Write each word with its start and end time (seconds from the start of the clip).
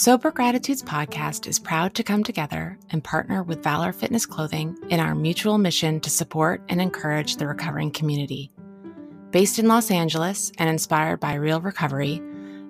Sober 0.00 0.30
Gratitudes 0.30 0.80
podcast 0.80 1.48
is 1.48 1.58
proud 1.58 1.92
to 1.96 2.04
come 2.04 2.22
together 2.22 2.78
and 2.90 3.02
partner 3.02 3.42
with 3.42 3.64
Valor 3.64 3.92
Fitness 3.92 4.26
Clothing 4.26 4.78
in 4.90 5.00
our 5.00 5.12
mutual 5.12 5.58
mission 5.58 5.98
to 5.98 6.08
support 6.08 6.62
and 6.68 6.80
encourage 6.80 7.34
the 7.34 7.48
recovering 7.48 7.90
community. 7.90 8.52
Based 9.32 9.58
in 9.58 9.66
Los 9.66 9.90
Angeles 9.90 10.52
and 10.58 10.70
inspired 10.70 11.18
by 11.18 11.34
real 11.34 11.60
recovery, 11.60 12.22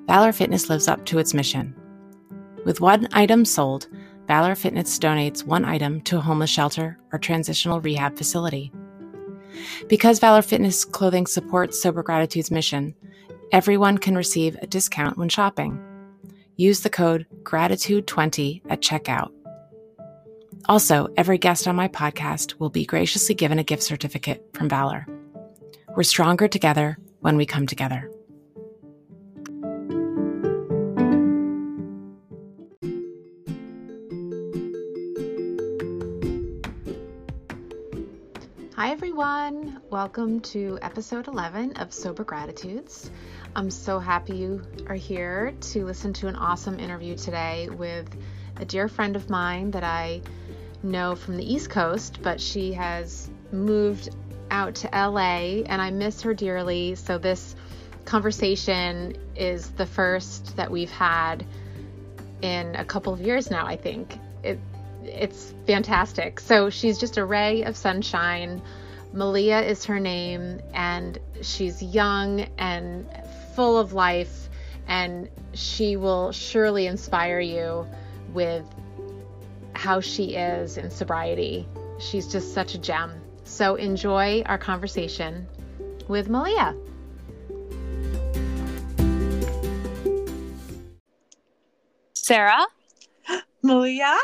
Valor 0.06 0.32
Fitness 0.32 0.70
lives 0.70 0.88
up 0.88 1.04
to 1.04 1.18
its 1.18 1.34
mission. 1.34 1.76
With 2.64 2.80
one 2.80 3.06
item 3.12 3.44
sold, 3.44 3.88
Valor 4.26 4.54
Fitness 4.54 4.98
donates 4.98 5.44
one 5.44 5.66
item 5.66 6.00
to 6.04 6.16
a 6.16 6.22
homeless 6.22 6.48
shelter 6.48 6.98
or 7.12 7.18
transitional 7.18 7.82
rehab 7.82 8.16
facility. 8.16 8.72
Because 9.86 10.18
Valor 10.18 10.40
Fitness 10.40 10.82
clothing 10.82 11.26
supports 11.26 11.82
Sober 11.82 12.02
Gratitude's 12.02 12.50
mission, 12.50 12.94
everyone 13.52 13.98
can 13.98 14.16
receive 14.16 14.56
a 14.62 14.66
discount 14.66 15.18
when 15.18 15.28
shopping. 15.28 15.84
Use 16.60 16.80
the 16.80 16.90
code 16.90 17.24
GRATITUDE20 17.44 18.62
at 18.68 18.80
checkout. 18.80 19.30
Also, 20.68 21.06
every 21.16 21.38
guest 21.38 21.68
on 21.68 21.76
my 21.76 21.86
podcast 21.86 22.58
will 22.58 22.68
be 22.68 22.84
graciously 22.84 23.36
given 23.36 23.60
a 23.60 23.62
gift 23.62 23.84
certificate 23.84 24.44
from 24.54 24.68
Valor. 24.68 25.06
We're 25.94 26.02
stronger 26.02 26.48
together 26.48 26.98
when 27.20 27.36
we 27.36 27.46
come 27.46 27.68
together. 27.68 28.10
Hi, 38.74 38.90
everyone. 38.90 39.80
Welcome 39.90 40.40
to 40.40 40.78
episode 40.82 41.28
11 41.28 41.74
of 41.76 41.92
Sober 41.92 42.24
Gratitudes. 42.24 43.12
I'm 43.56 43.70
so 43.70 43.98
happy 43.98 44.36
you 44.36 44.62
are 44.88 44.94
here 44.94 45.52
to 45.72 45.84
listen 45.84 46.12
to 46.14 46.28
an 46.28 46.36
awesome 46.36 46.78
interview 46.78 47.16
today 47.16 47.68
with 47.68 48.08
a 48.56 48.64
dear 48.64 48.88
friend 48.88 49.16
of 49.16 49.30
mine 49.30 49.70
that 49.72 49.84
I 49.84 50.20
know 50.82 51.16
from 51.16 51.36
the 51.36 51.52
East 51.52 51.70
Coast, 51.70 52.20
but 52.22 52.40
she 52.40 52.72
has 52.74 53.28
moved 53.50 54.10
out 54.50 54.76
to 54.76 54.88
LA 54.92 55.62
and 55.66 55.82
I 55.82 55.90
miss 55.90 56.22
her 56.22 56.34
dearly. 56.34 56.94
So, 56.94 57.18
this 57.18 57.56
conversation 58.04 59.16
is 59.36 59.70
the 59.70 59.86
first 59.86 60.56
that 60.56 60.70
we've 60.70 60.90
had 60.90 61.44
in 62.42 62.74
a 62.76 62.84
couple 62.84 63.12
of 63.12 63.20
years 63.20 63.50
now, 63.50 63.66
I 63.66 63.76
think. 63.76 64.18
It 64.42 64.58
it's 65.04 65.54
fantastic. 65.66 66.40
So 66.40 66.70
she's 66.70 66.98
just 66.98 67.16
a 67.16 67.24
ray 67.24 67.62
of 67.62 67.76
sunshine. 67.76 68.62
Malia 69.12 69.60
is 69.60 69.84
her 69.86 69.98
name, 69.98 70.60
and 70.74 71.18
she's 71.40 71.82
young 71.82 72.40
and 72.58 73.06
full 73.58 73.76
of 73.76 73.92
life, 73.92 74.48
and 74.86 75.28
she 75.52 75.96
will 75.96 76.30
surely 76.30 76.86
inspire 76.86 77.40
you 77.40 77.84
with 78.32 78.64
how 79.72 80.00
she 80.00 80.36
is 80.36 80.76
in 80.76 80.88
sobriety. 80.92 81.66
She's 81.98 82.28
just 82.28 82.54
such 82.54 82.76
a 82.76 82.78
gem. 82.78 83.20
So 83.42 83.74
enjoy 83.74 84.44
our 84.46 84.58
conversation 84.58 85.48
with 86.06 86.28
Malia. 86.28 86.76
Sarah? 92.14 92.64
Malia? 93.62 94.16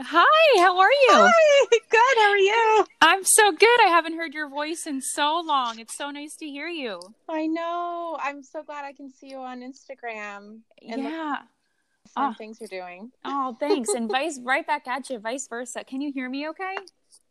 Hi, 0.00 0.62
how 0.62 0.78
are 0.78 0.90
you? 0.90 1.08
Hi, 1.10 1.66
good. 1.70 2.18
How 2.18 2.30
are 2.30 2.38
you? 2.38 2.86
I'm 3.00 3.24
so 3.24 3.50
good. 3.50 3.80
I 3.84 3.88
haven't 3.88 4.16
heard 4.16 4.32
your 4.32 4.48
voice 4.48 4.86
in 4.86 5.00
so 5.00 5.42
long. 5.44 5.80
It's 5.80 5.96
so 5.96 6.10
nice 6.10 6.36
to 6.36 6.46
hear 6.46 6.68
you. 6.68 7.00
I 7.28 7.48
know. 7.48 8.16
I'm 8.22 8.44
so 8.44 8.62
glad 8.62 8.84
I 8.84 8.92
can 8.92 9.10
see 9.10 9.30
you 9.30 9.38
on 9.38 9.60
Instagram. 9.60 10.60
And 10.88 11.02
yeah. 11.02 11.38
Fun 12.14 12.16
oh. 12.16 12.28
Ah. 12.30 12.34
things 12.38 12.58
you're 12.60 12.68
doing. 12.68 13.10
Oh, 13.24 13.56
thanks. 13.58 13.88
and 13.88 14.08
vice 14.08 14.38
right 14.44 14.64
back 14.64 14.86
at 14.86 15.10
you, 15.10 15.18
vice 15.18 15.48
versa. 15.48 15.82
Can 15.82 16.00
you 16.00 16.12
hear 16.12 16.30
me 16.30 16.48
okay? 16.50 16.76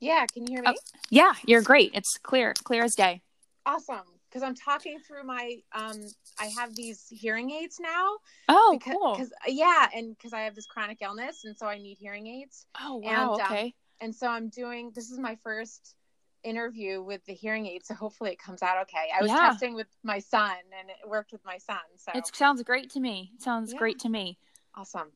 Yeah, 0.01 0.25
can 0.25 0.45
you 0.45 0.55
hear 0.55 0.61
me? 0.63 0.75
Oh, 0.75 0.99
yeah, 1.09 1.33
you're 1.45 1.61
great. 1.61 1.91
It's 1.93 2.17
clear, 2.21 2.53
clear 2.63 2.83
as 2.83 2.95
day. 2.95 3.21
Awesome 3.65 4.16
because 4.29 4.43
I'm 4.43 4.55
talking 4.55 4.99
through 4.99 5.23
my 5.23 5.57
um 5.73 6.01
I 6.39 6.45
have 6.57 6.75
these 6.75 7.05
hearing 7.09 7.51
aids 7.51 7.79
now. 7.79 8.17
Oh, 8.49 8.77
because, 8.77 8.93
cool. 8.93 9.15
Cause, 9.15 9.31
yeah, 9.47 9.87
and 9.95 10.15
because 10.15 10.33
I 10.33 10.41
have 10.41 10.55
this 10.55 10.65
chronic 10.65 10.99
illness, 11.01 11.43
and 11.45 11.57
so 11.57 11.65
I 11.65 11.77
need 11.77 11.97
hearing 11.99 12.27
aids. 12.27 12.65
Oh, 12.79 12.97
wow. 12.97 13.09
And, 13.09 13.17
um, 13.19 13.29
okay. 13.41 13.63
Um, 13.63 13.71
and 13.99 14.15
so 14.15 14.27
I'm 14.27 14.49
doing. 14.49 14.91
This 14.93 15.09
is 15.09 15.19
my 15.19 15.35
first 15.43 15.95
interview 16.43 17.01
with 17.01 17.25
the 17.25 17.33
hearing 17.33 17.65
aid, 17.65 17.85
so 17.85 17.93
hopefully 17.93 18.31
it 18.31 18.39
comes 18.39 18.61
out 18.61 18.81
okay. 18.83 19.09
I 19.17 19.21
was 19.21 19.31
yeah. 19.31 19.49
testing 19.49 19.73
with 19.73 19.87
my 20.03 20.19
son, 20.19 20.55
and 20.79 20.89
it 20.89 21.07
worked 21.07 21.31
with 21.31 21.43
my 21.45 21.57
son. 21.57 21.77
So 21.97 22.11
it 22.13 22.27
sounds 22.35 22.61
great 22.63 22.91
to 22.91 22.99
me. 22.99 23.31
It 23.35 23.41
sounds 23.41 23.73
yeah. 23.73 23.79
great 23.79 23.99
to 23.99 24.09
me. 24.09 24.37
Awesome. 24.75 25.11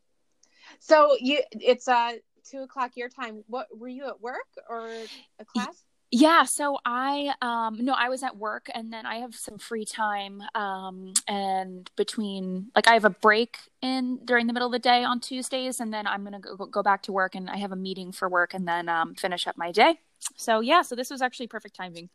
So 0.79 1.15
you, 1.19 1.41
it's 1.51 1.87
uh 1.87 2.13
two 2.49 2.59
o'clock 2.59 2.91
your 2.95 3.09
time. 3.09 3.43
What 3.47 3.67
were 3.77 3.87
you 3.87 4.07
at 4.07 4.21
work 4.21 4.47
or 4.69 4.89
a 5.39 5.45
class? 5.45 5.83
Yeah, 6.13 6.43
so 6.43 6.77
I 6.85 7.33
um 7.41 7.77
no, 7.85 7.93
I 7.93 8.09
was 8.09 8.21
at 8.21 8.35
work 8.35 8.69
and 8.73 8.91
then 8.91 9.05
I 9.05 9.15
have 9.17 9.33
some 9.33 9.57
free 9.57 9.85
time 9.85 10.43
um 10.55 11.13
and 11.25 11.89
between 11.95 12.69
like 12.75 12.89
I 12.89 12.93
have 12.93 13.05
a 13.05 13.09
break 13.09 13.57
in 13.81 14.19
during 14.25 14.47
the 14.47 14.53
middle 14.53 14.67
of 14.67 14.73
the 14.73 14.79
day 14.79 15.05
on 15.05 15.21
Tuesdays 15.21 15.79
and 15.79 15.93
then 15.93 16.05
I'm 16.05 16.25
going 16.25 16.33
to 16.33 16.39
go, 16.39 16.65
go 16.65 16.83
back 16.83 17.03
to 17.03 17.13
work 17.13 17.33
and 17.33 17.49
I 17.49 17.57
have 17.57 17.71
a 17.71 17.77
meeting 17.77 18.11
for 18.11 18.27
work 18.27 18.53
and 18.53 18.67
then 18.67 18.89
um 18.89 19.15
finish 19.15 19.47
up 19.47 19.57
my 19.57 19.71
day. 19.71 19.99
So 20.35 20.59
yeah, 20.59 20.81
so 20.81 20.95
this 20.95 21.09
was 21.09 21.21
actually 21.21 21.47
perfect 21.47 21.77
timing. 21.77 22.09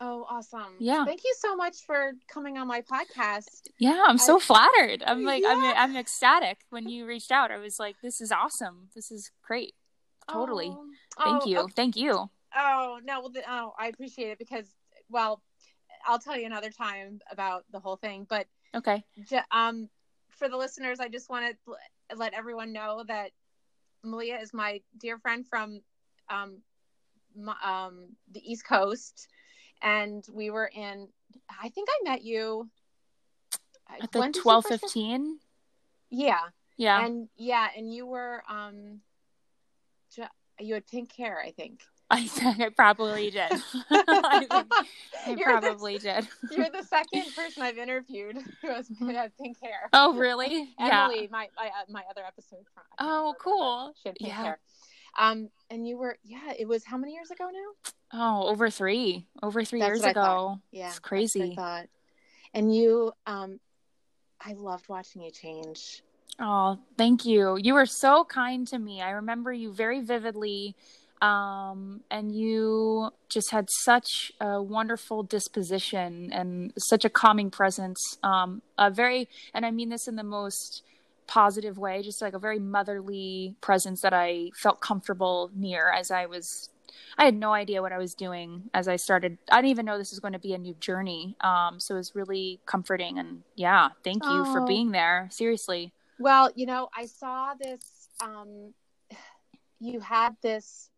Oh, 0.00 0.26
awesome. 0.28 0.74
Yeah. 0.80 1.04
Thank 1.04 1.22
you 1.22 1.34
so 1.38 1.54
much 1.54 1.76
for 1.86 2.12
coming 2.28 2.56
on 2.56 2.66
my 2.66 2.80
podcast. 2.80 3.68
Yeah, 3.78 4.02
I'm 4.08 4.18
so 4.18 4.38
I, 4.38 4.40
flattered. 4.40 5.04
I'm 5.06 5.24
like 5.24 5.42
yeah. 5.42 5.74
I'm 5.76 5.90
I'm 5.90 5.96
ecstatic 5.98 6.60
when 6.70 6.88
you 6.88 7.04
reached 7.04 7.30
out. 7.30 7.50
I 7.50 7.58
was 7.58 7.78
like 7.78 7.96
this 8.02 8.22
is 8.22 8.32
awesome. 8.32 8.88
This 8.94 9.12
is 9.12 9.30
great. 9.42 9.74
Totally. 10.30 10.68
Oh, 10.70 10.86
Thank 11.22 11.42
oh, 11.42 11.46
you. 11.46 11.58
Okay. 11.58 11.72
Thank 11.76 11.96
you. 11.96 12.30
Oh 12.56 13.00
no, 13.04 13.20
well, 13.20 13.32
oh, 13.48 13.72
I 13.78 13.88
appreciate 13.88 14.30
it 14.30 14.38
because, 14.38 14.66
well, 15.08 15.42
I'll 16.06 16.18
tell 16.18 16.36
you 16.36 16.46
another 16.46 16.70
time 16.70 17.20
about 17.30 17.64
the 17.70 17.80
whole 17.80 17.96
thing. 17.96 18.26
But 18.28 18.46
Okay. 18.74 19.04
um, 19.50 19.88
for 20.30 20.48
the 20.48 20.56
listeners, 20.56 21.00
I 21.00 21.08
just 21.08 21.28
want 21.28 21.56
to 21.66 22.16
let 22.16 22.34
everyone 22.34 22.72
know 22.72 23.04
that 23.06 23.30
Malia 24.02 24.38
is 24.38 24.52
my 24.52 24.80
dear 24.98 25.18
friend 25.18 25.46
from 25.46 25.80
um, 26.28 26.58
my, 27.36 27.54
um, 27.62 28.16
the 28.32 28.40
East 28.50 28.66
Coast, 28.66 29.28
and 29.82 30.24
we 30.32 30.50
were 30.50 30.70
in. 30.74 31.08
I 31.62 31.68
think 31.68 31.88
I 31.90 32.10
met 32.10 32.22
you 32.22 32.68
at 33.88 34.10
the 34.10 34.30
twelve 34.32 34.66
fifteen. 34.66 35.38
Yeah. 36.10 36.40
Yeah. 36.76 37.04
And 37.04 37.28
yeah, 37.36 37.68
and 37.76 37.92
you 37.92 38.06
were 38.06 38.42
um, 38.48 39.00
you 40.62 40.74
had 40.74 40.86
pink 40.86 41.14
hair, 41.16 41.40
I 41.44 41.50
think. 41.50 41.82
I 42.12 42.26
think 42.26 42.60
I 42.60 42.68
probably 42.68 43.30
did. 43.30 43.50
I, 43.90 44.46
I 45.26 45.36
probably 45.42 45.96
the, 45.96 46.00
did. 46.00 46.28
You're 46.50 46.68
the 46.68 46.82
second 46.82 47.24
person 47.36 47.62
I've 47.62 47.78
interviewed 47.78 48.36
who 48.60 48.68
has 48.68 48.86
had 49.00 49.32
pink 49.38 49.56
hair. 49.62 49.88
Oh, 49.94 50.12
really? 50.14 50.68
Emily, 50.78 51.22
yeah. 51.22 51.26
my 51.30 51.48
my, 51.56 51.66
uh, 51.66 51.84
my 51.88 52.02
other 52.10 52.22
episode. 52.26 52.64
Oh, 52.98 53.34
cool. 53.40 53.94
She 54.02 54.10
had 54.10 54.16
pink 54.16 54.28
yeah. 54.28 54.42
hair. 54.42 54.58
Um, 55.18 55.48
and 55.70 55.88
you 55.88 55.96
were, 55.96 56.16
yeah, 56.22 56.52
it 56.58 56.68
was 56.68 56.84
how 56.84 56.98
many 56.98 57.14
years 57.14 57.30
ago 57.30 57.48
now? 57.50 57.92
Oh, 58.12 58.48
over 58.48 58.68
three, 58.68 59.26
over 59.42 59.64
three 59.64 59.80
that's 59.80 59.88
years 59.88 60.04
ago. 60.04 60.58
Yeah, 60.70 60.88
it's 60.88 60.98
crazy. 60.98 61.52
I 61.52 61.54
thought. 61.54 61.86
And 62.52 62.74
you, 62.74 63.12
um, 63.26 63.58
I 64.38 64.52
loved 64.52 64.88
watching 64.88 65.22
you 65.22 65.30
change. 65.30 66.02
Oh, 66.38 66.78
thank 66.96 67.24
you. 67.24 67.56
You 67.56 67.74
were 67.74 67.86
so 67.86 68.24
kind 68.24 68.66
to 68.68 68.78
me. 68.78 69.00
I 69.00 69.10
remember 69.10 69.52
you 69.52 69.72
very 69.72 70.00
vividly. 70.00 70.74
Um, 71.22 72.00
and 72.10 72.34
you 72.34 73.10
just 73.28 73.52
had 73.52 73.68
such 73.70 74.32
a 74.40 74.60
wonderful 74.60 75.22
disposition 75.22 76.30
and 76.32 76.72
such 76.76 77.04
a 77.04 77.08
calming 77.08 77.48
presence. 77.48 78.18
Um, 78.24 78.60
a 78.76 78.90
very, 78.90 79.28
and 79.54 79.64
I 79.64 79.70
mean 79.70 79.88
this 79.88 80.08
in 80.08 80.16
the 80.16 80.24
most 80.24 80.82
positive 81.28 81.78
way, 81.78 82.02
just 82.02 82.20
like 82.20 82.34
a 82.34 82.40
very 82.40 82.58
motherly 82.58 83.54
presence 83.60 84.00
that 84.02 84.12
I 84.12 84.50
felt 84.60 84.80
comfortable 84.80 85.50
near 85.54 85.92
as 85.92 86.10
I 86.10 86.26
was. 86.26 86.70
I 87.16 87.24
had 87.24 87.36
no 87.36 87.52
idea 87.52 87.82
what 87.82 87.92
I 87.92 87.98
was 87.98 88.14
doing 88.14 88.64
as 88.74 88.88
I 88.88 88.96
started. 88.96 89.38
I 89.50 89.58
didn't 89.58 89.70
even 89.70 89.86
know 89.86 89.98
this 89.98 90.10
was 90.10 90.18
going 90.18 90.32
to 90.32 90.40
be 90.40 90.54
a 90.54 90.58
new 90.58 90.74
journey. 90.80 91.36
Um, 91.40 91.78
so 91.78 91.94
it 91.94 91.98
was 91.98 92.16
really 92.16 92.58
comforting. 92.66 93.18
And 93.18 93.44
yeah, 93.54 93.90
thank 94.02 94.24
you 94.24 94.44
oh. 94.44 94.52
for 94.52 94.66
being 94.66 94.90
there. 94.90 95.28
Seriously. 95.30 95.92
Well, 96.18 96.50
you 96.56 96.66
know, 96.66 96.88
I 96.96 97.06
saw 97.06 97.54
this. 97.54 98.08
Um, 98.20 98.74
you 99.80 100.00
had 100.00 100.36
this 100.42 100.90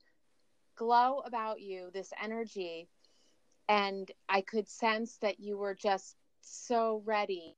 glow 0.76 1.20
about 1.20 1.60
you, 1.60 1.90
this 1.92 2.12
energy, 2.22 2.88
and 3.68 4.10
I 4.28 4.42
could 4.42 4.68
sense 4.68 5.18
that 5.18 5.40
you 5.40 5.56
were 5.56 5.74
just 5.74 6.16
so 6.40 7.02
ready 7.04 7.56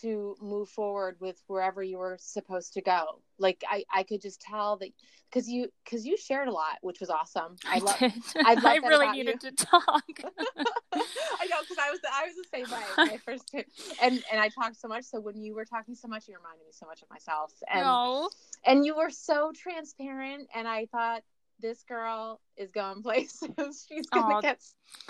to 0.00 0.36
move 0.40 0.68
forward 0.68 1.16
with 1.20 1.40
wherever 1.46 1.82
you 1.82 1.98
were 1.98 2.16
supposed 2.20 2.74
to 2.74 2.82
go. 2.82 3.22
Like 3.38 3.62
I, 3.68 3.84
I 3.92 4.02
could 4.02 4.20
just 4.20 4.40
tell 4.40 4.76
that 4.78 4.90
because 5.30 5.48
you 5.48 5.68
because 5.84 6.06
you 6.06 6.16
shared 6.16 6.48
a 6.48 6.52
lot, 6.52 6.78
which 6.82 7.00
was 7.00 7.10
awesome. 7.10 7.56
I, 7.66 7.78
love. 7.78 7.96
I, 8.00 8.56
I 8.64 8.76
really 8.76 9.10
needed 9.10 9.42
you. 9.42 9.50
to 9.50 9.56
talk. 9.56 9.84
I 10.22 11.46
know 11.48 11.60
because 11.60 11.78
I 11.78 11.90
was 11.90 12.00
the, 12.00 12.08
I 12.12 12.24
was 12.26 12.34
the 12.36 12.44
same 12.52 12.70
way 12.70 12.82
when 12.96 13.10
I 13.10 13.18
first 13.18 13.50
came, 13.50 13.64
and 14.02 14.22
and 14.30 14.40
I 14.40 14.48
talked 14.48 14.76
so 14.76 14.88
much. 14.88 15.04
So 15.04 15.20
when 15.20 15.40
you 15.40 15.54
were 15.54 15.64
talking 15.64 15.94
so 15.94 16.08
much, 16.08 16.28
you 16.28 16.36
reminded 16.36 16.64
me 16.64 16.72
so 16.72 16.86
much 16.86 17.02
of 17.02 17.10
myself. 17.10 17.52
And 17.72 17.82
no. 17.82 18.30
and 18.64 18.84
you 18.84 18.96
were 18.96 19.10
so 19.10 19.52
transparent, 19.54 20.48
and 20.54 20.66
I 20.66 20.86
thought 20.86 21.22
this 21.60 21.82
girl 21.82 22.40
is 22.56 22.70
going 22.70 23.02
places. 23.02 23.86
She's 23.88 24.06
gonna 24.06 24.42
get. 24.42 24.60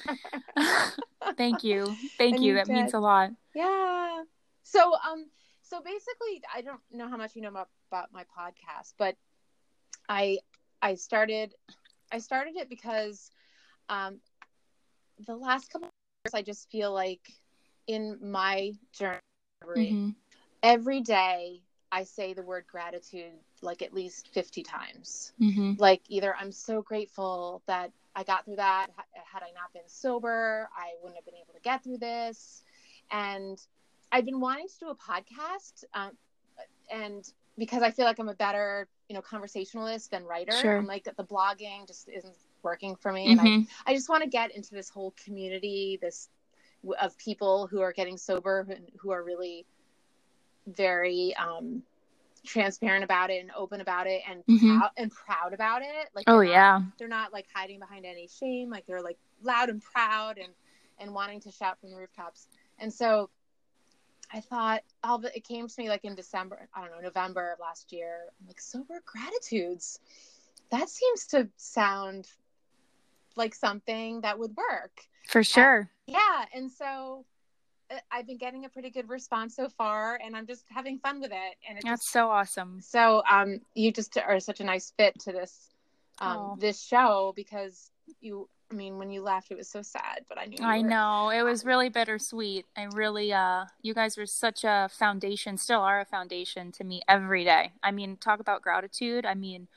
Thank 1.36 1.64
you, 1.64 1.86
thank 2.18 2.36
and 2.36 2.44
you. 2.44 2.54
That 2.54 2.66
did. 2.66 2.74
means 2.74 2.94
a 2.94 3.00
lot. 3.00 3.30
Yeah. 3.54 4.22
So 4.62 4.94
um, 5.08 5.26
so 5.62 5.80
basically, 5.80 6.42
I 6.54 6.62
don't 6.62 6.80
know 6.92 7.08
how 7.08 7.16
much 7.16 7.34
you 7.34 7.42
know 7.42 7.48
about, 7.48 7.68
about 7.90 8.12
my 8.12 8.24
podcast, 8.24 8.94
but 8.98 9.16
I 10.08 10.38
I 10.82 10.94
started 10.94 11.54
I 12.12 12.18
started 12.18 12.56
it 12.56 12.68
because 12.68 13.30
um, 13.88 14.20
the 15.26 15.34
last 15.36 15.70
couple 15.70 15.88
of 15.88 15.92
years 16.24 16.34
I 16.34 16.42
just 16.42 16.70
feel 16.70 16.92
like 16.92 17.32
in 17.86 18.18
my 18.22 18.72
journey 18.92 19.20
mm-hmm. 19.76 20.10
every 20.62 21.00
day 21.00 21.62
I 21.96 22.04
say 22.04 22.34
the 22.34 22.42
word 22.42 22.66
gratitude 22.70 23.32
like 23.62 23.80
at 23.80 23.94
least 23.94 24.28
50 24.34 24.62
times. 24.62 25.32
Mm-hmm. 25.40 25.72
Like 25.78 26.02
either 26.10 26.36
I'm 26.38 26.52
so 26.52 26.82
grateful 26.82 27.62
that 27.66 27.90
I 28.14 28.22
got 28.22 28.44
through 28.44 28.56
that. 28.56 28.88
Had 29.14 29.42
I 29.42 29.50
not 29.54 29.72
been 29.72 29.88
sober, 29.88 30.68
I 30.76 30.90
wouldn't 31.00 31.16
have 31.16 31.24
been 31.24 31.40
able 31.42 31.54
to 31.54 31.60
get 31.60 31.82
through 31.82 31.96
this. 31.96 32.62
And 33.10 33.58
I've 34.12 34.26
been 34.26 34.40
wanting 34.40 34.68
to 34.68 34.74
do 34.78 34.88
a 34.90 34.94
podcast, 34.94 35.84
um, 35.94 36.10
and 36.90 37.26
because 37.56 37.82
I 37.82 37.90
feel 37.90 38.04
like 38.04 38.18
I'm 38.18 38.28
a 38.28 38.34
better, 38.34 38.88
you 39.08 39.14
know, 39.14 39.22
conversationalist 39.22 40.10
than 40.10 40.24
writer. 40.24 40.52
Sure. 40.52 40.76
I'm 40.76 40.86
like 40.86 41.04
the 41.04 41.24
blogging 41.24 41.86
just 41.86 42.10
isn't 42.10 42.36
working 42.62 42.94
for 42.96 43.10
me, 43.10 43.34
mm-hmm. 43.34 43.46
and 43.46 43.66
I, 43.86 43.92
I 43.92 43.94
just 43.94 44.10
want 44.10 44.22
to 44.22 44.28
get 44.28 44.54
into 44.54 44.74
this 44.74 44.90
whole 44.90 45.14
community, 45.24 45.98
this 46.02 46.28
of 47.00 47.16
people 47.16 47.66
who 47.66 47.80
are 47.80 47.92
getting 47.92 48.18
sober 48.18 48.66
and 48.68 48.90
who 48.98 49.10
are 49.12 49.24
really 49.24 49.64
very 50.66 51.34
um, 51.36 51.82
transparent 52.44 53.04
about 53.04 53.30
it 53.30 53.40
and 53.40 53.50
open 53.56 53.80
about 53.80 54.06
it 54.06 54.22
and 54.28 54.44
mm-hmm. 54.46 54.78
proud 54.78 54.90
and 54.96 55.10
proud 55.10 55.52
about 55.52 55.82
it. 55.82 56.08
Like, 56.14 56.24
oh 56.28 56.42
not, 56.42 56.48
yeah, 56.48 56.80
they're 56.98 57.08
not 57.08 57.32
like 57.32 57.46
hiding 57.54 57.80
behind 57.80 58.06
any 58.06 58.28
shame. 58.28 58.70
Like 58.70 58.86
they're 58.86 59.02
like 59.02 59.18
loud 59.42 59.68
and 59.68 59.82
proud 59.82 60.38
and 60.38 60.52
and 60.98 61.12
wanting 61.12 61.40
to 61.40 61.50
shout 61.50 61.78
from 61.80 61.90
the 61.90 61.96
rooftops. 61.96 62.48
And 62.78 62.92
so 62.92 63.30
I 64.32 64.40
thought 64.40 64.82
all 65.04 65.18
the, 65.18 65.34
it 65.36 65.44
came 65.44 65.68
to 65.68 65.74
me 65.78 65.88
like 65.88 66.04
in 66.04 66.14
December, 66.14 66.68
I 66.74 66.80
don't 66.80 66.90
know, 66.90 67.00
November 67.00 67.52
of 67.52 67.60
last 67.60 67.92
year. 67.92 68.20
I'm 68.40 68.46
like 68.46 68.60
sober 68.60 69.02
gratitudes. 69.04 70.00
That 70.70 70.88
seems 70.88 71.26
to 71.28 71.48
sound 71.56 72.28
like 73.36 73.54
something 73.54 74.22
that 74.22 74.38
would 74.38 74.56
work. 74.56 75.02
For 75.28 75.42
sure. 75.42 75.90
yeah, 76.06 76.44
and 76.54 76.70
so 76.70 77.24
I've 78.10 78.26
been 78.26 78.38
getting 78.38 78.64
a 78.64 78.68
pretty 78.68 78.90
good 78.90 79.08
response 79.08 79.54
so 79.54 79.68
far, 79.68 80.18
and 80.24 80.36
I'm 80.36 80.46
just 80.46 80.64
having 80.68 80.98
fun 80.98 81.20
with 81.20 81.32
it. 81.32 81.56
And 81.68 81.76
that's 81.76 81.84
just, 81.84 82.12
so 82.12 82.28
awesome. 82.30 82.80
So, 82.80 83.22
um, 83.30 83.60
you 83.74 83.92
just 83.92 84.16
are 84.18 84.40
such 84.40 84.60
a 84.60 84.64
nice 84.64 84.92
fit 84.96 85.18
to 85.20 85.32
this, 85.32 85.70
um, 86.20 86.36
oh. 86.36 86.56
this 86.58 86.82
show 86.82 87.32
because 87.36 87.90
you. 88.20 88.48
I 88.68 88.74
mean, 88.74 88.98
when 88.98 89.12
you 89.12 89.22
left, 89.22 89.52
it 89.52 89.56
was 89.56 89.68
so 89.68 89.80
sad, 89.80 90.24
but 90.28 90.38
I 90.38 90.46
knew. 90.46 90.58
I 90.60 90.78
were... 90.78 90.88
know 90.88 91.30
it 91.30 91.42
was 91.42 91.64
really 91.64 91.88
bittersweet. 91.88 92.66
I 92.76 92.88
really, 92.94 93.32
uh, 93.32 93.66
you 93.80 93.94
guys 93.94 94.16
were 94.16 94.26
such 94.26 94.64
a 94.64 94.88
foundation, 94.90 95.56
still 95.56 95.82
are 95.82 96.00
a 96.00 96.04
foundation 96.04 96.72
to 96.72 96.82
me 96.82 97.00
every 97.06 97.44
day. 97.44 97.70
I 97.84 97.92
mean, 97.92 98.16
talk 98.16 98.40
about 98.40 98.62
gratitude. 98.62 99.24
I 99.24 99.34
mean, 99.34 99.68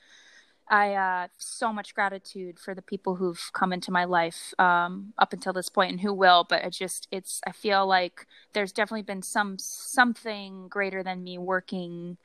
I 0.70 0.94
uh, 0.94 1.28
so 1.36 1.72
much 1.72 1.94
gratitude 1.94 2.60
for 2.60 2.74
the 2.76 2.82
people 2.82 3.16
who've 3.16 3.50
come 3.52 3.72
into 3.72 3.90
my 3.90 4.04
life 4.04 4.54
um, 4.58 5.12
up 5.18 5.32
until 5.32 5.52
this 5.52 5.68
point 5.68 5.90
and 5.90 6.00
who 6.00 6.14
will. 6.14 6.46
But 6.48 6.64
it 6.64 6.70
just 6.70 7.08
it's 7.10 7.40
I 7.44 7.50
feel 7.50 7.86
like 7.86 8.26
there's 8.52 8.72
definitely 8.72 9.02
been 9.02 9.22
some 9.22 9.58
something 9.58 10.68
greater 10.68 11.02
than 11.02 11.24
me 11.24 11.38
working 11.38 12.18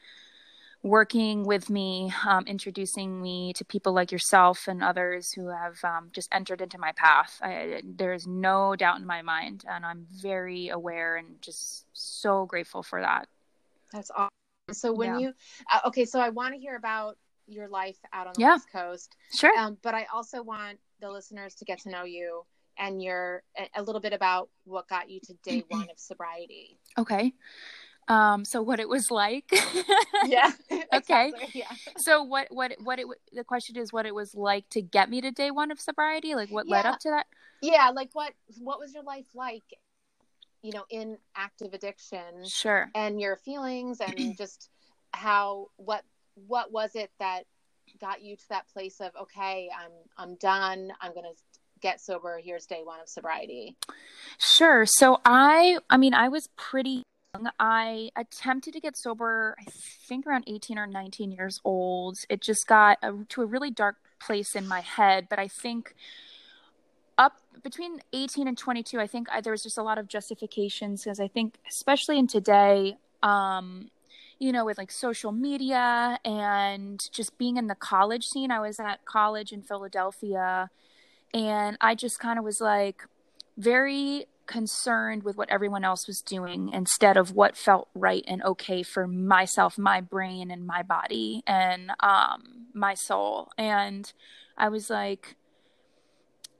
working 0.84 1.44
with 1.44 1.68
me, 1.68 2.14
um, 2.28 2.46
introducing 2.46 3.20
me 3.20 3.52
to 3.54 3.66
people 3.66 3.92
like 3.92 4.12
yourself 4.12 4.68
and 4.68 4.84
others 4.84 5.32
who 5.32 5.48
have 5.48 5.84
um, 5.84 6.10
just 6.14 6.30
entered 6.32 6.62
into 6.62 6.78
my 6.78 6.92
path. 6.92 7.40
I, 7.42 7.82
there 7.84 8.14
is 8.14 8.28
no 8.28 8.76
doubt 8.76 9.00
in 9.00 9.06
my 9.08 9.24
mind, 9.24 9.66
and 9.68 9.84
I'm 9.84 10.06
very 10.12 10.68
aware 10.68 11.16
and 11.16 11.42
just 11.42 11.86
so 11.94 12.46
grateful 12.46 12.84
for 12.84 13.02
that. 13.02 13.28
That's 13.92 14.12
awesome. 14.12 14.30
So 14.72 14.94
when 14.94 15.20
yeah. 15.20 15.28
you 15.28 15.34
uh, 15.72 15.80
okay, 15.88 16.06
so 16.06 16.20
I 16.20 16.30
want 16.30 16.54
to 16.54 16.60
hear 16.60 16.76
about 16.76 17.18
your 17.48 17.68
life 17.68 17.98
out 18.14 18.28
on 18.28 18.34
the 18.36 18.42
yeah. 18.42 18.54
West 18.54 18.72
Coast. 18.72 19.16
Sure. 19.34 19.58
Um, 19.58 19.78
but 19.82 19.94
I 19.94 20.06
also 20.14 20.42
want 20.42 20.80
the 21.02 21.10
listeners 21.10 21.56
to 21.56 21.66
get 21.66 21.80
to 21.82 21.90
know 21.90 22.04
you 22.04 22.44
and 22.78 23.02
your 23.02 23.44
a 23.76 23.82
little 23.82 24.02
bit 24.02 24.14
about 24.14 24.50
what 24.66 24.88
got 24.88 25.10
you 25.10 25.20
to 25.22 25.34
day 25.44 25.64
one 25.70 25.90
of 25.90 25.98
sobriety. 26.00 26.78
Okay. 26.98 27.34
Um, 28.08 28.46
so 28.46 28.62
what 28.62 28.80
it 28.80 28.88
was 28.88 29.10
like. 29.10 29.50
yeah. 30.26 30.52
okay. 30.94 31.32
Yeah. 31.54 31.72
So 31.98 32.24
what 32.24 32.48
what 32.52 32.74
what 32.84 33.00
it 33.00 33.08
the 33.34 33.44
question 33.44 33.78
is 33.78 33.92
what 33.92 34.06
it 34.06 34.14
was 34.14 34.36
like 34.36 34.70
to 34.70 34.82
get 34.82 35.10
me 35.10 35.22
to 35.22 35.32
day 35.32 35.52
one 35.52 35.72
of 35.72 35.80
sobriety? 35.80 36.36
Like 36.36 36.50
what 36.50 36.68
yeah. 36.68 36.76
led 36.76 36.86
up 36.86 37.00
to 37.00 37.10
that? 37.10 37.26
Yeah. 37.62 37.92
Like 37.94 38.10
what 38.14 38.34
what 38.60 38.80
was 38.80 38.94
your 38.94 39.04
life 39.04 39.28
like? 39.34 39.64
You 40.62 40.72
know, 40.72 40.86
in 40.90 41.18
active 41.36 41.74
addiction. 41.74 42.46
Sure. 42.46 42.90
And 42.96 43.20
your 43.22 43.38
feelings 43.38 44.02
and 44.02 44.36
just 44.38 44.70
how 45.14 45.68
what 45.78 46.04
what 46.48 46.72
was 46.72 46.96
it 46.96 47.12
that 47.20 47.44
got 48.00 48.22
you 48.22 48.36
to 48.36 48.50
that 48.50 48.68
place 48.74 49.00
of 49.00 49.12
okay 49.20 49.70
i'm 49.78 49.92
i'm 50.18 50.36
done. 50.36 50.92
I'm 51.02 51.14
gonna 51.14 51.30
get 51.82 52.02
sober. 52.02 52.40
Here's 52.44 52.66
day 52.66 52.82
one 52.84 53.00
of 53.00 53.10
sobriety. 53.10 53.76
Sure. 54.38 54.86
So 54.86 55.20
i 55.26 55.78
i 55.90 55.98
mean 55.98 56.14
i 56.14 56.28
was 56.28 56.50
pretty 56.58 57.04
young. 57.34 57.50
I 57.60 58.10
attempted 58.16 58.74
to 58.74 58.80
get 58.80 58.98
sober 58.98 59.56
i 59.60 59.66
think 60.08 60.26
around 60.26 60.46
18 60.48 60.78
or 60.78 60.88
19 60.88 61.32
years 61.32 61.60
old. 61.64 62.18
It 62.30 62.42
just 62.42 62.68
got 62.68 62.98
a, 63.02 63.14
to 63.30 63.42
a 63.42 63.46
really 63.46 63.72
dark 63.72 63.98
place 64.20 64.56
in 64.56 64.66
my 64.66 64.80
head 64.80 65.28
but 65.30 65.38
i 65.38 65.48
think 65.48 65.94
up 67.18 67.34
between 67.64 68.00
18 68.14 68.48
and 68.48 68.58
22 68.58 69.00
i 69.00 69.06
think 69.06 69.28
I, 69.30 69.42
there 69.42 69.52
was 69.52 69.62
just 69.62 69.78
a 69.78 69.84
lot 69.84 69.98
of 69.98 70.08
justifications 70.08 71.04
because 71.04 71.20
i 71.20 71.28
think 71.28 71.58
especially 71.70 72.18
in 72.18 72.26
today 72.26 72.98
um, 73.22 73.90
you 74.40 74.52
know 74.52 74.66
with 74.66 74.78
like 74.78 74.92
social 74.92 75.32
media 75.32 76.20
and 76.26 77.00
just 77.12 77.38
being 77.38 77.58
in 77.58 77.68
the 77.68 77.76
college 77.76 78.26
scene. 78.26 78.52
I 78.52 78.60
was 78.60 78.80
at 78.80 79.06
college 79.06 79.52
in 79.52 79.62
philadelphia 79.62 80.70
and 81.34 81.78
i 81.82 81.94
just 81.96 82.20
kind 82.20 82.40
of 82.40 82.46
was 82.46 82.62
like 82.62 83.04
very 83.58 84.26
concerned 84.48 85.24
with 85.24 85.36
what 85.38 85.50
everyone 85.50 85.84
else 85.84 86.08
was 86.08 86.22
doing 86.22 86.70
instead 86.72 87.18
of 87.18 87.32
what 87.34 87.58
felt 87.58 87.88
right 87.94 88.24
and 88.28 88.44
okay 88.44 88.84
for 88.84 89.08
myself, 89.08 89.78
my 89.78 90.02
brain, 90.02 90.52
and 90.52 90.66
my 90.66 90.84
body 90.84 91.44
and 91.48 91.92
um, 92.00 92.68
my 92.74 92.94
soul. 92.94 93.50
And 93.58 94.12
I 94.58 94.70
was 94.70 94.90
like, 94.90 95.36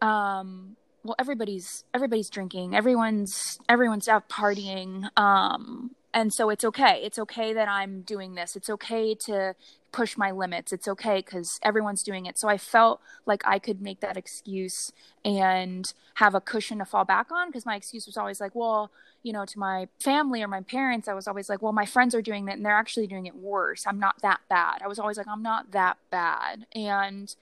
um, 0.02 0.76
well, 1.04 1.16
everybody's 1.20 1.84
everybody's 1.94 2.30
drinking, 2.30 2.76
everyone's 2.76 3.60
everyone's 3.70 4.08
out 4.08 4.30
partying, 4.30 5.10
um, 5.18 5.92
and 6.16 6.34
so 6.34 6.50
it's 6.50 6.64
okay. 6.64 7.02
It's 7.04 7.20
okay 7.20 7.52
that 7.52 7.68
I'm 7.68 8.02
doing 8.02 8.36
this. 8.36 8.56
It's 8.56 8.70
okay 8.70 9.14
to 9.26 9.54
push 9.92 10.18
my 10.18 10.32
limits. 10.32 10.72
It's 10.72 10.88
okay 10.88 11.18
because 11.18 11.60
everyone's 11.62 12.04
doing 12.04 12.26
it. 12.26 12.40
So 12.40 12.48
I 12.48 12.58
felt 12.58 13.02
like 13.26 13.44
I 13.46 13.60
could 13.60 13.82
make 13.82 14.00
that 14.00 14.16
excuse 14.16 14.94
and 15.26 15.84
have 16.16 16.34
a 16.34 16.40
cushion 16.40 16.78
to 16.78 16.86
fall 16.86 17.04
back 17.04 17.34
on 17.34 17.50
because 17.50 17.66
my 17.66 17.76
excuse 17.76 18.06
was 18.06 18.16
always 18.16 18.40
like, 18.40 18.56
well, 18.56 18.92
you 19.24 19.34
know, 19.34 19.44
to 19.44 19.60
my 19.60 19.90
family 20.00 20.42
or 20.42 20.48
my 20.48 20.62
parents, 20.62 21.10
I 21.10 21.14
was 21.14 21.28
always 21.28 21.50
like, 21.50 21.62
well, 21.62 21.74
my 21.74 21.86
friends 21.86 22.16
are 22.16 22.22
doing 22.22 22.46
that 22.46 22.56
and 22.56 22.66
they're 22.66 22.72
actually 22.72 23.08
doing 23.08 23.26
it 23.26 23.36
worse. 23.36 23.86
I'm 23.86 24.00
not 24.00 24.22
that 24.22 24.40
bad. 24.50 24.82
I 24.82 24.88
was 24.88 25.00
always 25.00 25.18
like, 25.18 25.28
I'm 25.28 25.44
not 25.44 25.72
that 25.72 25.98
bad. 26.12 26.66
And 26.74 27.36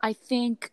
I 0.00 0.14
think 0.14 0.70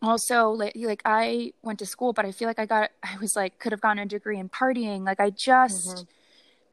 also 0.00 0.50
like, 0.50 0.74
like 0.76 1.02
I 1.04 1.54
went 1.62 1.80
to 1.80 1.86
school, 1.86 2.12
but 2.12 2.24
I 2.24 2.30
feel 2.30 2.46
like 2.46 2.60
I 2.60 2.66
got, 2.66 2.92
I 3.02 3.16
was 3.18 3.34
like, 3.34 3.58
could 3.58 3.72
have 3.72 3.80
gotten 3.80 3.98
a 3.98 4.06
degree 4.06 4.38
in 4.38 4.48
partying. 4.48 5.04
Like 5.04 5.18
I 5.18 5.30
just, 5.30 5.88
mm-hmm 5.88 6.12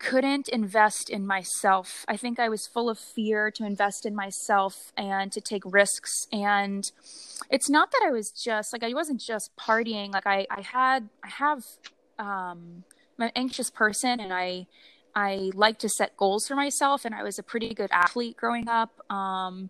couldn't 0.03 0.49
invest 0.49 1.09
in 1.09 1.25
myself. 1.25 2.03
I 2.09 2.17
think 2.17 2.37
I 2.37 2.49
was 2.49 2.67
full 2.67 2.89
of 2.89 2.99
fear 2.99 3.49
to 3.51 3.65
invest 3.65 4.05
in 4.05 4.13
myself 4.13 4.91
and 4.97 5.31
to 5.31 5.39
take 5.39 5.63
risks. 5.65 6.27
And 6.31 6.83
it's 7.49 7.69
not 7.69 7.91
that 7.91 8.03
I 8.05 8.11
was 8.11 8.29
just 8.29 8.73
like 8.73 8.83
I 8.83 8.93
wasn't 8.93 9.21
just 9.21 9.55
partying. 9.55 10.11
Like 10.11 10.27
I, 10.27 10.45
I 10.51 10.61
had 10.61 11.07
I 11.23 11.29
have 11.29 11.63
um 12.19 12.83
I'm 13.17 13.27
an 13.27 13.31
anxious 13.35 13.69
person 13.69 14.19
and 14.19 14.33
I 14.33 14.67
I 15.15 15.51
like 15.53 15.79
to 15.79 15.89
set 15.89 16.17
goals 16.17 16.47
for 16.47 16.55
myself 16.55 17.05
and 17.05 17.15
I 17.15 17.23
was 17.23 17.39
a 17.39 17.43
pretty 17.43 17.73
good 17.73 17.89
athlete 17.91 18.35
growing 18.35 18.67
up. 18.67 19.09
Um 19.09 19.69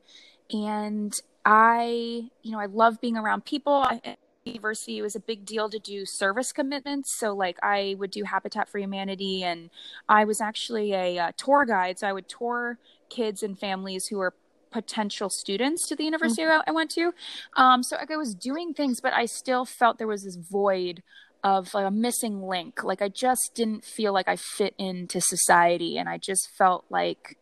and 0.52 1.14
I, 1.46 2.30
you 2.42 2.52
know, 2.52 2.60
I 2.60 2.66
love 2.66 3.00
being 3.02 3.18
around 3.18 3.46
people. 3.46 3.74
I, 3.74 4.18
university 4.46 4.98
it 4.98 5.02
was 5.02 5.16
a 5.16 5.20
big 5.20 5.46
deal 5.46 5.70
to 5.70 5.80
do 5.80 6.06
service 6.06 6.52
commitments 6.52 7.18
so 7.18 7.34
like 7.34 7.58
i 7.64 7.96
would 7.98 8.12
do 8.12 8.24
habitat 8.24 8.68
for 8.68 8.78
humanity 8.78 9.44
and 9.44 9.70
i 10.10 10.26
was 10.26 10.42
actually 10.42 10.94
a 10.94 11.18
uh, 11.18 11.32
tour 11.38 11.66
guide 11.66 11.98
so 11.98 12.08
i 12.08 12.14
would 12.14 12.28
tour 12.28 12.78
kids 13.10 13.42
and 13.42 13.58
families 13.58 14.08
who 14.08 14.18
were 14.18 14.34
potential 14.74 15.30
students 15.30 15.88
to 15.88 15.96
the 15.96 16.04
university 16.04 16.42
mm-hmm. 16.42 16.62
I 16.68 16.72
went 16.72 16.90
to. 16.92 17.14
Um, 17.56 17.84
so 17.84 17.96
like 17.96 18.12
I 18.12 18.18
was 18.18 18.36
doing 18.36 18.74
things, 18.74 19.00
but 19.00 19.14
I 19.14 19.26
still 19.26 19.64
felt 19.66 20.00
there 20.00 20.08
was 20.08 20.24
this 20.24 20.36
void 20.36 21.04
of 21.44 21.74
like 21.74 21.86
a 21.86 21.92
missing 21.92 22.42
link. 22.42 22.84
Like 22.84 23.02
I 23.02 23.08
just 23.08 23.52
didn't 23.54 23.86
feel 23.86 24.12
like 24.12 24.28
I 24.28 24.36
fit 24.36 24.74
into 24.78 25.22
society, 25.22 25.98
and 25.98 26.10
I 26.10 26.18
just 26.18 26.50
felt 26.58 26.86
like 26.90 27.38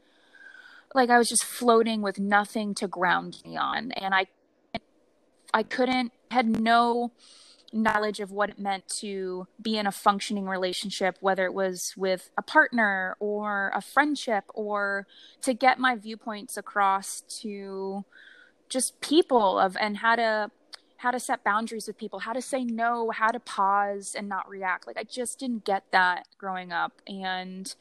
like 0.93 1.09
I 1.09 1.17
was 1.17 1.29
just 1.29 1.45
floating 1.45 2.01
with 2.01 2.19
nothing 2.19 2.75
to 2.75 2.87
ground 2.87 3.37
me 3.45 3.55
on, 3.55 3.91
and 3.93 4.13
I 4.13 4.27
I 5.53 5.63
couldn't 5.63 6.11
had 6.31 6.47
no 6.47 7.11
knowledge 7.73 8.19
of 8.19 8.31
what 8.31 8.49
it 8.49 8.59
meant 8.59 8.87
to 8.87 9.47
be 9.61 9.77
in 9.77 9.87
a 9.87 9.91
functioning 9.91 10.45
relationship, 10.45 11.17
whether 11.21 11.45
it 11.45 11.53
was 11.53 11.93
with 11.95 12.29
a 12.37 12.41
partner 12.41 13.15
or 13.19 13.71
a 13.73 13.81
friendship, 13.81 14.45
or 14.53 15.07
to 15.41 15.53
get 15.53 15.79
my 15.79 15.95
viewpoints 15.95 16.57
across 16.57 17.21
to 17.21 18.03
just 18.69 18.99
people 19.01 19.59
of 19.59 19.77
and 19.77 19.97
how 19.97 20.15
to 20.15 20.51
how 20.97 21.09
to 21.09 21.19
set 21.19 21.43
boundaries 21.43 21.87
with 21.87 21.97
people, 21.97 22.19
how 22.19 22.33
to 22.33 22.41
say 22.41 22.63
no, 22.63 23.09
how 23.09 23.31
to 23.31 23.39
pause 23.39 24.13
and 24.15 24.29
not 24.29 24.47
react. 24.47 24.85
Like 24.85 24.97
I 24.97 25.03
just 25.03 25.39
didn't 25.39 25.65
get 25.65 25.83
that 25.91 26.27
growing 26.37 26.71
up, 26.71 27.01
and 27.07 27.73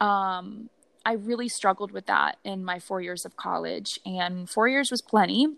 um, 0.00 0.70
I 1.04 1.14
really 1.14 1.48
struggled 1.48 1.92
with 1.92 2.06
that 2.06 2.38
in 2.44 2.64
my 2.64 2.78
four 2.78 3.00
years 3.00 3.24
of 3.24 3.36
college. 3.36 4.00
And 4.04 4.48
four 4.48 4.68
years 4.68 4.90
was 4.90 5.02
plenty 5.02 5.56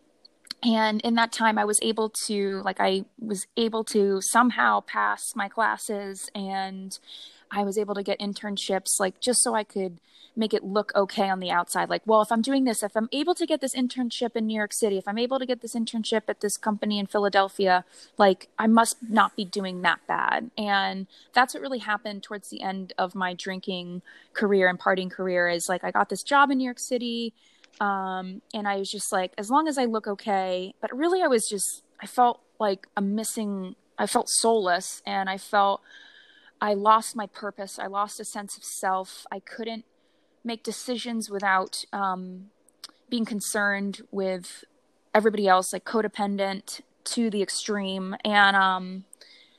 and 0.63 1.01
in 1.03 1.15
that 1.15 1.33
time 1.33 1.59
i 1.59 1.65
was 1.65 1.79
able 1.83 2.09
to 2.09 2.63
like 2.65 2.81
i 2.81 3.05
was 3.19 3.47
able 3.57 3.85
to 3.85 4.21
somehow 4.21 4.81
pass 4.81 5.35
my 5.35 5.49
classes 5.49 6.31
and 6.35 6.99
i 7.51 7.63
was 7.63 7.77
able 7.77 7.95
to 7.95 8.03
get 8.03 8.19
internships 8.21 9.01
like 9.01 9.21
just 9.21 9.43
so 9.43 9.55
i 9.55 9.65
could 9.65 9.99
make 10.37 10.55
it 10.55 10.65
look 10.65 10.93
okay 10.95 11.29
on 11.29 11.41
the 11.41 11.51
outside. 11.51 11.89
Like 11.91 12.03
well 12.07 12.23
if 12.23 12.33
i'm 12.33 12.43
doing 12.43 12.65
this 12.65 12.83
if 12.83 12.97
i'm 12.97 13.09
able 13.13 13.35
to 13.35 13.47
get 13.47 13.61
this 13.61 13.75
internship 13.75 14.35
in 14.35 14.47
new 14.47 14.57
york 14.57 14.73
city 14.73 14.99
if 14.99 15.07
i'm 15.07 15.19
able 15.19 15.39
to 15.39 15.47
get 15.47 15.61
this 15.61 15.75
internship 15.75 16.23
at 16.29 16.41
this 16.41 16.57
company 16.57 16.99
in 16.99 17.07
philadelphia 17.07 17.85
like 18.19 18.49
i 18.59 18.67
must 18.67 18.97
not 19.09 19.37
be 19.37 19.45
doing 19.45 19.83
that 19.83 20.01
bad. 20.07 20.51
And 20.57 21.07
that's 21.35 21.55
what 21.55 21.61
really 21.61 21.79
happened 21.79 22.23
towards 22.23 22.49
the 22.51 22.63
end 22.63 22.93
of 22.99 23.15
my 23.15 23.35
drinking 23.35 24.03
career 24.33 24.69
and 24.69 24.79
partying 24.79 25.11
career 25.11 25.49
is 25.49 25.69
like 25.69 25.85
i 25.85 25.91
got 25.91 26.09
this 26.09 26.23
job 26.23 26.51
in 26.51 26.59
new 26.59 26.65
york 26.65 26.79
city 26.79 27.35
um, 27.81 28.43
and 28.55 28.69
I 28.69 28.77
was 28.77 28.91
just 28.91 29.13
like, 29.13 29.33
as 29.39 29.51
long 29.51 29.69
as 29.69 29.79
I 29.79 29.85
look 29.85 30.07
okay. 30.07 30.75
But 30.81 30.97
really, 30.97 31.23
I 31.23 31.27
was 31.27 31.47
just, 31.49 31.83
I 32.01 32.07
felt 32.07 32.41
like 32.59 32.87
a 32.97 33.03
missing, 33.03 33.75
I 33.99 34.07
felt 34.07 34.29
soulless 34.29 35.03
and 35.07 35.29
I 35.29 35.39
felt 35.39 35.81
I 36.61 36.75
lost 36.75 37.17
my 37.17 37.27
purpose. 37.27 37.79
I 37.79 37.89
lost 37.89 38.21
a 38.21 38.25
sense 38.25 38.57
of 38.57 38.63
self. 38.63 39.27
I 39.33 39.41
couldn't 39.41 39.85
make 40.45 40.63
decisions 40.63 41.29
without 41.29 41.85
um, 41.93 42.51
being 43.09 43.25
concerned 43.25 44.03
with 44.11 44.65
everybody 45.13 45.49
else, 45.49 45.73
like 45.73 45.85
codependent 45.85 46.81
to 47.05 47.31
the 47.31 47.43
extreme. 47.43 48.15
And, 48.25 48.57
um, 48.57 49.05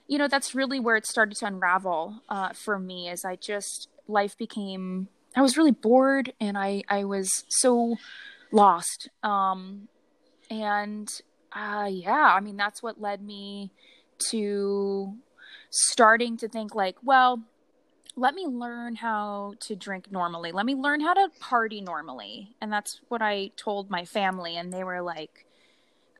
you 0.08 0.17
know, 0.17 0.29
that's 0.29 0.55
really 0.55 0.79
where 0.79 0.96
it 0.96 1.05
started 1.05 1.36
to 1.38 1.46
unravel 1.46 2.22
uh, 2.29 2.53
for 2.53 2.79
me 2.79 3.10
as 3.10 3.25
I 3.25 3.36
just, 3.36 3.89
life 4.08 4.38
became 4.38 5.10
I 5.36 5.42
was 5.42 5.58
really 5.58 5.72
bored 5.72 6.34
and 6.40 6.58
I 6.58 6.84
I 6.90 7.04
was 7.06 7.30
so 7.50 7.98
lost. 8.52 9.10
Um, 9.24 9.88
and 10.50 11.10
uh, 11.52 11.88
yeah, 11.90 12.34
I 12.36 12.40
mean 12.40 12.58
that's 12.58 12.84
what 12.84 13.02
led 13.02 13.22
me 13.22 13.72
to 14.30 15.16
starting 15.70 16.38
to 16.38 16.48
think 16.48 16.75
like, 16.75 16.98
well, 17.04 17.42
let 18.16 18.36
me 18.36 18.46
learn 18.46 18.96
how 18.96 19.56
to 19.62 19.75
drink 19.75 20.12
normally. 20.12 20.52
Let 20.52 20.66
me 20.66 20.75
learn 20.75 21.02
how 21.02 21.13
to 21.13 21.30
party 21.40 21.82
normally. 21.82 22.56
And 22.62 22.72
that's 22.72 23.02
what 23.08 23.22
I 23.22 23.52
told 23.58 23.90
my 23.90 24.06
family 24.06 24.56
and 24.56 24.72
they 24.72 24.84
were 24.84 25.02
like, 25.02 25.46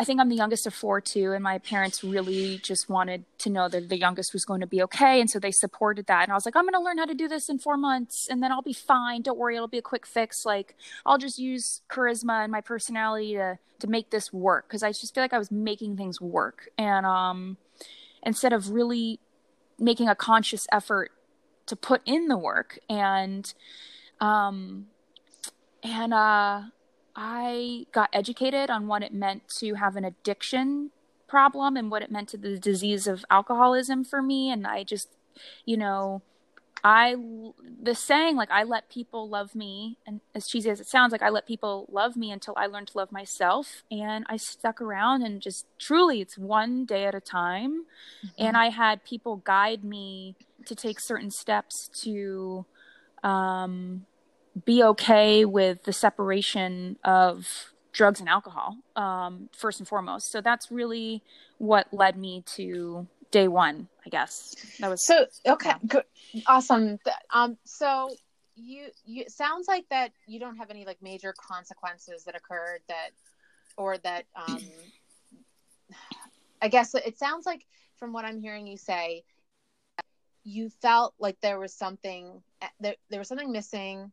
I 0.03 0.05
think 0.05 0.19
I'm 0.19 0.27
the 0.27 0.36
youngest 0.36 0.67
of 0.67 0.74
four 0.74 1.00
too, 1.00 1.31
and 1.31 1.41
my 1.41 1.60
parents 1.60 2.03
really 2.03 2.57
just 2.57 2.89
wanted 2.89 3.24
to 3.38 3.50
know 3.50 3.69
that 3.69 3.88
the 3.88 3.98
youngest 3.98 4.33
was 4.33 4.43
going 4.43 4.60
to 4.60 4.67
be 4.67 4.83
okay, 4.83 5.22
and 5.22 5.29
so 5.29 5.39
they 5.39 5.50
supported 5.53 6.07
that. 6.07 6.24
And 6.24 6.31
I 6.33 6.36
was 6.36 6.45
like, 6.45 6.57
I'm 6.57 6.65
going 6.65 6.74
to 6.74 6.81
learn 6.81 6.98
how 6.98 7.05
to 7.05 7.13
do 7.13 7.29
this 7.29 7.48
in 7.48 7.57
four 7.57 7.77
months, 7.77 8.27
and 8.29 8.43
then 8.43 8.51
I'll 8.51 8.62
be 8.62 8.74
fine. 8.74 9.22
Don't 9.22 9.38
worry, 9.38 9.55
it'll 9.55 9.69
be 9.69 9.77
a 9.77 9.81
quick 9.81 10.05
fix. 10.05 10.45
Like 10.45 10.75
I'll 11.05 11.17
just 11.17 11.39
use 11.39 11.83
charisma 11.89 12.43
and 12.43 12.51
my 12.51 12.60
personality 12.60 13.36
to 13.36 13.60
to 13.79 13.88
make 13.88 14.10
this 14.10 14.33
work 14.33 14.67
because 14.67 14.83
I 14.83 14.89
just 14.89 15.15
feel 15.15 15.24
like 15.24 15.31
I 15.31 15.38
was 15.38 15.51
making 15.51 15.95
things 15.95 16.19
work, 16.19 16.67
and 16.77 17.05
um, 17.05 17.55
instead 18.24 18.51
of 18.51 18.72
really 18.72 19.22
making 19.79 20.10
a 20.10 20.15
conscious 20.15 20.67
effort 20.69 21.13
to 21.67 21.77
put 21.77 22.01
in 22.05 22.27
the 22.27 22.38
work 22.38 22.77
and 22.89 23.53
um 24.19 24.88
and 25.81 26.13
uh 26.13 26.63
I 27.15 27.86
got 27.91 28.10
educated 28.12 28.70
on 28.70 28.88
what 28.88 29.03
it 29.03 29.13
meant 29.13 29.43
to 29.60 29.75
have 29.75 29.96
an 29.96 30.05
addiction 30.05 30.91
problem 31.27 31.77
and 31.77 31.89
what 31.91 32.01
it 32.01 32.12
meant 32.12 32.29
to 32.29 32.38
the 32.38 32.58
disease 32.58 33.08
of 33.08 33.25
alcoholism 33.29 34.03
for 34.03 34.22
me. 34.22 34.51
And 34.51 34.65
I 34.65 34.84
just, 34.84 35.10
you 35.65 35.77
know, 35.77 36.22
I, 36.84 37.15
the 37.82 37.96
saying, 37.96 38.36
like, 38.36 38.51
I 38.51 38.63
let 38.63 38.89
people 38.89 39.29
love 39.29 39.55
me, 39.55 39.98
and 40.05 40.20
as 40.36 40.48
cheesy 40.48 40.70
as 40.70 40.82
it 40.82 40.88
sounds, 40.88 41.13
like, 41.13 41.22
I 41.22 41.29
let 41.29 41.48
people 41.48 41.88
love 41.89 42.17
me 42.17 42.29
until 42.29 42.53
I 42.58 42.65
learned 42.65 42.89
to 42.89 42.98
love 42.98 43.10
myself. 43.10 43.84
And 43.89 44.25
I 44.27 44.36
stuck 44.36 44.82
around 44.82 45.22
and 45.22 45.41
just 45.41 45.65
truly, 45.79 46.20
it's 46.20 46.38
one 46.38 46.84
day 46.84 47.05
at 47.05 47.15
a 47.15 47.22
time. 47.22 47.86
Mm-hmm. 48.25 48.46
And 48.46 48.58
I 48.58 48.67
had 48.67 49.05
people 49.05 49.38
guide 49.38 49.86
me 49.86 50.36
to 50.65 50.75
take 50.75 51.00
certain 51.00 51.32
steps 51.32 51.89
to, 52.01 52.65
um, 53.24 54.05
be 54.65 54.83
okay 54.83 55.45
with 55.45 55.83
the 55.83 55.93
separation 55.93 56.98
of 57.03 57.72
drugs 57.91 58.19
and 58.19 58.27
alcohol 58.27 58.77
um, 58.95 59.50
first 59.55 59.79
and 59.79 59.88
foremost. 59.88 60.31
So 60.31 60.41
that's 60.41 60.72
really 60.72 61.24
what 61.57 61.88
led 61.93 62.17
me 62.17 62.43
to 62.55 63.07
day 63.31 63.48
one 63.48 63.88
i 64.05 64.10
guess. 64.10 64.55
That 64.79 64.89
was 64.89 65.05
so 65.05 65.25
okay 65.48 65.69
yeah. 65.69 65.77
good. 65.88 66.03
Awesome. 66.45 67.00
Um 67.33 67.57
so 67.65 68.10
you 68.55 68.89
you 69.05 69.25
sounds 69.27 69.67
like 69.67 69.86
that 69.89 70.12
you 70.27 70.39
don't 70.39 70.57
have 70.57 70.69
any 70.69 70.86
like 70.86 71.01
major 71.01 71.33
consequences 71.33 72.24
that 72.25 72.36
occurred 72.36 72.81
that 72.88 73.10
or 73.75 73.98
that 73.98 74.25
um 74.36 74.60
I 76.62 76.67
guess 76.67 76.93
it 76.93 77.17
sounds 77.17 77.45
like 77.45 77.65
from 77.98 78.13
what 78.13 78.24
I'm 78.24 78.39
hearing 78.39 78.67
you 78.67 78.77
say, 78.77 79.24
you 80.43 80.69
felt 80.81 81.13
like 81.19 81.38
there 81.41 81.60
was 81.60 81.74
something 81.74 82.41
there, 82.79 82.95
there 83.10 83.19
was 83.19 83.27
something 83.27 83.51
missing 83.51 84.12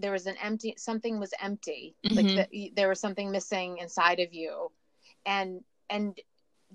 there 0.00 0.12
was 0.12 0.26
an 0.26 0.36
empty 0.42 0.74
something 0.76 1.18
was 1.20 1.32
empty. 1.40 1.94
Mm-hmm. 2.04 2.16
like 2.16 2.50
the, 2.50 2.72
there 2.74 2.88
was 2.88 3.00
something 3.00 3.30
missing 3.30 3.78
inside 3.78 4.20
of 4.20 4.32
you. 4.32 4.70
And 5.26 5.62
and 5.88 6.18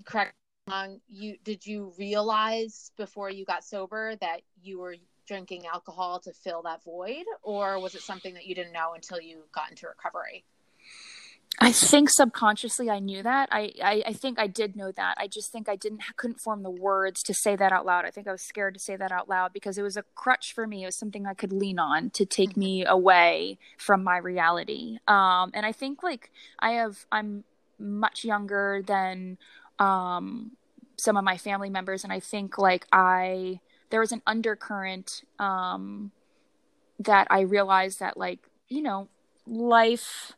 correct 0.04 0.34
um, 0.68 1.00
you 1.08 1.36
did 1.44 1.66
you 1.66 1.92
realize 1.98 2.90
before 2.96 3.30
you 3.30 3.44
got 3.44 3.64
sober 3.64 4.16
that 4.16 4.42
you 4.62 4.78
were 4.80 4.96
drinking 5.26 5.66
alcohol 5.66 6.20
to 6.20 6.32
fill 6.32 6.62
that 6.62 6.82
void? 6.84 7.24
Or 7.42 7.80
was 7.80 7.94
it 7.94 8.02
something 8.02 8.34
that 8.34 8.46
you 8.46 8.54
didn't 8.54 8.72
know 8.72 8.94
until 8.94 9.20
you 9.20 9.44
got 9.52 9.70
into 9.70 9.86
recovery 9.86 10.44
I 11.58 11.72
think 11.72 12.10
subconsciously 12.10 12.90
I 12.90 12.98
knew 12.98 13.22
that. 13.22 13.48
I, 13.50 13.72
I, 13.82 14.02
I, 14.08 14.12
think 14.12 14.38
I 14.38 14.46
did 14.46 14.76
know 14.76 14.92
that. 14.92 15.14
I 15.16 15.26
just 15.26 15.50
think 15.50 15.68
I 15.68 15.76
didn't 15.76 16.02
couldn't 16.16 16.40
form 16.40 16.62
the 16.62 16.70
words 16.70 17.22
to 17.24 17.34
say 17.34 17.56
that 17.56 17.72
out 17.72 17.86
loud. 17.86 18.04
I 18.04 18.10
think 18.10 18.28
I 18.28 18.32
was 18.32 18.42
scared 18.42 18.74
to 18.74 18.80
say 18.80 18.94
that 18.96 19.10
out 19.10 19.28
loud 19.28 19.52
because 19.54 19.78
it 19.78 19.82
was 19.82 19.96
a 19.96 20.04
crutch 20.14 20.52
for 20.54 20.66
me. 20.66 20.82
It 20.82 20.86
was 20.86 20.98
something 20.98 21.26
I 21.26 21.32
could 21.32 21.52
lean 21.52 21.78
on 21.78 22.10
to 22.10 22.26
take 22.26 22.50
mm-hmm. 22.50 22.60
me 22.60 22.84
away 22.84 23.58
from 23.78 24.04
my 24.04 24.18
reality. 24.18 24.98
Um, 25.08 25.50
and 25.54 25.64
I 25.64 25.72
think 25.72 26.02
like 26.02 26.30
I 26.58 26.72
have 26.72 27.06
I'm 27.10 27.44
much 27.78 28.24
younger 28.24 28.82
than 28.86 29.38
um, 29.78 30.52
some 30.98 31.16
of 31.16 31.24
my 31.24 31.38
family 31.38 31.70
members, 31.70 32.04
and 32.04 32.12
I 32.12 32.20
think 32.20 32.58
like 32.58 32.86
I 32.92 33.60
there 33.90 34.00
was 34.00 34.12
an 34.12 34.22
undercurrent 34.26 35.22
um, 35.38 36.10
that 36.98 37.26
I 37.30 37.40
realized 37.40 38.00
that 38.00 38.16
like 38.18 38.40
you 38.68 38.82
know 38.82 39.08
life 39.46 40.32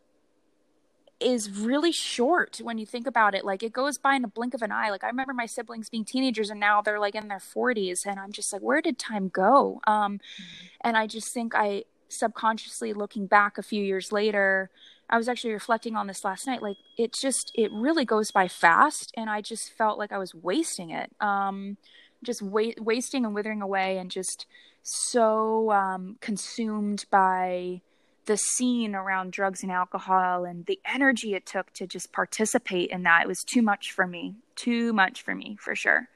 is 1.21 1.51
really 1.51 1.91
short 1.91 2.61
when 2.63 2.79
you 2.79 2.87
think 2.87 3.07
about 3.07 3.35
it. 3.35 3.45
Like 3.45 3.63
it 3.63 3.73
goes 3.73 3.99
by 3.99 4.15
in 4.15 4.25
a 4.25 4.29
blink 4.29 4.55
of 4.55 4.63
an 4.63 4.71
eye. 4.71 4.91
Like 4.91 5.03
I 5.03 5.09
remember 5.09 5.35
my 5.35 5.47
siblings 5.47 5.89
being 5.89 6.05
teenagers 6.05 6.51
and 6.51 6.61
now 6.61 6.81
they're 6.81 7.01
like 7.01 7.15
in 7.15 7.29
their 7.29 7.41
40s 7.41 8.07
and 8.07 8.21
I'm 8.21 8.33
just 8.33 8.53
like 8.53 8.63
where 8.63 8.81
did 8.81 8.99
time 8.99 9.29
go? 9.29 9.81
Um 9.87 10.19
mm-hmm. 10.19 10.67
and 10.83 10.97
I 10.97 11.07
just 11.07 11.33
think 11.35 11.55
I 11.55 11.85
subconsciously 12.09 12.93
looking 12.93 13.27
back 13.27 13.59
a 13.59 13.63
few 13.63 13.83
years 13.83 14.13
later, 14.13 14.71
I 15.11 15.17
was 15.17 15.29
actually 15.29 15.53
reflecting 15.53 15.97
on 15.97 16.07
this 16.07 16.25
last 16.25 16.47
night 16.47 16.63
like 16.63 16.77
it 16.97 17.13
just 17.13 17.51
it 17.55 17.73
really 17.73 18.05
goes 18.05 18.31
by 18.31 18.47
fast 18.47 19.13
and 19.17 19.29
I 19.29 19.41
just 19.41 19.73
felt 19.73 19.99
like 19.99 20.13
I 20.13 20.19
was 20.19 20.35
wasting 20.35 20.91
it. 20.91 21.11
Um 21.21 21.79
just 22.23 22.43
wa- 22.43 22.75
wasting 22.79 23.25
and 23.25 23.35
withering 23.35 23.63
away 23.63 23.99
and 23.99 24.11
just 24.11 24.47
so 24.83 25.73
um 25.73 26.17
consumed 26.21 27.07
by 27.11 27.81
the 28.29 28.37
scene 28.37 28.95
around 28.95 29.33
drugs 29.33 29.63
and 29.63 29.73
alcohol 29.73 30.45
and 30.45 30.67
the 30.67 30.79
energy 30.85 31.35
it 31.35 31.47
took 31.47 31.73
to 31.73 31.87
just 31.87 32.13
participate 32.13 32.91
in 32.91 33.03
that 33.03 33.23
it 33.23 33.27
was 33.27 33.43
too 33.43 33.63
much 33.63 33.91
for 33.91 34.07
me 34.07 34.37
too 34.55 34.93
much 34.93 35.23
for 35.23 35.35
me 35.35 35.57
for 35.59 35.75
sure. 35.75 36.09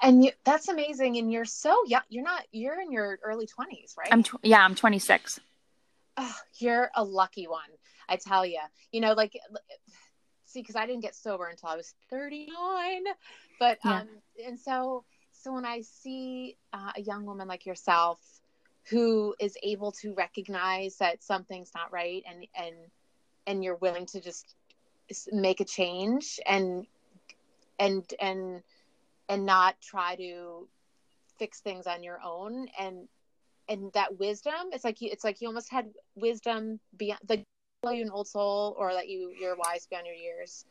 And 0.00 0.24
you, 0.24 0.30
that's 0.44 0.68
amazing 0.68 1.18
and 1.18 1.30
you're 1.30 1.44
so 1.44 1.76
young 1.86 2.02
you're 2.08 2.24
not 2.24 2.44
you're 2.52 2.80
in 2.80 2.90
your 2.90 3.18
early 3.22 3.46
20s 3.46 3.96
right? 3.98 4.08
I'm 4.10 4.22
tw- 4.22 4.40
yeah 4.42 4.62
i'm 4.62 4.74
26 4.74 5.40
oh, 6.16 6.36
you're 6.58 6.90
a 6.94 7.04
lucky 7.04 7.46
one 7.46 7.60
i 8.08 8.16
tell 8.16 8.44
you 8.44 8.60
you 8.92 9.00
know 9.00 9.12
like 9.12 9.38
see 10.44 10.60
because 10.60 10.76
i 10.76 10.86
didn't 10.86 11.02
get 11.02 11.14
sober 11.14 11.46
until 11.46 11.70
i 11.70 11.76
was 11.76 11.94
39 12.10 13.04
but 13.58 13.78
yeah. 13.84 14.00
um 14.00 14.08
and 14.46 14.60
so 14.60 15.04
so 15.32 15.54
when 15.54 15.64
i 15.64 15.80
see 15.80 16.58
uh, 16.74 16.92
a 16.96 17.00
young 17.00 17.24
woman 17.24 17.48
like 17.48 17.64
yourself 17.64 18.20
who 18.88 19.34
is 19.40 19.56
able 19.62 19.92
to 19.92 20.14
recognize 20.14 20.96
that 20.98 21.22
something's 21.22 21.72
not 21.74 21.92
right 21.92 22.22
and 22.28 22.46
and 22.54 22.76
and 23.46 23.64
you're 23.64 23.76
willing 23.76 24.06
to 24.06 24.20
just 24.20 24.54
make 25.32 25.60
a 25.60 25.64
change 25.64 26.40
and 26.46 26.86
and 27.78 28.04
and 28.20 28.62
and 29.28 29.46
not 29.46 29.80
try 29.80 30.16
to 30.16 30.68
fix 31.38 31.60
things 31.60 31.86
on 31.86 32.02
your 32.02 32.20
own. 32.24 32.68
And 32.78 33.08
and 33.68 33.92
that 33.94 34.18
wisdom 34.18 34.70
it's 34.72 34.84
like 34.84 35.00
you 35.00 35.08
it's 35.10 35.24
like 35.24 35.40
you 35.40 35.48
almost 35.48 35.70
had 35.70 35.86
wisdom 36.14 36.78
beyond 36.96 37.20
the 37.86 37.96
you 37.96 38.02
an 38.02 38.10
old 38.10 38.26
soul 38.26 38.74
or 38.78 38.92
that 38.92 39.08
you 39.08 39.32
you're 39.38 39.56
wise 39.56 39.86
beyond 39.86 40.06
your 40.06 40.14
years 40.14 40.64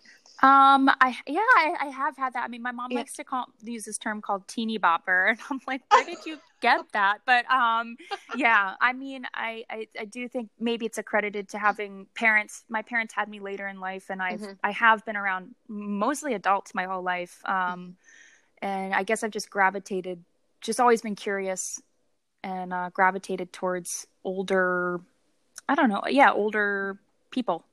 um 0.43 0.89
i 1.01 1.15
yeah 1.27 1.39
i, 1.39 1.75
I 1.81 1.85
have 1.87 2.17
had 2.17 2.33
that 2.33 2.43
i 2.43 2.47
mean 2.47 2.61
my 2.61 2.71
mom 2.71 2.91
yeah. 2.91 2.99
likes 2.99 3.13
to 3.13 3.23
call 3.23 3.45
use 3.63 3.85
this 3.85 3.97
term 3.97 4.21
called 4.21 4.47
teeny 4.47 4.77
bopper 4.77 5.29
and 5.29 5.39
i'm 5.49 5.59
like 5.67 5.81
where 5.89 6.05
did 6.05 6.25
you 6.25 6.37
get 6.61 6.81
that 6.93 7.19
but 7.25 7.49
um 7.49 7.95
yeah 8.35 8.73
i 8.81 8.93
mean 8.93 9.25
I, 9.33 9.63
I, 9.69 9.87
I 9.99 10.05
do 10.05 10.27
think 10.27 10.49
maybe 10.59 10.85
it's 10.85 10.97
accredited 10.97 11.49
to 11.49 11.57
having 11.57 12.07
parents 12.15 12.65
my 12.69 12.81
parents 12.81 13.13
had 13.13 13.29
me 13.29 13.39
later 13.39 13.67
in 13.67 13.79
life 13.79 14.09
and 14.09 14.21
i've 14.21 14.41
mm-hmm. 14.41 14.53
i 14.63 14.71
have 14.71 15.05
been 15.05 15.15
around 15.15 15.55
mostly 15.67 16.33
adults 16.33 16.75
my 16.75 16.85
whole 16.85 17.03
life 17.03 17.41
um 17.45 17.55
mm-hmm. 17.55 17.91
and 18.61 18.93
i 18.93 19.03
guess 19.03 19.23
i've 19.23 19.31
just 19.31 19.49
gravitated 19.49 20.23
just 20.61 20.79
always 20.79 21.01
been 21.01 21.15
curious 21.15 21.81
and 22.43 22.73
uh, 22.73 22.89
gravitated 22.93 23.53
towards 23.53 24.07
older 24.23 24.99
i 25.69 25.75
don't 25.75 25.89
know 25.89 26.03
yeah 26.09 26.31
older 26.31 26.99
people. 27.35 27.63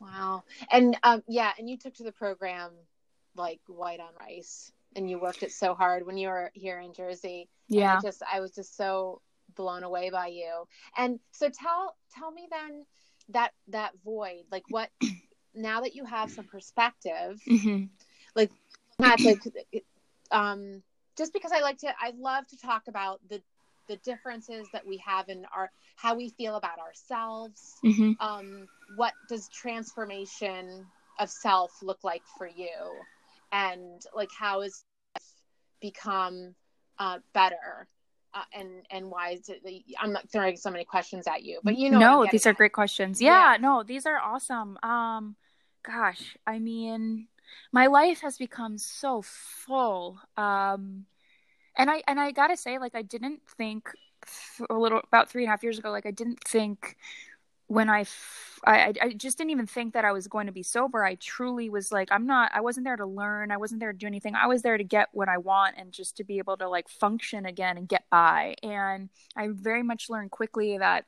Wow. 0.00 0.42
And 0.70 0.98
um, 1.02 1.22
yeah, 1.28 1.52
and 1.58 1.70
you 1.70 1.78
took 1.78 1.94
to 1.94 2.02
the 2.02 2.12
program 2.12 2.72
like 3.36 3.60
white 3.66 4.00
on 4.00 4.10
rice 4.20 4.72
and 4.94 5.08
you 5.08 5.18
worked 5.18 5.42
it 5.42 5.52
so 5.52 5.74
hard 5.74 6.04
when 6.04 6.18
you 6.18 6.28
were 6.28 6.50
here 6.52 6.78
in 6.80 6.92
Jersey. 6.92 7.48
Yeah. 7.68 7.96
I 7.96 8.00
just 8.00 8.22
I 8.30 8.40
was 8.40 8.50
just 8.50 8.76
so 8.76 9.22
blown 9.54 9.84
away 9.84 10.10
by 10.10 10.26
you. 10.26 10.66
And 10.96 11.20
so 11.30 11.48
tell 11.48 11.96
tell 12.14 12.30
me 12.30 12.48
then 12.50 12.84
that 13.30 13.52
that 13.68 13.92
void, 14.04 14.44
like 14.50 14.64
what 14.68 14.90
now 15.54 15.80
that 15.80 15.94
you 15.94 16.04
have 16.04 16.30
some 16.30 16.46
perspective, 16.46 17.40
mm-hmm. 17.48 17.84
like 18.34 18.50
that's 18.98 19.24
like 19.24 19.84
um 20.32 20.82
just 21.16 21.32
because 21.32 21.52
I 21.52 21.60
like 21.60 21.78
to 21.78 21.88
I 21.88 22.12
love 22.18 22.46
to 22.48 22.58
talk 22.58 22.88
about 22.88 23.20
the 23.28 23.40
the 23.88 23.96
differences 23.98 24.66
that 24.72 24.86
we 24.86 24.96
have 24.98 25.28
in 25.28 25.44
our 25.54 25.70
how 25.96 26.14
we 26.14 26.28
feel 26.30 26.56
about 26.56 26.78
ourselves 26.78 27.74
mm-hmm. 27.84 28.12
um, 28.20 28.66
what 28.96 29.12
does 29.28 29.48
transformation 29.48 30.86
of 31.18 31.30
self 31.30 31.72
look 31.82 32.04
like 32.04 32.22
for 32.36 32.46
you? 32.46 32.68
And 33.52 34.00
like 34.14 34.30
how 34.36 34.62
is 34.62 34.84
become 35.80 36.54
uh, 36.98 37.18
better? 37.32 37.88
Uh, 38.34 38.44
and 38.54 38.70
and 38.90 39.10
why 39.10 39.32
is 39.32 39.50
it 39.50 39.60
i'm 40.00 40.10
not 40.10 40.26
throwing 40.32 40.56
so 40.56 40.70
many 40.70 40.86
questions 40.86 41.26
at 41.26 41.42
you 41.42 41.60
but 41.62 41.76
you 41.76 41.90
know 41.90 41.98
no 41.98 42.26
these 42.32 42.46
are 42.46 42.54
great 42.54 42.72
questions. 42.72 43.20
Yeah, 43.20 43.52
yeah 43.52 43.56
no 43.58 43.82
these 43.82 44.06
are 44.06 44.16
awesome. 44.18 44.78
Um 44.82 45.36
gosh 45.82 46.34
i 46.46 46.58
mean 46.58 47.28
my 47.72 47.88
life 47.88 48.22
has 48.22 48.38
become 48.38 48.78
so 48.78 49.20
full. 49.20 50.18
Um 50.38 51.04
and 51.76 51.90
I 51.90 52.02
and 52.06 52.20
I 52.20 52.30
gotta 52.32 52.56
say, 52.56 52.78
like 52.78 52.94
I 52.94 53.02
didn't 53.02 53.40
think 53.56 53.90
a 54.70 54.74
little 54.74 55.00
about 55.04 55.30
three 55.30 55.44
and 55.44 55.48
a 55.48 55.50
half 55.50 55.62
years 55.62 55.78
ago, 55.78 55.90
like 55.90 56.06
I 56.06 56.10
didn't 56.10 56.40
think 56.44 56.96
when 57.72 57.88
I, 57.88 58.04
I, 58.66 58.92
I 59.00 59.12
just 59.14 59.38
didn't 59.38 59.50
even 59.50 59.66
think 59.66 59.94
that 59.94 60.04
I 60.04 60.12
was 60.12 60.28
going 60.28 60.46
to 60.46 60.52
be 60.52 60.62
sober. 60.62 61.04
I 61.04 61.14
truly 61.14 61.70
was 61.70 61.90
like, 61.90 62.08
I'm 62.12 62.26
not. 62.26 62.50
I 62.54 62.60
wasn't 62.60 62.84
there 62.84 62.96
to 62.96 63.06
learn. 63.06 63.50
I 63.50 63.56
wasn't 63.56 63.80
there 63.80 63.92
to 63.92 63.98
do 63.98 64.06
anything. 64.06 64.34
I 64.34 64.46
was 64.46 64.60
there 64.60 64.76
to 64.76 64.84
get 64.84 65.08
what 65.12 65.28
I 65.28 65.38
want 65.38 65.76
and 65.78 65.90
just 65.90 66.18
to 66.18 66.24
be 66.24 66.38
able 66.38 66.58
to 66.58 66.68
like 66.68 66.88
function 66.88 67.46
again 67.46 67.78
and 67.78 67.88
get 67.88 68.04
by. 68.10 68.56
And 68.62 69.08
I 69.36 69.48
very 69.50 69.82
much 69.82 70.10
learned 70.10 70.32
quickly 70.32 70.76
that 70.78 71.06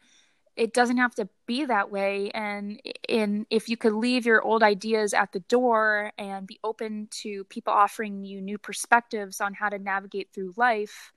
it 0.57 0.73
doesn't 0.73 0.99
have 0.99 1.15
to 1.17 1.29
be 1.47 1.65
that 1.65 1.91
way. 1.91 2.31
And 2.33 2.81
in 3.09 3.47
if 3.51 3.69
you 3.69 3.77
could 3.77 3.93
leave 3.93 4.27
your 4.27 4.43
old 4.43 4.63
ideas 4.63 5.13
at 5.13 5.33
the 5.33 5.41
door 5.41 6.13
and 6.17 6.47
be 6.47 6.61
open 6.63 7.09
to 7.23 7.45
people 7.45 7.73
offering 7.73 8.25
you 8.25 8.41
new 8.41 8.59
perspectives 8.59 9.41
on 9.41 9.55
how 9.55 9.69
to 9.69 9.79
navigate 9.79 10.29
through 10.33 10.55
life 10.57 11.13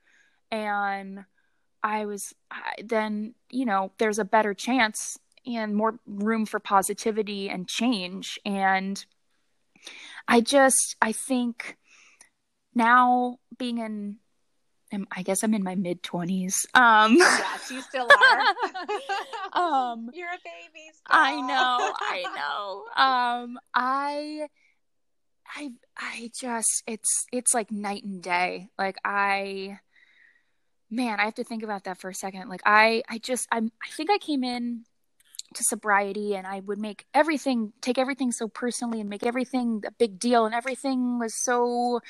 and 0.50 1.24
i 1.82 2.06
was 2.06 2.34
then 2.82 3.34
you 3.50 3.66
know 3.66 3.92
there's 3.98 4.18
a 4.18 4.24
better 4.24 4.54
chance 4.54 5.18
and 5.46 5.74
more 5.74 5.98
room 6.06 6.46
for 6.46 6.60
positivity 6.60 7.48
and 7.48 7.68
change. 7.68 8.38
And 8.44 9.04
i 10.26 10.40
just 10.40 10.96
i 11.00 11.12
think 11.12 11.76
now 12.74 13.38
being 13.58 13.78
in 13.78 14.16
I 15.12 15.22
guess 15.22 15.42
I'm 15.42 15.54
in 15.54 15.62
my 15.62 15.74
mid 15.74 16.02
twenties. 16.02 16.66
Um, 16.74 17.16
yes, 17.16 17.70
you 17.70 17.80
still 17.82 18.08
are. 18.10 18.42
um, 19.92 20.10
You're 20.12 20.28
a 20.28 20.38
baby. 20.44 20.90
Still. 20.92 21.06
I 21.08 21.40
know. 21.40 21.94
I 21.98 22.22
know. 22.36 22.84
Um, 23.02 23.58
I, 23.74 24.48
I, 25.54 25.70
I 25.96 26.30
just 26.38 26.82
it's 26.86 27.26
it's 27.32 27.54
like 27.54 27.70
night 27.70 28.04
and 28.04 28.22
day. 28.22 28.68
Like 28.78 28.96
I, 29.04 29.78
man, 30.90 31.20
I 31.20 31.24
have 31.24 31.34
to 31.34 31.44
think 31.44 31.62
about 31.62 31.84
that 31.84 31.98
for 31.98 32.08
a 32.10 32.14
second. 32.14 32.48
Like 32.48 32.62
I, 32.64 33.02
I 33.08 33.18
just 33.18 33.46
I'm 33.50 33.70
I 33.82 33.90
think 33.94 34.10
I 34.10 34.18
came 34.18 34.44
in 34.44 34.84
to 35.54 35.64
sobriety 35.64 36.34
and 36.34 36.46
I 36.46 36.60
would 36.60 36.78
make 36.78 37.06
everything 37.14 37.72
take 37.80 37.98
everything 37.98 38.32
so 38.32 38.48
personally 38.48 39.00
and 39.00 39.08
make 39.08 39.24
everything 39.24 39.82
a 39.86 39.90
big 39.90 40.18
deal 40.18 40.44
and 40.44 40.54
everything 40.54 41.18
was 41.18 41.34
so 41.42 42.00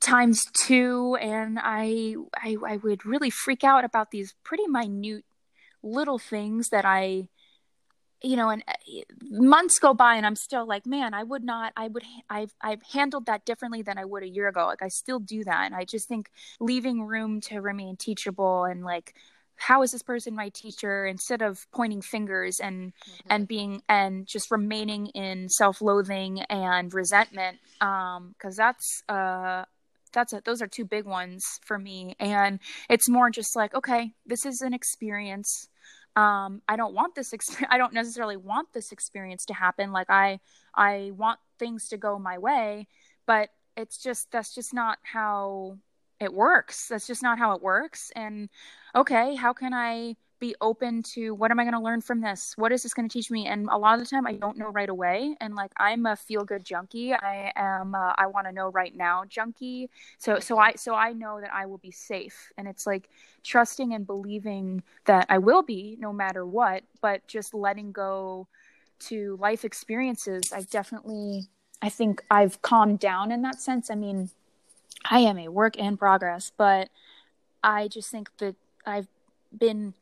times 0.00 0.42
two 0.52 1.16
and 1.20 1.58
I, 1.60 2.14
I 2.34 2.56
i 2.66 2.76
would 2.76 3.06
really 3.06 3.30
freak 3.30 3.64
out 3.64 3.84
about 3.84 4.10
these 4.10 4.34
pretty 4.44 4.66
minute 4.66 5.24
little 5.82 6.18
things 6.18 6.68
that 6.70 6.84
i 6.84 7.28
you 8.22 8.36
know 8.36 8.50
and 8.50 8.62
uh, 8.68 8.72
months 9.30 9.78
go 9.78 9.94
by 9.94 10.16
and 10.16 10.26
i'm 10.26 10.36
still 10.36 10.66
like 10.66 10.86
man 10.86 11.14
i 11.14 11.22
would 11.22 11.44
not 11.44 11.72
i 11.76 11.88
would 11.88 12.02
i've 12.28 12.52
i've 12.60 12.82
handled 12.82 13.26
that 13.26 13.44
differently 13.44 13.82
than 13.82 13.96
i 13.98 14.04
would 14.04 14.22
a 14.22 14.28
year 14.28 14.48
ago 14.48 14.66
like 14.66 14.82
i 14.82 14.88
still 14.88 15.18
do 15.18 15.42
that 15.44 15.64
and 15.66 15.74
i 15.74 15.84
just 15.84 16.08
think 16.08 16.30
leaving 16.60 17.04
room 17.04 17.40
to 17.40 17.60
remain 17.60 17.96
teachable 17.96 18.64
and 18.64 18.84
like 18.84 19.14
how 19.56 19.82
is 19.82 19.90
this 19.90 20.02
person 20.02 20.34
my 20.34 20.48
teacher 20.50 21.04
instead 21.06 21.42
of 21.42 21.66
pointing 21.72 22.00
fingers 22.00 22.60
and 22.60 22.92
mm-hmm. 22.92 23.28
and 23.30 23.48
being 23.48 23.82
and 23.88 24.26
just 24.26 24.50
remaining 24.50 25.06
in 25.08 25.48
self-loathing 25.48 26.40
and 26.42 26.94
resentment 26.94 27.58
um 27.80 28.34
because 28.36 28.56
that's 28.56 29.02
uh 29.08 29.64
that's 30.12 30.32
a, 30.32 30.42
those 30.44 30.62
are 30.62 30.66
two 30.66 30.84
big 30.84 31.04
ones 31.04 31.44
for 31.64 31.78
me 31.78 32.14
and 32.18 32.60
it's 32.88 33.08
more 33.08 33.30
just 33.30 33.56
like 33.56 33.74
okay 33.74 34.12
this 34.26 34.44
is 34.44 34.60
an 34.60 34.72
experience 34.72 35.68
um, 36.18 36.62
I 36.66 36.74
don't 36.74 36.94
want 36.94 37.14
this 37.14 37.32
experience. 37.32 37.68
I 37.72 37.78
don't 37.78 37.92
necessarily 37.92 38.36
want 38.36 38.72
this 38.72 38.90
experience 38.90 39.44
to 39.46 39.54
happen. 39.54 39.92
Like 39.92 40.10
I, 40.10 40.40
I 40.74 41.12
want 41.16 41.38
things 41.60 41.88
to 41.90 41.96
go 41.96 42.18
my 42.18 42.38
way, 42.38 42.88
but 43.24 43.50
it's 43.76 44.02
just 44.02 44.32
that's 44.32 44.52
just 44.52 44.74
not 44.74 44.98
how 45.04 45.78
it 46.18 46.34
works. 46.34 46.88
That's 46.88 47.06
just 47.06 47.22
not 47.22 47.38
how 47.38 47.52
it 47.52 47.62
works. 47.62 48.10
And 48.16 48.48
okay, 48.96 49.36
how 49.36 49.52
can 49.52 49.72
I 49.72 50.16
be 50.38 50.54
open 50.60 51.02
to 51.02 51.34
what 51.34 51.50
am 51.50 51.58
I 51.58 51.64
going 51.64 51.74
to 51.74 51.80
learn 51.80 52.00
from 52.00 52.20
this? 52.20 52.54
What 52.56 52.72
is 52.72 52.82
this 52.82 52.94
going 52.94 53.08
to 53.08 53.12
teach 53.12 53.30
me? 53.30 53.46
And 53.46 53.68
a 53.70 53.76
lot 53.76 53.94
of 53.94 54.00
the 54.00 54.06
time, 54.08 54.26
I 54.26 54.32
don't 54.32 54.56
know 54.56 54.68
right 54.68 54.88
away. 54.88 55.36
And 55.40 55.54
like 55.54 55.72
I'm 55.76 56.06
a 56.06 56.16
feel 56.16 56.44
good 56.44 56.64
junkie. 56.64 57.12
I 57.12 57.52
am. 57.56 57.94
Uh, 57.94 58.12
I 58.16 58.26
want 58.26 58.46
to 58.46 58.52
know 58.52 58.68
right 58.68 58.94
now 58.94 59.24
junkie. 59.28 59.90
So 60.18 60.38
so 60.38 60.58
I 60.58 60.74
so 60.74 60.94
I 60.94 61.12
know 61.12 61.40
that 61.40 61.52
I 61.52 61.66
will 61.66 61.78
be 61.78 61.90
safe. 61.90 62.52
And 62.56 62.68
it's 62.68 62.86
like 62.86 63.08
trusting 63.42 63.94
and 63.94 64.06
believing 64.06 64.82
that 65.06 65.26
I 65.28 65.38
will 65.38 65.62
be 65.62 65.96
no 65.98 66.12
matter 66.12 66.46
what. 66.46 66.82
But 67.00 67.26
just 67.26 67.54
letting 67.54 67.92
go 67.92 68.46
to 69.00 69.36
life 69.40 69.64
experiences. 69.64 70.52
I 70.52 70.62
definitely. 70.62 71.48
I 71.80 71.88
think 71.90 72.24
I've 72.30 72.60
calmed 72.62 72.98
down 72.98 73.30
in 73.30 73.42
that 73.42 73.60
sense. 73.60 73.88
I 73.88 73.94
mean, 73.94 74.30
I 75.04 75.20
am 75.20 75.38
a 75.38 75.48
work 75.48 75.76
in 75.76 75.96
progress, 75.96 76.50
but 76.56 76.88
I 77.62 77.88
just 77.88 78.10
think 78.10 78.30
that 78.38 78.56
I've 78.84 79.06
been 79.56 79.94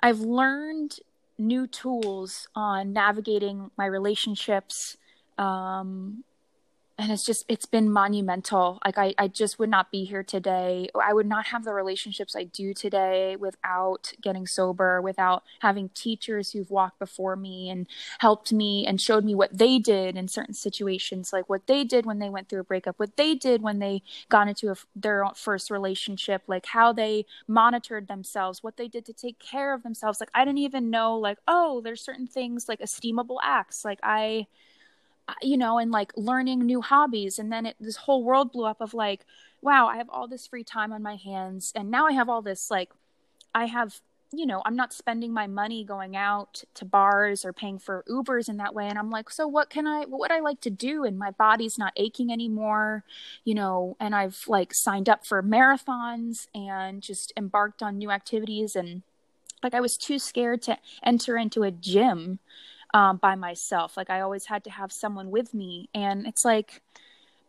I've 0.00 0.20
learned 0.20 0.98
new 1.38 1.66
tools 1.66 2.48
on 2.54 2.92
navigating 2.92 3.70
my 3.76 3.86
relationships 3.86 4.96
um, 5.38 6.24
and 6.98 7.12
it's 7.12 7.24
just 7.24 7.44
it's 7.48 7.66
been 7.66 7.90
monumental. 7.90 8.80
Like 8.84 8.98
I, 8.98 9.14
I 9.16 9.28
just 9.28 9.58
would 9.58 9.70
not 9.70 9.92
be 9.92 10.04
here 10.04 10.24
today. 10.24 10.88
I 11.00 11.12
would 11.12 11.26
not 11.26 11.46
have 11.46 11.64
the 11.64 11.72
relationships 11.72 12.34
i 12.36 12.44
do 12.44 12.74
today 12.74 13.36
without 13.36 14.12
getting 14.20 14.46
sober 14.46 15.00
without 15.00 15.42
having 15.60 15.88
teachers 15.90 16.52
who've 16.52 16.70
walked 16.70 16.98
before 16.98 17.36
me 17.36 17.70
and 17.70 17.86
helped 18.18 18.52
me 18.52 18.86
and 18.86 19.00
showed 19.00 19.24
me 19.24 19.34
what 19.34 19.56
they 19.56 19.78
did 19.78 20.16
in 20.16 20.28
certain 20.28 20.54
situations 20.54 21.32
like 21.32 21.48
what 21.48 21.66
they 21.66 21.84
did 21.84 22.06
when 22.06 22.18
they 22.18 22.28
went 22.30 22.48
through 22.48 22.60
a 22.60 22.64
breakup 22.64 22.98
what 22.98 23.16
they 23.16 23.34
did 23.34 23.62
when 23.62 23.78
they 23.78 24.02
got 24.28 24.48
into 24.48 24.70
a, 24.70 24.76
their 24.96 25.24
first 25.34 25.70
relationship 25.70 26.42
like 26.46 26.66
how 26.66 26.92
they 26.92 27.24
monitored 27.46 28.08
themselves 28.08 28.62
what 28.62 28.76
they 28.76 28.88
did 28.88 29.04
to 29.04 29.12
take 29.12 29.38
care 29.38 29.74
of 29.74 29.82
themselves. 29.82 30.20
Like 30.20 30.30
i 30.34 30.44
didn't 30.44 30.58
even 30.58 30.90
know 30.90 31.16
like 31.16 31.38
oh 31.46 31.80
there's 31.82 32.02
certain 32.02 32.26
things 32.26 32.68
like 32.68 32.80
esteemable 32.80 33.38
acts. 33.42 33.84
Like 33.84 34.00
i 34.02 34.46
Uh, 35.28 35.34
you 35.42 35.58
know, 35.58 35.76
and 35.78 35.90
like 35.90 36.10
learning 36.16 36.60
new 36.60 36.80
hobbies. 36.80 37.38
And 37.38 37.52
then 37.52 37.66
it, 37.66 37.76
this 37.78 37.96
whole 37.96 38.24
world 38.24 38.50
blew 38.50 38.64
up 38.64 38.80
of 38.80 38.94
like, 38.94 39.26
wow, 39.60 39.86
I 39.86 39.98
have 39.98 40.08
all 40.08 40.26
this 40.26 40.46
free 40.46 40.64
time 40.64 40.90
on 40.90 41.02
my 41.02 41.16
hands. 41.16 41.70
And 41.76 41.90
now 41.90 42.06
I 42.06 42.12
have 42.12 42.30
all 42.30 42.40
this, 42.40 42.70
like, 42.70 42.90
I 43.54 43.66
have, 43.66 44.00
you 44.32 44.46
know, 44.46 44.62
I'm 44.64 44.76
not 44.76 44.94
spending 44.94 45.34
my 45.34 45.46
money 45.46 45.84
going 45.84 46.16
out 46.16 46.64
to 46.74 46.86
bars 46.86 47.44
or 47.44 47.52
paying 47.52 47.78
for 47.78 48.04
Ubers 48.08 48.48
in 48.48 48.56
that 48.56 48.74
way. 48.74 48.88
And 48.88 48.98
I'm 48.98 49.10
like, 49.10 49.28
so 49.30 49.46
what 49.46 49.68
can 49.68 49.86
I, 49.86 50.06
what 50.06 50.18
would 50.20 50.32
I 50.32 50.40
like 50.40 50.62
to 50.62 50.70
do? 50.70 51.04
And 51.04 51.18
my 51.18 51.30
body's 51.30 51.76
not 51.76 51.92
aching 51.96 52.32
anymore, 52.32 53.04
you 53.44 53.54
know, 53.54 53.98
and 54.00 54.14
I've 54.14 54.44
like 54.48 54.72
signed 54.72 55.10
up 55.10 55.26
for 55.26 55.42
marathons 55.42 56.46
and 56.54 57.02
just 57.02 57.34
embarked 57.36 57.82
on 57.82 57.98
new 57.98 58.10
activities. 58.10 58.74
And 58.74 59.02
like, 59.62 59.74
I 59.74 59.80
was 59.80 59.98
too 59.98 60.18
scared 60.18 60.62
to 60.62 60.78
enter 61.02 61.36
into 61.36 61.64
a 61.64 61.70
gym 61.70 62.38
um, 62.94 63.16
by 63.16 63.34
myself. 63.34 63.96
Like 63.96 64.10
I 64.10 64.20
always 64.20 64.46
had 64.46 64.64
to 64.64 64.70
have 64.70 64.92
someone 64.92 65.30
with 65.30 65.54
me. 65.54 65.88
And 65.94 66.26
it's 66.26 66.44
like, 66.44 66.82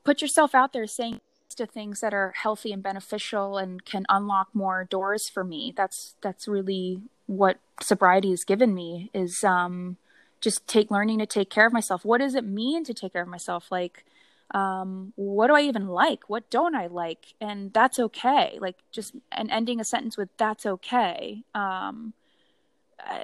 put 0.03 0.21
yourself 0.21 0.55
out 0.55 0.73
there 0.73 0.87
saying 0.87 1.21
to 1.55 1.65
things 1.65 1.99
that 2.01 2.13
are 2.13 2.33
healthy 2.37 2.71
and 2.71 2.83
beneficial 2.83 3.57
and 3.57 3.83
can 3.83 4.05
unlock 4.09 4.49
more 4.53 4.85
doors 4.85 5.29
for 5.29 5.43
me. 5.43 5.73
That's, 5.75 6.15
that's 6.21 6.47
really 6.47 7.01
what 7.25 7.57
sobriety 7.81 8.29
has 8.29 8.43
given 8.43 8.73
me 8.73 9.09
is, 9.13 9.43
um, 9.43 9.97
just 10.41 10.65
take 10.67 10.89
learning 10.89 11.19
to 11.19 11.25
take 11.25 11.49
care 11.49 11.67
of 11.67 11.73
myself. 11.73 12.05
What 12.05 12.19
does 12.19 12.33
it 12.33 12.45
mean 12.45 12.83
to 12.85 12.93
take 12.93 13.13
care 13.13 13.23
of 13.23 13.27
myself? 13.27 13.71
Like, 13.71 14.05
um, 14.51 15.13
what 15.15 15.47
do 15.47 15.55
I 15.55 15.61
even 15.61 15.87
like? 15.87 16.29
What 16.29 16.49
don't 16.49 16.75
I 16.75 16.87
like? 16.87 17.33
And 17.39 17.71
that's 17.73 17.99
okay. 17.99 18.57
Like 18.59 18.77
just 18.91 19.15
and 19.31 19.51
ending 19.51 19.79
a 19.79 19.83
sentence 19.83 20.17
with 20.17 20.29
that's 20.37 20.65
okay. 20.65 21.43
Um, 21.53 22.13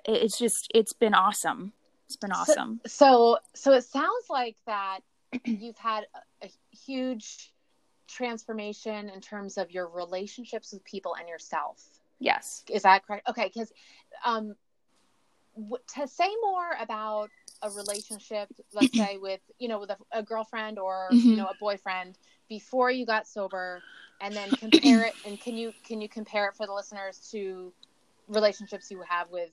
it's 0.05 0.37
just 0.37 0.69
it's 0.73 0.93
been 0.93 1.13
awesome. 1.13 1.73
It's 2.07 2.15
been 2.15 2.31
awesome. 2.31 2.81
So, 2.85 3.37
so, 3.55 3.71
so 3.71 3.73
it 3.73 3.83
sounds 3.83 4.25
like 4.29 4.57
that 4.65 4.99
you've 5.45 5.77
had 5.77 6.05
a, 6.41 6.47
a 6.47 6.51
huge 6.75 7.51
transformation 8.07 9.09
in 9.09 9.21
terms 9.21 9.57
of 9.57 9.71
your 9.71 9.87
relationships 9.87 10.71
with 10.73 10.83
people 10.83 11.15
and 11.19 11.27
yourself. 11.27 11.83
Yes. 12.19 12.63
Is 12.69 12.83
that 12.83 13.05
correct? 13.05 13.27
Okay, 13.29 13.51
because 13.53 13.71
um, 14.23 14.55
w- 15.55 15.83
to 15.95 16.07
say 16.07 16.29
more 16.41 16.71
about 16.79 17.29
a 17.61 17.69
relationship, 17.69 18.49
let's 18.73 18.95
say 18.97 19.17
with 19.17 19.41
you 19.59 19.67
know 19.67 19.79
with 19.79 19.89
a, 19.89 19.97
a 20.11 20.23
girlfriend 20.23 20.79
or 20.79 21.09
mm-hmm. 21.11 21.29
you 21.29 21.35
know 21.35 21.45
a 21.45 21.55
boyfriend 21.59 22.17
before 22.47 22.91
you 22.91 23.05
got 23.05 23.27
sober, 23.27 23.81
and 24.21 24.33
then 24.35 24.49
compare 24.51 25.03
it. 25.03 25.13
And 25.25 25.39
can 25.39 25.55
you 25.55 25.73
can 25.83 26.01
you 26.01 26.07
compare 26.07 26.47
it 26.47 26.55
for 26.55 26.65
the 26.65 26.73
listeners 26.73 27.27
to 27.31 27.73
relationships 28.27 28.89
you 28.89 29.01
have 29.07 29.29
with 29.29 29.49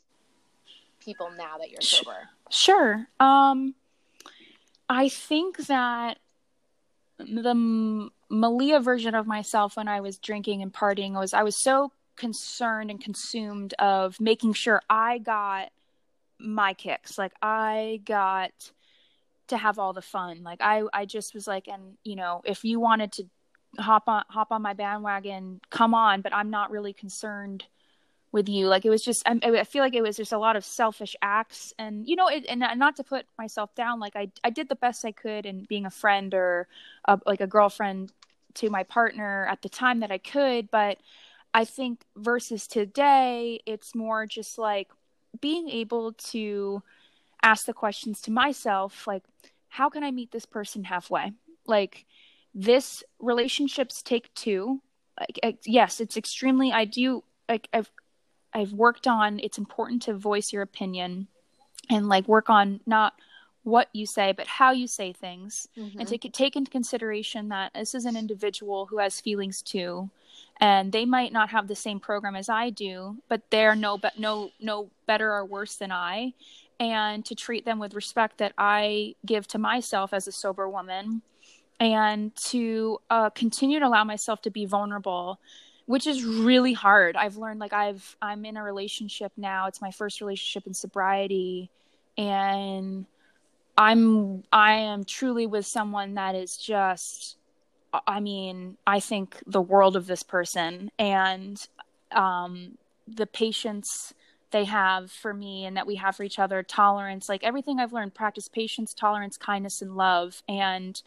people 1.05 1.31
now 1.37 1.59
that 1.59 1.71
you're 1.71 1.81
sober? 1.81 2.29
Sure. 2.51 3.07
Um, 3.21 3.75
I 4.89 5.09
think 5.09 5.57
that 5.67 6.19
the 7.19 8.11
Malia 8.29 8.81
version 8.81 9.15
of 9.15 9.27
myself 9.27 9.77
when 9.77 9.89
I 9.89 10.01
was 10.01 10.19
drinking 10.19 10.63
and 10.63 10.73
partying 10.73 11.13
was 11.13 11.35
I 11.35 11.43
was 11.43 11.63
so 11.63 11.93
concerned 12.17 12.91
and 12.91 13.03
consumed 13.03 13.75
of 13.79 14.21
making 14.21 14.55
sure 14.55 14.83
I 14.89 15.19
got 15.19 15.71
my 16.39 16.75
kicks. 16.75 17.19
Like 17.19 17.33
I 17.41 18.01
got 18.05 18.53
to 19.49 19.57
have 19.57 19.79
all 19.79 19.93
the 19.93 20.03
fun. 20.03 20.43
Like 20.43 20.61
I 20.61 20.83
I 20.93 21.05
just 21.05 21.35
was 21.35 21.47
like 21.47 21.69
and 21.69 21.97
you 22.05 22.17
know, 22.17 22.43
if 22.45 22.65
you 22.65 22.81
wanted 22.81 23.13
to 23.13 23.25
hop 23.79 24.09
on 24.09 24.25
hop 24.29 24.51
on 24.51 24.63
my 24.63 24.75
bandwagon, 24.75 25.61
come 25.71 25.95
on, 25.95 26.21
but 26.21 26.35
I'm 26.35 26.51
not 26.51 26.71
really 26.71 26.93
concerned 26.93 27.65
with 28.33 28.49
you. 28.49 28.67
Like 28.67 28.85
it 28.85 28.91
was 28.91 29.05
just 29.05 29.23
I, 29.27 29.39
I, 29.45 29.65
feel 29.65 29.83
like 29.83 29.95
it 29.95 30.03
was 30.03 30.17
just 30.17 30.33
a 30.33 30.39
lot 30.39 30.57
of 30.57 30.65
selfish 30.65 31.15
acts. 31.21 31.73
And 31.79 32.09
you 32.09 32.17
know 32.17 32.29
it, 32.29 32.47
and 32.49 32.65
not 32.77 32.97
to 32.97 33.05
put 33.05 33.27
myself 33.39 33.75
down 33.75 34.01
like 34.01 34.17
i 34.17 34.31
i 34.43 34.51
did 34.51 34.69
the 34.69 34.75
best 34.75 35.05
i 35.05 35.13
could 35.13 35.47
in 35.47 35.65
being 35.69 35.87
a 35.87 35.91
friend 35.91 36.33
or 36.35 36.67
a, 37.05 37.21
like 37.27 37.41
a 37.41 37.47
girlfriend 37.47 38.11
to 38.55 38.71
my 38.71 38.83
partner 38.83 39.47
at 39.47 39.63
the 39.63 39.69
time 39.69 40.01
that 40.01 40.11
i 40.11 40.19
could. 40.19 40.71
But 40.71 40.99
i 41.55 41.65
think 41.65 42.01
versus 42.17 42.67
today 42.67 43.61
it's 43.67 43.95
more 43.95 44.27
just 44.27 44.59
like 44.59 44.89
being 45.41 45.69
able 45.69 46.13
to 46.13 46.83
ask 47.43 47.67
the 47.67 47.73
questions 47.73 48.21
to 48.23 48.31
myself 48.31 49.07
like 49.07 49.25
how 49.69 49.89
can 49.91 50.03
i 50.03 50.11
meet 50.11 50.33
this 50.33 50.47
person 50.47 50.85
halfway? 50.85 51.33
Like 51.67 52.07
this 52.55 53.03
relationships 53.21 54.03
take 54.03 54.33
two. 54.35 54.81
Like 55.21 55.61
yes 55.67 56.01
it's 56.01 56.17
extremely 56.17 56.73
i 56.73 56.87
do 56.87 57.23
like 57.49 57.69
I've, 57.73 57.91
I've 58.55 58.73
worked 58.73 59.07
on 59.07 59.41
it's 59.41 59.59
important 59.59 60.03
to 60.03 60.15
voice 60.15 60.53
your 60.53 60.63
opinion 60.63 61.29
and 61.91 62.09
like 62.09 62.29
work 62.29 62.51
on 62.51 62.81
not 62.87 63.15
what 63.65 63.89
you 63.93 64.07
say 64.07 64.33
but 64.33 64.47
how 64.47 64.73
you 64.73 64.87
say 64.87 65.13
things 65.13 65.69
mm-hmm. 65.79 65.99
and 65.99 66.09
take 66.09 66.31
take 66.33 66.57
into 66.57 66.71
consideration 66.71 67.49
that 67.49 67.73
this 67.75 67.95
is 67.95 68.05
an 68.05 68.17
individual 68.17 68.87
who 68.87 68.99
has 68.99 69.21
feelings 69.21 69.63
too 69.63 70.11
and 70.61 70.93
they 70.93 71.05
might 71.05 71.33
not 71.33 71.51
have 71.51 71.69
the 71.69 71.77
same 71.77 72.01
program 72.01 72.35
as 72.35 72.49
I 72.49 72.71
do 72.71 73.17
but 73.29 73.43
they're 73.51 73.77
no 73.77 73.99
but 73.99 74.19
no 74.19 74.51
no 74.61 74.91
better 75.07 75.33
or 75.33 75.45
worse 75.45 75.77
than 75.77 75.93
I 75.93 76.35
and 76.81 77.25
to 77.27 77.35
treat 77.37 77.65
them 77.65 77.79
with 77.79 77.95
respect 77.95 78.39
that 78.39 78.53
I 78.59 79.15
give 79.25 79.47
to 79.49 79.59
myself 79.59 80.13
as 80.13 80.27
a 80.27 80.33
sober 80.33 80.69
woman 80.69 81.23
and 81.79 82.35
to 82.37 82.99
uh, 83.11 83.31
continue 83.31 83.79
to 83.79 83.87
allow 83.87 84.05
myself 84.05 84.43
to 84.43 84.51
be 84.51 84.67
vulnerable 84.67 85.41
which 85.87 86.07
is 86.07 86.25
really 86.25 86.73
hard. 86.73 87.17
I've 87.17 87.37
learned 87.37 87.61
like 87.61 87.73
I've 87.73 88.17
I'm 88.23 88.45
in 88.45 88.57
a 88.57 88.63
relationship 88.63 89.33
now. 89.37 89.67
It's 89.67 89.81
my 89.81 89.91
first 89.91 90.21
relationship 90.21 90.67
in 90.67 90.75
sobriety 90.75 91.71
and 92.17 93.07
I'm 93.77 94.45
I 94.53 94.75
am 94.75 95.05
truly 95.05 95.47
with 95.47 95.67
someone 95.67 96.15
that 96.15 96.35
is 96.35 96.57
just 96.57 97.37
I 98.07 98.21
mean, 98.21 98.79
I 98.87 99.01
think 99.01 99.43
the 99.47 99.61
world 99.61 99.97
of 99.97 100.07
this 100.07 100.23
person 100.23 100.91
and 100.99 101.67
um 102.13 102.79
the 103.09 103.27
patience 103.27 104.15
they 104.53 104.65
have 104.65 105.11
for 105.11 105.33
me 105.35 105.65
and 105.65 105.77
that 105.77 105.87
we 105.87 105.97
have 105.97 106.15
for 106.15 106.23
each 106.23 106.39
other 106.39 106.63
tolerance 106.63 107.27
like 107.29 107.43
everything 107.43 107.81
i've 107.81 107.93
learned 107.93 108.15
practice 108.15 108.49
patience 108.49 108.93
tolerance 108.95 109.39
kindness 109.39 109.81
and 109.81 109.97
love 109.97 110.43
and 110.47 111.03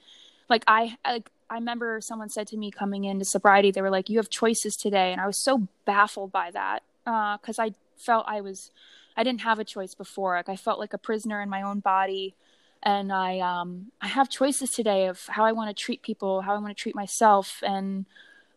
like 0.49 0.63
i 0.67 0.97
like 1.05 1.29
i 1.49 1.55
remember 1.55 1.99
someone 2.01 2.29
said 2.29 2.47
to 2.47 2.57
me 2.57 2.71
coming 2.71 3.03
into 3.03 3.25
sobriety 3.25 3.71
they 3.71 3.81
were 3.81 3.89
like 3.89 4.09
you 4.09 4.17
have 4.17 4.29
choices 4.29 4.75
today 4.75 5.11
and 5.11 5.21
i 5.21 5.27
was 5.27 5.41
so 5.41 5.67
baffled 5.85 6.31
by 6.31 6.51
that 6.51 6.83
because 7.03 7.59
uh, 7.59 7.63
i 7.63 7.71
felt 7.97 8.25
i 8.27 8.41
was 8.41 8.71
i 9.15 9.23
didn't 9.23 9.41
have 9.41 9.59
a 9.59 9.63
choice 9.63 9.93
before 9.93 10.35
like 10.35 10.49
i 10.49 10.55
felt 10.55 10.79
like 10.79 10.93
a 10.93 10.97
prisoner 10.97 11.41
in 11.41 11.49
my 11.49 11.61
own 11.61 11.79
body 11.79 12.35
and 12.83 13.11
i 13.11 13.39
um 13.39 13.91
i 14.01 14.07
have 14.07 14.29
choices 14.29 14.71
today 14.71 15.07
of 15.07 15.25
how 15.27 15.45
i 15.45 15.51
want 15.51 15.75
to 15.75 15.83
treat 15.83 16.01
people 16.01 16.41
how 16.41 16.55
i 16.55 16.59
want 16.59 16.75
to 16.75 16.81
treat 16.81 16.95
myself 16.95 17.61
and 17.63 18.05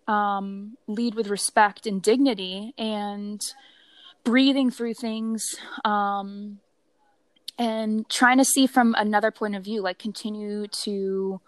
um 0.07 0.77
lead 0.87 1.14
with 1.14 1.29
respect 1.29 1.87
and 1.87 2.03
dignity 2.03 2.74
and 2.79 3.55
breathing 4.24 4.70
through 4.70 4.94
things 4.94 5.57
um, 5.85 6.59
and 7.59 8.09
trying 8.11 8.38
to 8.38 8.44
see 8.44 8.66
from 8.66 8.94
another 8.98 9.31
point 9.31 9.55
of 9.55 9.64
view 9.64 9.81
like 9.81 9.98
continue 9.98 10.66
to 10.66 11.40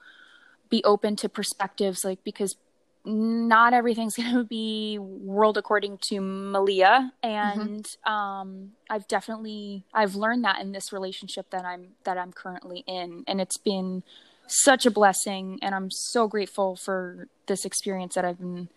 be 0.71 0.83
open 0.85 1.17
to 1.17 1.29
perspectives 1.29 2.05
like 2.05 2.23
because 2.25 2.57
not 3.05 3.73
everything's 3.73 4.15
going 4.17 4.35
to 4.35 4.45
be 4.45 4.99
world 4.99 5.59
according 5.59 5.99
to 5.99 6.21
malia 6.21 7.13
and 7.23 7.85
mm-hmm. 7.85 8.13
um, 8.13 8.73
i've 8.89 9.07
definitely 9.09 9.85
i've 9.93 10.15
learned 10.15 10.45
that 10.45 10.61
in 10.61 10.73
this 10.73 10.93
relationship 10.93 11.51
that 11.51 11.65
i'm 11.65 11.89
that 12.05 12.17
i'm 12.17 12.33
currently 12.33 12.85
in 12.87 13.25
and 13.27 13.41
it's 13.41 13.59
been 13.59 14.03
such 14.47 14.87
a 14.87 14.91
blessing 14.91 15.59
and 15.63 15.75
i'm 15.75 15.91
so 15.91 16.27
grateful 16.27 16.77
for 16.77 17.29
this 17.47 17.65
experience 17.65 18.15
that 18.15 18.25
i've 18.25 18.39
been 18.39 18.69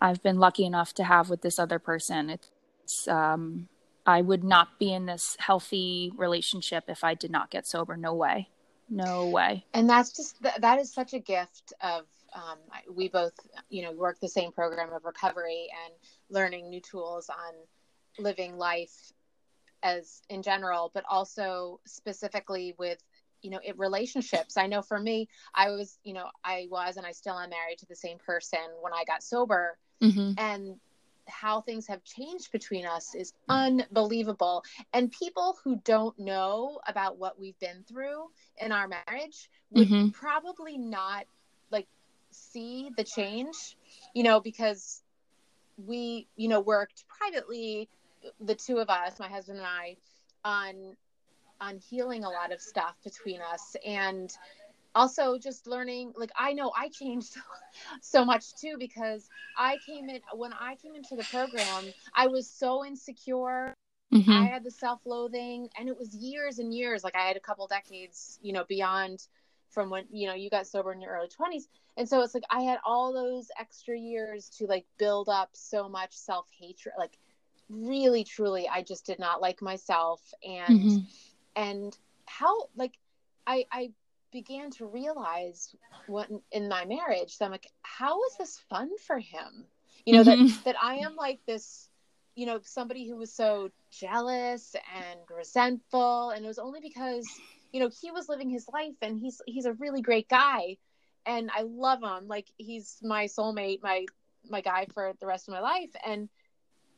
i've 0.00 0.22
been 0.22 0.38
lucky 0.38 0.64
enough 0.64 0.92
to 0.92 1.04
have 1.04 1.30
with 1.30 1.42
this 1.42 1.58
other 1.58 1.78
person 1.78 2.30
it's 2.30 2.48
um, 3.08 3.68
I 4.06 4.20
would 4.20 4.42
not 4.42 4.78
be 4.78 4.92
in 4.92 5.06
this 5.06 5.36
healthy 5.38 6.12
relationship 6.16 6.84
if 6.88 7.04
I 7.04 7.14
did 7.14 7.30
not 7.30 7.50
get 7.50 7.66
sober. 7.66 7.96
No 7.96 8.14
way. 8.14 8.48
No 8.94 9.28
way. 9.28 9.64
And 9.72 9.88
that's 9.88 10.12
just, 10.12 10.36
that 10.42 10.78
is 10.78 10.92
such 10.92 11.14
a 11.14 11.18
gift 11.18 11.72
of, 11.80 12.04
um, 12.34 12.58
we 12.94 13.08
both, 13.08 13.32
you 13.70 13.82
know, 13.82 13.92
work 13.92 14.20
the 14.20 14.28
same 14.28 14.52
program 14.52 14.92
of 14.92 15.06
recovery 15.06 15.68
and 15.84 15.94
learning 16.28 16.68
new 16.68 16.80
tools 16.80 17.30
on 17.30 17.54
living 18.22 18.58
life 18.58 19.12
as 19.82 20.20
in 20.28 20.42
general, 20.42 20.90
but 20.92 21.04
also 21.08 21.80
specifically 21.86 22.74
with, 22.78 22.98
you 23.40 23.50
know, 23.50 23.60
it, 23.64 23.78
relationships. 23.78 24.58
I 24.58 24.66
know 24.66 24.82
for 24.82 25.00
me, 25.00 25.26
I 25.54 25.70
was, 25.70 25.98
you 26.04 26.12
know, 26.12 26.26
I 26.44 26.68
was 26.70 26.98
and 26.98 27.06
I 27.06 27.12
still 27.12 27.38
am 27.38 27.48
married 27.48 27.78
to 27.78 27.86
the 27.86 27.96
same 27.96 28.18
person 28.18 28.60
when 28.82 28.92
I 28.92 29.04
got 29.04 29.22
sober. 29.22 29.78
Mm-hmm. 30.02 30.32
And 30.36 30.76
how 31.26 31.60
things 31.60 31.86
have 31.86 32.02
changed 32.04 32.52
between 32.52 32.86
us 32.86 33.14
is 33.14 33.32
unbelievable. 33.48 34.64
And 34.92 35.10
people 35.10 35.58
who 35.62 35.76
don't 35.84 36.18
know 36.18 36.80
about 36.86 37.18
what 37.18 37.38
we've 37.38 37.58
been 37.58 37.84
through 37.88 38.30
in 38.60 38.72
our 38.72 38.88
marriage 38.88 39.50
would 39.70 39.88
mm-hmm. 39.88 40.08
probably 40.10 40.78
not 40.78 41.24
like 41.70 41.86
see 42.30 42.90
the 42.96 43.04
change, 43.04 43.76
you 44.14 44.22
know, 44.22 44.40
because 44.40 45.02
we, 45.86 46.26
you 46.36 46.48
know, 46.48 46.60
worked 46.60 47.04
privately, 47.08 47.88
the 48.40 48.54
two 48.54 48.78
of 48.78 48.88
us, 48.90 49.18
my 49.18 49.28
husband 49.28 49.58
and 49.58 49.66
I, 49.66 49.96
on 50.44 50.96
on 51.60 51.78
healing 51.78 52.24
a 52.24 52.28
lot 52.28 52.52
of 52.52 52.60
stuff 52.60 52.96
between 53.04 53.40
us 53.40 53.76
and 53.86 54.36
also 54.94 55.38
just 55.38 55.66
learning 55.66 56.12
like 56.16 56.30
i 56.36 56.52
know 56.52 56.72
i 56.76 56.88
changed 56.88 57.36
so 58.00 58.24
much 58.24 58.54
too 58.54 58.76
because 58.78 59.28
i 59.56 59.76
came 59.86 60.08
in 60.08 60.20
when 60.34 60.52
i 60.52 60.74
came 60.76 60.94
into 60.94 61.16
the 61.16 61.24
program 61.24 61.84
i 62.14 62.26
was 62.26 62.48
so 62.48 62.84
insecure 62.84 63.74
mm-hmm. 64.12 64.30
i 64.30 64.44
had 64.44 64.64
the 64.64 64.70
self-loathing 64.70 65.68
and 65.78 65.88
it 65.88 65.98
was 65.98 66.14
years 66.14 66.58
and 66.58 66.74
years 66.74 67.02
like 67.04 67.14
i 67.16 67.26
had 67.26 67.36
a 67.36 67.40
couple 67.40 67.66
decades 67.66 68.38
you 68.42 68.52
know 68.52 68.64
beyond 68.68 69.26
from 69.70 69.88
when 69.88 70.04
you 70.10 70.26
know 70.26 70.34
you 70.34 70.50
got 70.50 70.66
sober 70.66 70.92
in 70.92 71.00
your 71.00 71.12
early 71.12 71.28
20s 71.28 71.64
and 71.96 72.08
so 72.08 72.20
it's 72.20 72.34
like 72.34 72.44
i 72.50 72.60
had 72.60 72.78
all 72.84 73.12
those 73.12 73.48
extra 73.58 73.98
years 73.98 74.50
to 74.50 74.66
like 74.66 74.84
build 74.98 75.28
up 75.28 75.50
so 75.52 75.88
much 75.88 76.12
self-hatred 76.12 76.94
like 76.98 77.18
really 77.70 78.22
truly 78.22 78.68
i 78.68 78.82
just 78.82 79.06
did 79.06 79.18
not 79.18 79.40
like 79.40 79.62
myself 79.62 80.20
and 80.46 80.80
mm-hmm. 80.80 80.98
and 81.56 81.96
how 82.26 82.68
like 82.76 82.98
i 83.46 83.64
i 83.72 83.90
began 84.32 84.70
to 84.70 84.86
realize 84.86 85.74
what 86.06 86.28
in 86.50 86.68
my 86.68 86.84
marriage 86.84 87.38
that 87.38 87.44
I'm 87.44 87.50
like, 87.50 87.68
how 87.82 88.24
is 88.24 88.36
this 88.38 88.58
fun 88.68 88.90
for 89.06 89.18
him? 89.18 89.66
You 90.04 90.14
know, 90.14 90.24
mm-hmm. 90.24 90.46
that 90.46 90.64
that 90.64 90.76
I 90.82 90.96
am 90.96 91.14
like 91.14 91.40
this, 91.46 91.88
you 92.34 92.46
know, 92.46 92.60
somebody 92.62 93.06
who 93.06 93.16
was 93.16 93.32
so 93.32 93.70
jealous 93.90 94.74
and 94.96 95.20
resentful. 95.30 96.30
And 96.30 96.44
it 96.44 96.48
was 96.48 96.58
only 96.58 96.80
because, 96.80 97.28
you 97.72 97.80
know, 97.80 97.90
he 98.00 98.10
was 98.10 98.28
living 98.28 98.50
his 98.50 98.66
life 98.72 98.96
and 99.02 99.18
he's 99.18 99.40
he's 99.46 99.66
a 99.66 99.74
really 99.74 100.02
great 100.02 100.28
guy. 100.28 100.78
And 101.24 101.50
I 101.54 101.62
love 101.62 102.02
him. 102.02 102.26
Like 102.26 102.48
he's 102.56 102.98
my 103.02 103.26
soulmate, 103.26 103.82
my 103.82 104.06
my 104.48 104.60
guy 104.60 104.86
for 104.92 105.12
the 105.20 105.26
rest 105.26 105.48
of 105.48 105.54
my 105.54 105.60
life. 105.60 105.90
And 106.04 106.28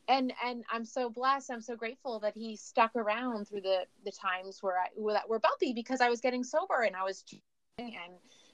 and 0.07 0.33
and 0.43 0.63
I'm 0.71 0.85
so 0.85 1.09
blessed. 1.09 1.51
I'm 1.51 1.61
so 1.61 1.75
grateful 1.75 2.19
that 2.19 2.35
he 2.35 2.55
stuck 2.55 2.95
around 2.95 3.47
through 3.47 3.61
the 3.61 3.85
the 4.03 4.11
times 4.11 4.59
where 4.61 4.77
I 4.79 4.87
that 5.13 5.29
were 5.29 5.39
bumpy 5.39 5.73
because 5.73 6.01
I 6.01 6.09
was 6.09 6.21
getting 6.21 6.43
sober 6.43 6.81
and 6.81 6.95
I 6.95 7.03
was 7.03 7.23
changing 7.23 7.97
and 8.03 8.13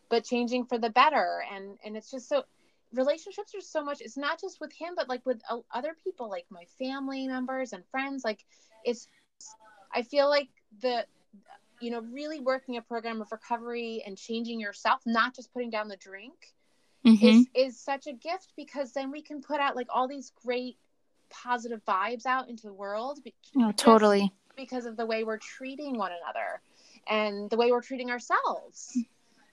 but 0.10 0.24
changing 0.24 0.66
for 0.66 0.78
the 0.78 0.90
better. 0.90 1.44
And 1.54 1.78
and 1.84 1.98
it's 1.98 2.12
just 2.12 2.30
so 2.30 2.44
relationships 2.94 3.54
are 3.56 3.62
so 3.62 3.84
much. 3.84 4.02
It's 4.02 4.18
not 4.18 4.40
just 4.40 4.60
with 4.60 4.72
him, 4.74 4.94
but 4.96 5.10
like 5.10 5.26
with 5.26 5.42
other 5.74 5.96
people, 6.04 6.30
like 6.30 6.46
my 6.50 6.66
family 6.80 7.28
members 7.28 7.74
and 7.74 7.84
friends. 7.92 8.24
Like 8.24 8.46
it's 8.84 9.08
I 9.94 10.04
feel 10.04 10.30
like 10.30 10.50
the 10.82 11.06
you 11.80 11.92
know 11.92 12.02
really 12.02 12.40
working 12.40 12.78
a 12.78 12.82
program 12.82 13.22
of 13.22 13.32
recovery 13.32 14.04
and 14.06 14.18
changing 14.18 14.60
yourself, 14.60 15.02
not 15.06 15.36
just 15.36 15.54
putting 15.54 15.70
down 15.70 15.88
the 15.88 15.98
drink. 15.98 16.54
Mm-hmm. 17.06 17.26
Is, 17.26 17.48
is 17.56 17.80
such 17.80 18.06
a 18.06 18.14
gift 18.14 18.54
because 18.56 18.92
then 18.94 19.10
we 19.10 19.24
can 19.24 19.42
put 19.42 19.60
out 19.60 19.76
like 19.76 19.88
all 19.90 20.08
these 20.08 20.32
great 20.46 20.78
positive 21.32 21.82
vibes 21.88 22.26
out 22.26 22.50
into 22.50 22.64
the 22.64 22.74
world. 22.74 23.20
Oh, 23.58 23.72
totally. 23.72 24.32
Because 24.56 24.86
of 24.86 24.98
the 24.98 25.06
way 25.06 25.24
we're 25.24 25.38
treating 25.38 25.98
one 25.98 26.12
another 26.12 26.62
and 27.08 27.50
the 27.50 27.58
way 27.58 27.72
we're 27.72 27.82
treating 27.82 28.12
ourselves. 28.12 28.98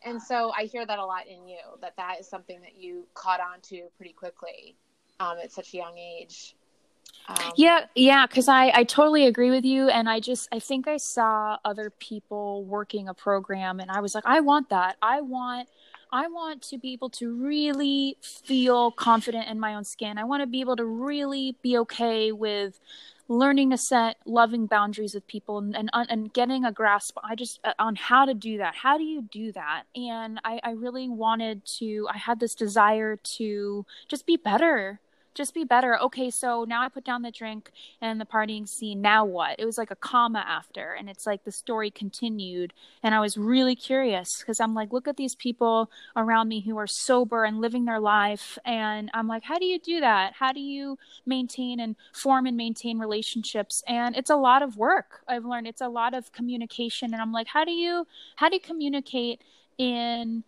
And 0.04 0.22
so 0.22 0.52
I 0.56 0.64
hear 0.64 0.86
that 0.86 0.98
a 0.98 1.04
lot 1.04 1.26
in 1.26 1.48
you 1.48 1.58
that 1.80 1.94
that 1.96 2.20
is 2.20 2.28
something 2.28 2.60
that 2.60 2.76
you 2.76 3.06
caught 3.14 3.40
on 3.40 3.60
to 3.62 3.88
pretty 3.96 4.12
quickly 4.12 4.76
um, 5.20 5.38
at 5.42 5.52
such 5.52 5.74
a 5.74 5.76
young 5.76 5.98
age. 5.98 6.54
Um, 7.28 7.36
yeah, 7.56 7.86
yeah, 7.94 8.26
because 8.26 8.48
I 8.48 8.70
I 8.74 8.84
totally 8.84 9.26
agree 9.26 9.50
with 9.50 9.64
you, 9.64 9.88
and 9.88 10.08
I 10.08 10.20
just 10.20 10.48
I 10.52 10.58
think 10.60 10.88
I 10.88 10.96
saw 10.96 11.58
other 11.64 11.90
people 11.90 12.64
working 12.64 13.08
a 13.08 13.14
program, 13.14 13.80
and 13.80 13.90
I 13.90 14.00
was 14.00 14.14
like, 14.14 14.24
I 14.26 14.40
want 14.40 14.70
that. 14.70 14.96
I 15.02 15.20
want 15.20 15.68
I 16.10 16.28
want 16.28 16.62
to 16.62 16.78
be 16.78 16.92
able 16.92 17.10
to 17.10 17.34
really 17.34 18.16
feel 18.22 18.90
confident 18.90 19.48
in 19.48 19.60
my 19.60 19.74
own 19.74 19.84
skin. 19.84 20.18
I 20.18 20.24
want 20.24 20.42
to 20.42 20.46
be 20.46 20.60
able 20.60 20.76
to 20.76 20.84
really 20.84 21.56
be 21.62 21.76
okay 21.78 22.32
with 22.32 22.80
learning 23.28 23.70
to 23.70 23.76
set 23.76 24.16
loving 24.24 24.66
boundaries 24.66 25.12
with 25.12 25.26
people 25.26 25.58
and 25.58 25.74
and, 25.76 25.90
and 25.92 26.32
getting 26.32 26.64
a 26.64 26.72
grasp 26.72 27.18
i 27.22 27.34
just 27.34 27.60
uh, 27.62 27.74
on 27.78 27.94
how 27.94 28.24
to 28.24 28.32
do 28.32 28.56
that. 28.58 28.74
How 28.74 28.96
do 28.96 29.04
you 29.04 29.20
do 29.30 29.52
that? 29.52 29.82
And 29.94 30.40
I, 30.44 30.60
I 30.64 30.70
really 30.70 31.08
wanted 31.08 31.64
to 31.78 32.08
i 32.10 32.16
had 32.16 32.40
this 32.40 32.54
desire 32.54 33.16
to 33.16 33.84
just 34.08 34.24
be 34.26 34.36
better 34.36 35.00
just 35.38 35.54
be 35.54 35.64
better. 35.64 35.98
Okay, 35.98 36.28
so 36.30 36.64
now 36.68 36.82
I 36.82 36.88
put 36.88 37.04
down 37.04 37.22
the 37.22 37.30
drink 37.30 37.70
and 38.02 38.20
the 38.20 38.26
partying 38.26 38.68
scene. 38.68 39.00
Now 39.00 39.24
what? 39.24 39.58
It 39.58 39.64
was 39.64 39.78
like 39.78 39.90
a 39.90 39.96
comma 39.96 40.44
after, 40.46 40.92
and 40.92 41.08
it's 41.08 41.26
like 41.26 41.44
the 41.44 41.52
story 41.52 41.90
continued. 41.90 42.74
And 43.02 43.14
I 43.14 43.20
was 43.20 43.38
really 43.38 43.76
curious 43.76 44.40
because 44.40 44.60
I'm 44.60 44.74
like, 44.74 44.92
look 44.92 45.08
at 45.08 45.16
these 45.16 45.34
people 45.34 45.90
around 46.16 46.48
me 46.48 46.60
who 46.60 46.76
are 46.76 46.86
sober 46.88 47.44
and 47.44 47.60
living 47.60 47.86
their 47.86 48.00
life. 48.00 48.58
And 48.64 49.10
I'm 49.14 49.28
like, 49.28 49.44
how 49.44 49.58
do 49.58 49.64
you 49.64 49.78
do 49.78 50.00
that? 50.00 50.34
How 50.34 50.52
do 50.52 50.60
you 50.60 50.98
maintain 51.24 51.80
and 51.80 51.96
form 52.12 52.44
and 52.46 52.56
maintain 52.56 52.98
relationships? 52.98 53.82
And 53.86 54.16
it's 54.16 54.30
a 54.30 54.36
lot 54.36 54.62
of 54.62 54.76
work. 54.76 55.22
I've 55.28 55.44
learned 55.44 55.68
it's 55.68 55.80
a 55.80 55.88
lot 55.88 56.12
of 56.12 56.32
communication. 56.32 57.14
And 57.14 57.22
I'm 57.22 57.32
like, 57.32 57.46
how 57.46 57.64
do 57.64 57.72
you 57.72 58.06
how 58.36 58.48
do 58.48 58.56
you 58.56 58.60
communicate 58.60 59.40
in 59.78 60.42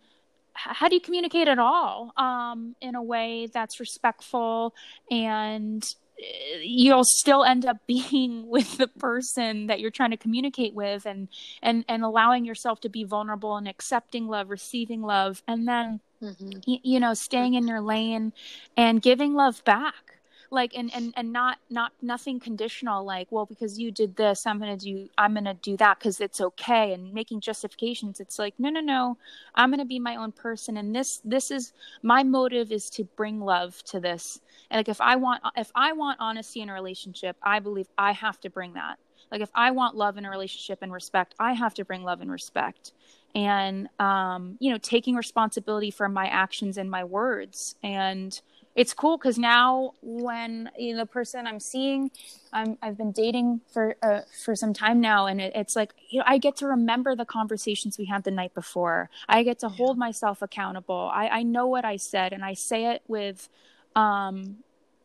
how 0.53 0.87
do 0.87 0.95
you 0.95 1.01
communicate 1.01 1.47
at 1.47 1.59
all 1.59 2.11
um, 2.17 2.75
in 2.81 2.95
a 2.95 3.01
way 3.01 3.47
that's 3.53 3.79
respectful 3.79 4.73
and 5.09 5.83
uh, 6.19 6.57
you'll 6.61 7.03
still 7.05 7.43
end 7.43 7.65
up 7.65 7.77
being 7.87 8.47
with 8.47 8.77
the 8.77 8.87
person 8.87 9.67
that 9.67 9.79
you're 9.79 9.91
trying 9.91 10.11
to 10.11 10.17
communicate 10.17 10.73
with 10.73 11.05
and 11.05 11.27
and 11.61 11.85
and 11.87 12.03
allowing 12.03 12.45
yourself 12.45 12.81
to 12.81 12.89
be 12.89 13.03
vulnerable 13.03 13.57
and 13.57 13.67
accepting 13.67 14.27
love 14.27 14.49
receiving 14.49 15.01
love 15.01 15.41
and 15.47 15.67
then 15.67 15.99
mm-hmm. 16.21 16.59
y- 16.67 16.81
you 16.83 16.99
know 16.99 17.13
staying 17.13 17.53
in 17.53 17.67
your 17.67 17.81
lane 17.81 18.33
and 18.77 19.01
giving 19.01 19.33
love 19.33 19.63
back 19.63 20.20
like 20.51 20.75
and 20.75 20.93
and 20.93 21.13
and 21.15 21.31
not 21.31 21.57
not 21.69 21.93
nothing 22.01 22.39
conditional 22.39 23.05
like 23.05 23.27
well 23.31 23.45
because 23.45 23.79
you 23.79 23.91
did 23.91 24.15
this 24.17 24.45
i'm 24.45 24.59
gonna 24.59 24.77
do 24.77 25.07
i'm 25.17 25.33
gonna 25.33 25.53
do 25.55 25.77
that 25.77 25.97
because 25.97 26.19
it's 26.19 26.41
okay 26.41 26.93
and 26.93 27.13
making 27.13 27.39
justifications 27.39 28.19
it's 28.19 28.37
like 28.37 28.53
no 28.59 28.69
no 28.69 28.81
no 28.81 29.17
i'm 29.55 29.71
gonna 29.71 29.85
be 29.85 29.99
my 29.99 30.15
own 30.15 30.31
person 30.31 30.77
and 30.77 30.95
this 30.95 31.21
this 31.23 31.51
is 31.51 31.73
my 32.03 32.23
motive 32.23 32.71
is 32.71 32.89
to 32.91 33.03
bring 33.15 33.39
love 33.39 33.81
to 33.85 33.99
this. 33.99 34.39
And 34.69 34.79
like 34.79 34.89
if 34.89 35.01
i 35.01 35.15
want 35.15 35.41
if 35.55 35.71
i 35.75 35.93
want 35.93 36.19
honesty 36.19 36.61
in 36.61 36.69
a 36.69 36.73
relationship 36.73 37.37
i 37.43 37.59
believe 37.59 37.87
i 37.97 38.11
have 38.11 38.39
to 38.41 38.49
bring 38.49 38.73
that. 38.73 38.99
Like 39.31 39.41
if 39.41 39.51
i 39.55 39.71
want 39.71 39.95
love 39.95 40.17
in 40.17 40.25
a 40.25 40.29
relationship 40.29 40.79
and 40.81 40.91
respect 40.91 41.35
i 41.39 41.53
have 41.53 41.73
to 41.75 41.85
bring 41.85 42.03
love 42.03 42.21
and 42.21 42.31
respect. 42.31 42.93
And 43.35 43.89
um 43.99 44.57
you 44.59 44.71
know 44.71 44.77
taking 44.77 45.15
responsibility 45.15 45.91
for 45.91 46.09
my 46.09 46.27
actions 46.27 46.77
and 46.77 46.89
my 46.89 47.03
words 47.03 47.75
and 47.83 48.39
it's 48.75 48.93
cool 48.93 49.17
because 49.17 49.37
now 49.37 49.93
when 50.01 50.69
you 50.77 50.93
know 50.93 50.99
the 50.99 51.05
person 51.05 51.45
I'm 51.45 51.59
seeing, 51.59 52.11
I'm 52.53 52.77
I've 52.81 52.97
been 52.97 53.11
dating 53.11 53.61
for 53.73 53.95
uh, 54.01 54.21
for 54.45 54.55
some 54.55 54.73
time 54.73 55.01
now, 55.01 55.25
and 55.25 55.41
it, 55.41 55.51
it's 55.55 55.75
like 55.75 55.93
you 56.09 56.19
know 56.19 56.25
I 56.27 56.37
get 56.37 56.55
to 56.57 56.67
remember 56.67 57.15
the 57.15 57.25
conversations 57.25 57.97
we 57.97 58.05
had 58.05 58.23
the 58.23 58.31
night 58.31 58.53
before. 58.53 59.09
I 59.27 59.43
get 59.43 59.59
to 59.59 59.67
yeah. 59.67 59.75
hold 59.75 59.97
myself 59.97 60.41
accountable. 60.41 61.11
I 61.13 61.27
I 61.27 61.43
know 61.43 61.67
what 61.67 61.83
I 61.83 61.97
said, 61.97 62.31
and 62.31 62.45
I 62.45 62.53
say 62.53 62.85
it 62.85 63.01
with, 63.07 63.49
um, 63.95 64.57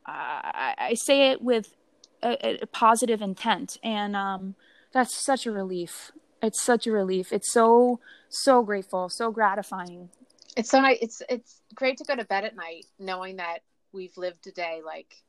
I, 0.07 0.75
I 0.79 0.95
say 0.95 1.31
it 1.31 1.43
with 1.43 1.75
a, 2.23 2.63
a 2.63 2.67
positive 2.67 3.21
intent, 3.21 3.79
and 3.83 4.15
um, 4.15 4.55
that's 4.93 5.25
such 5.25 5.45
a 5.45 5.51
relief. 5.51 6.13
It's 6.41 6.63
such 6.63 6.87
a 6.87 6.93
relief. 6.93 7.33
It's 7.33 7.53
so 7.53 7.99
so 8.29 8.63
grateful, 8.63 9.09
so 9.09 9.33
gratifying 9.33 10.11
it's 10.57 10.71
so 10.71 10.81
nice. 10.81 10.99
It's 11.01 11.23
it's 11.29 11.61
great 11.75 11.99
to 11.99 12.05
go 12.05 12.17
to 12.17 12.25
bed 12.25 12.45
at 12.45 12.57
night 12.57 12.87
knowing 12.99 13.37
that 13.37 13.59
we've 13.93 14.17
lived 14.17 14.47
a 14.47 14.53
day 14.53 14.81
like 14.85 15.23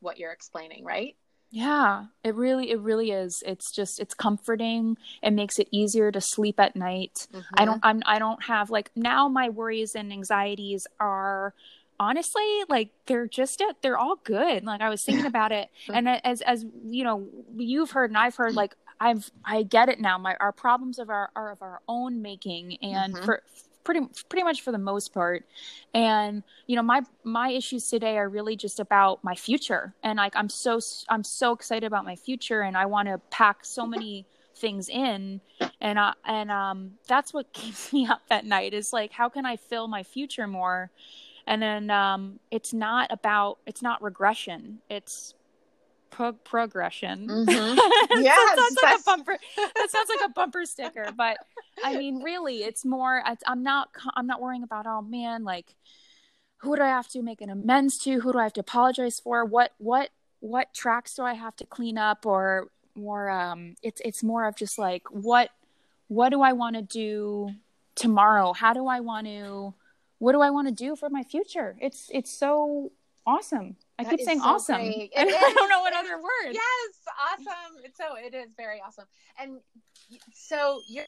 what 0.00 0.18
you're 0.18 0.32
explaining, 0.32 0.84
right? 0.84 1.16
Yeah, 1.50 2.06
it 2.22 2.34
really 2.34 2.70
it 2.70 2.80
really 2.80 3.10
is. 3.10 3.42
It's 3.46 3.72
just 3.72 4.00
it's 4.00 4.14
comforting. 4.14 4.96
It 5.22 5.32
makes 5.32 5.58
it 5.58 5.68
easier 5.70 6.12
to 6.12 6.20
sleep 6.20 6.60
at 6.60 6.76
night. 6.76 7.26
Mm-hmm. 7.32 7.54
I 7.56 7.64
don't 7.64 7.80
I'm 7.82 8.02
I 8.06 8.18
don't 8.18 8.42
have 8.44 8.70
like 8.70 8.90
now 8.94 9.28
my 9.28 9.48
worries 9.48 9.94
and 9.94 10.12
anxieties 10.12 10.86
are 11.00 11.54
honestly 12.00 12.42
like 12.68 12.90
they're 13.06 13.28
just 13.28 13.62
they're 13.82 13.98
all 13.98 14.16
good. 14.24 14.64
Like 14.64 14.80
I 14.80 14.88
was 14.90 15.02
thinking 15.04 15.26
about 15.26 15.52
it 15.52 15.70
and 15.92 16.08
as 16.08 16.40
as 16.42 16.64
you 16.84 17.04
know, 17.04 17.26
you've 17.56 17.92
heard 17.92 18.10
and 18.10 18.18
I've 18.18 18.36
heard 18.36 18.54
like 18.54 18.74
I've 19.00 19.30
I 19.44 19.62
get 19.62 19.88
it 19.88 20.00
now. 20.00 20.18
My 20.18 20.36
our 20.40 20.52
problems 20.52 20.98
of 20.98 21.08
our 21.08 21.30
are 21.36 21.52
of 21.52 21.62
our 21.62 21.80
own 21.88 22.20
making 22.20 22.78
and 22.82 23.14
mm-hmm. 23.14 23.24
for 23.24 23.42
pretty 23.84 24.06
pretty 24.28 24.42
much 24.42 24.62
for 24.62 24.72
the 24.72 24.78
most 24.78 25.12
part. 25.12 25.44
And 25.92 26.42
you 26.66 26.76
know 26.76 26.82
my 26.82 27.02
my 27.22 27.50
issues 27.50 27.88
today 27.88 28.18
are 28.18 28.28
really 28.28 28.56
just 28.56 28.80
about 28.80 29.22
my 29.22 29.34
future. 29.34 29.94
And 30.02 30.16
like 30.16 30.34
i'm 30.34 30.48
so 30.48 30.80
i'm 31.08 31.22
so 31.22 31.52
excited 31.52 31.86
about 31.86 32.04
my 32.04 32.16
future 32.16 32.62
and 32.62 32.76
i 32.76 32.86
want 32.86 33.08
to 33.08 33.20
pack 33.30 33.64
so 33.64 33.86
many 33.94 34.26
things 34.56 34.88
in. 34.88 35.40
And 35.80 35.98
uh, 35.98 36.14
and 36.24 36.50
um 36.50 36.92
that's 37.06 37.32
what 37.32 37.52
keeps 37.52 37.92
me 37.92 38.06
up 38.06 38.22
at 38.30 38.44
night 38.44 38.74
is 38.74 38.92
like 38.92 39.12
how 39.12 39.28
can 39.28 39.46
i 39.46 39.56
fill 39.56 39.88
my 39.88 40.02
future 40.02 40.46
more? 40.46 40.90
And 41.46 41.62
then 41.62 41.90
um 41.90 42.40
it's 42.50 42.72
not 42.72 43.12
about 43.12 43.58
it's 43.66 43.82
not 43.82 44.02
regression. 44.02 44.80
It's 44.88 45.34
pro- 46.14 46.32
progression. 46.32 47.28
Mm-hmm. 47.28 48.22
Yeah, 48.22 48.34
that 48.36 48.56
sounds 48.56 48.78
like 48.82 49.00
a 49.00 49.02
bumper. 49.02 49.36
That 49.56 49.90
sounds 49.90 50.08
like 50.08 50.30
a 50.30 50.32
bumper 50.32 50.64
sticker, 50.64 51.08
but 51.16 51.38
I 51.82 51.96
mean, 51.96 52.22
really, 52.22 52.58
it's 52.58 52.84
more. 52.84 53.22
I'm 53.46 53.62
not. 53.62 53.90
I'm 54.14 54.26
not 54.26 54.40
worrying 54.40 54.62
about. 54.62 54.86
Oh 54.86 55.02
man, 55.02 55.44
like 55.44 55.74
who 56.58 56.76
do 56.76 56.82
I 56.82 56.88
have 56.88 57.08
to 57.08 57.22
make 57.22 57.40
an 57.40 57.50
amends 57.50 57.98
to? 58.00 58.20
Who 58.20 58.32
do 58.32 58.38
I 58.38 58.44
have 58.44 58.52
to 58.54 58.60
apologize 58.60 59.20
for? 59.20 59.44
What 59.44 59.72
what 59.78 60.10
what 60.40 60.72
tracks 60.72 61.14
do 61.14 61.22
I 61.22 61.34
have 61.34 61.56
to 61.56 61.66
clean 61.66 61.98
up? 61.98 62.24
Or 62.26 62.68
more. 62.94 63.28
Um, 63.28 63.74
it's 63.82 64.00
it's 64.04 64.22
more 64.22 64.46
of 64.46 64.56
just 64.56 64.78
like 64.78 65.02
what 65.10 65.50
what 66.08 66.30
do 66.30 66.42
I 66.42 66.52
want 66.52 66.76
to 66.76 66.82
do 66.82 67.50
tomorrow? 67.94 68.52
How 68.52 68.72
do 68.72 68.86
I 68.86 69.00
want 69.00 69.26
to? 69.26 69.74
What 70.18 70.32
do 70.32 70.40
I 70.40 70.50
want 70.50 70.68
to 70.68 70.74
do 70.74 70.96
for 70.96 71.10
my 71.10 71.22
future? 71.22 71.76
It's 71.80 72.08
it's 72.12 72.32
so 72.32 72.92
awesome. 73.26 73.76
I 73.98 74.04
that 74.04 74.10
keep 74.10 74.20
saying 74.20 74.40
so 74.40 74.46
awesome. 74.46 74.76
I, 74.80 75.08
I 75.16 75.52
don't 75.54 75.68
know 75.68 75.80
what 75.80 75.94
other 75.94 76.16
word. 76.16 76.52
Yes, 76.52 76.62
awesome. 77.32 77.76
It's 77.84 77.98
so 77.98 78.16
it 78.16 78.34
is 78.34 78.54
very 78.56 78.80
awesome. 78.84 79.06
And 79.38 79.60
so 80.32 80.80
you're 80.88 81.06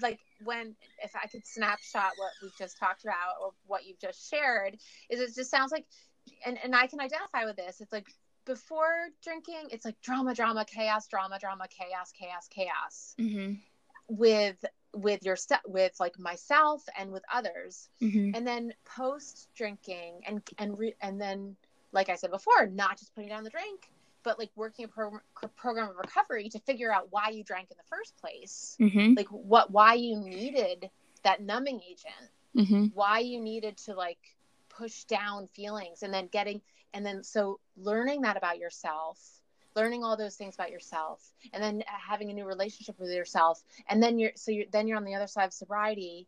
like 0.00 0.18
when 0.44 0.74
if 1.02 1.12
I 1.14 1.26
could 1.26 1.46
snapshot 1.46 2.12
what 2.16 2.30
we've 2.42 2.56
just 2.56 2.78
talked 2.78 3.04
about 3.04 3.36
or 3.42 3.52
what 3.66 3.86
you've 3.86 4.00
just 4.00 4.30
shared, 4.30 4.76
is 5.08 5.20
it 5.20 5.34
just 5.34 5.50
sounds 5.50 5.72
like 5.72 5.86
and, 6.44 6.58
and 6.62 6.74
I 6.74 6.86
can 6.86 7.00
identify 7.00 7.44
with 7.44 7.56
this. 7.56 7.80
It's 7.80 7.92
like 7.92 8.06
before 8.46 9.08
drinking, 9.22 9.68
it's 9.70 9.84
like 9.84 10.00
drama, 10.00 10.34
drama, 10.34 10.64
chaos, 10.64 11.06
drama, 11.06 11.38
drama, 11.38 11.66
chaos, 11.68 12.12
chaos, 12.12 12.48
chaos. 12.48 13.14
Mm-hmm. 13.18 13.54
With 14.08 14.64
with 14.94 15.24
your 15.24 15.36
with 15.66 15.92
like 16.00 16.18
myself 16.18 16.82
and 16.98 17.12
with 17.12 17.22
others 17.32 17.88
mm-hmm. 18.02 18.34
and 18.34 18.46
then 18.46 18.72
post 18.84 19.48
drinking 19.54 20.20
and 20.26 20.42
and 20.58 20.78
re- 20.78 20.96
and 21.00 21.20
then 21.20 21.56
like 21.92 22.08
i 22.08 22.16
said 22.16 22.30
before 22.30 22.66
not 22.66 22.98
just 22.98 23.14
putting 23.14 23.30
down 23.30 23.44
the 23.44 23.50
drink 23.50 23.90
but 24.22 24.38
like 24.38 24.50
working 24.56 24.84
a 24.84 24.88
pro- 24.88 25.20
program 25.56 25.88
of 25.88 25.96
recovery 25.96 26.48
to 26.48 26.58
figure 26.60 26.92
out 26.92 27.08
why 27.10 27.28
you 27.30 27.44
drank 27.44 27.70
in 27.70 27.76
the 27.76 27.96
first 27.96 28.16
place 28.16 28.76
mm-hmm. 28.80 29.14
like 29.14 29.28
what 29.28 29.70
why 29.70 29.94
you 29.94 30.16
needed 30.16 30.90
that 31.22 31.40
numbing 31.40 31.80
agent 31.88 32.30
mm-hmm. 32.56 32.86
why 32.94 33.20
you 33.20 33.40
needed 33.40 33.76
to 33.76 33.94
like 33.94 34.18
push 34.68 35.04
down 35.04 35.46
feelings 35.48 36.02
and 36.02 36.12
then 36.12 36.26
getting 36.32 36.60
and 36.94 37.06
then 37.06 37.22
so 37.22 37.60
learning 37.76 38.22
that 38.22 38.36
about 38.36 38.58
yourself 38.58 39.39
learning 39.76 40.02
all 40.02 40.16
those 40.16 40.36
things 40.36 40.54
about 40.54 40.70
yourself 40.70 41.32
and 41.52 41.62
then 41.62 41.82
having 41.86 42.30
a 42.30 42.32
new 42.32 42.44
relationship 42.44 42.98
with 42.98 43.10
yourself 43.10 43.62
and 43.88 44.02
then 44.02 44.18
you're 44.18 44.32
so 44.34 44.50
you're 44.50 44.66
then 44.72 44.86
you're 44.86 44.96
on 44.96 45.04
the 45.04 45.14
other 45.14 45.26
side 45.26 45.44
of 45.44 45.52
sobriety 45.52 46.26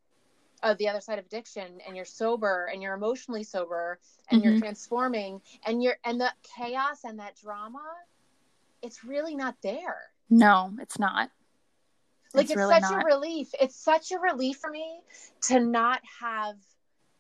of 0.63 0.79
the 0.79 0.89
other 0.89 1.01
side 1.01 1.19
of 1.19 1.27
addiction 1.27 1.81
and 1.87 1.97
you're 1.97 2.05
sober 2.05 2.69
and 2.73 2.83
you're 2.83 2.95
emotionally 2.95 3.43
sober 3.43 3.99
and 4.31 4.41
mm-hmm. 4.41 4.51
you're 4.51 4.61
transforming 4.61 5.41
and 5.67 5.83
you're 5.83 5.97
and 6.05 6.21
the 6.21 6.33
chaos 6.57 7.01
and 7.05 7.19
that 7.19 7.35
drama 7.37 7.83
it's 8.81 9.05
really 9.05 9.35
not 9.35 9.57
there 9.63 10.13
no 10.31 10.73
it's 10.81 10.99
not 10.99 11.31
like 12.35 12.45
it's, 12.45 12.53
it's 12.53 12.57
really 12.57 12.75
such 12.75 12.83
not. 12.83 13.03
a 13.03 13.05
relief 13.05 13.49
it's 13.61 13.77
such 13.77 14.13
a 14.13 14.19
relief 14.19 14.57
for 14.59 14.71
me 14.71 15.01
to 15.41 15.59
not 15.59 16.01
have 16.21 16.57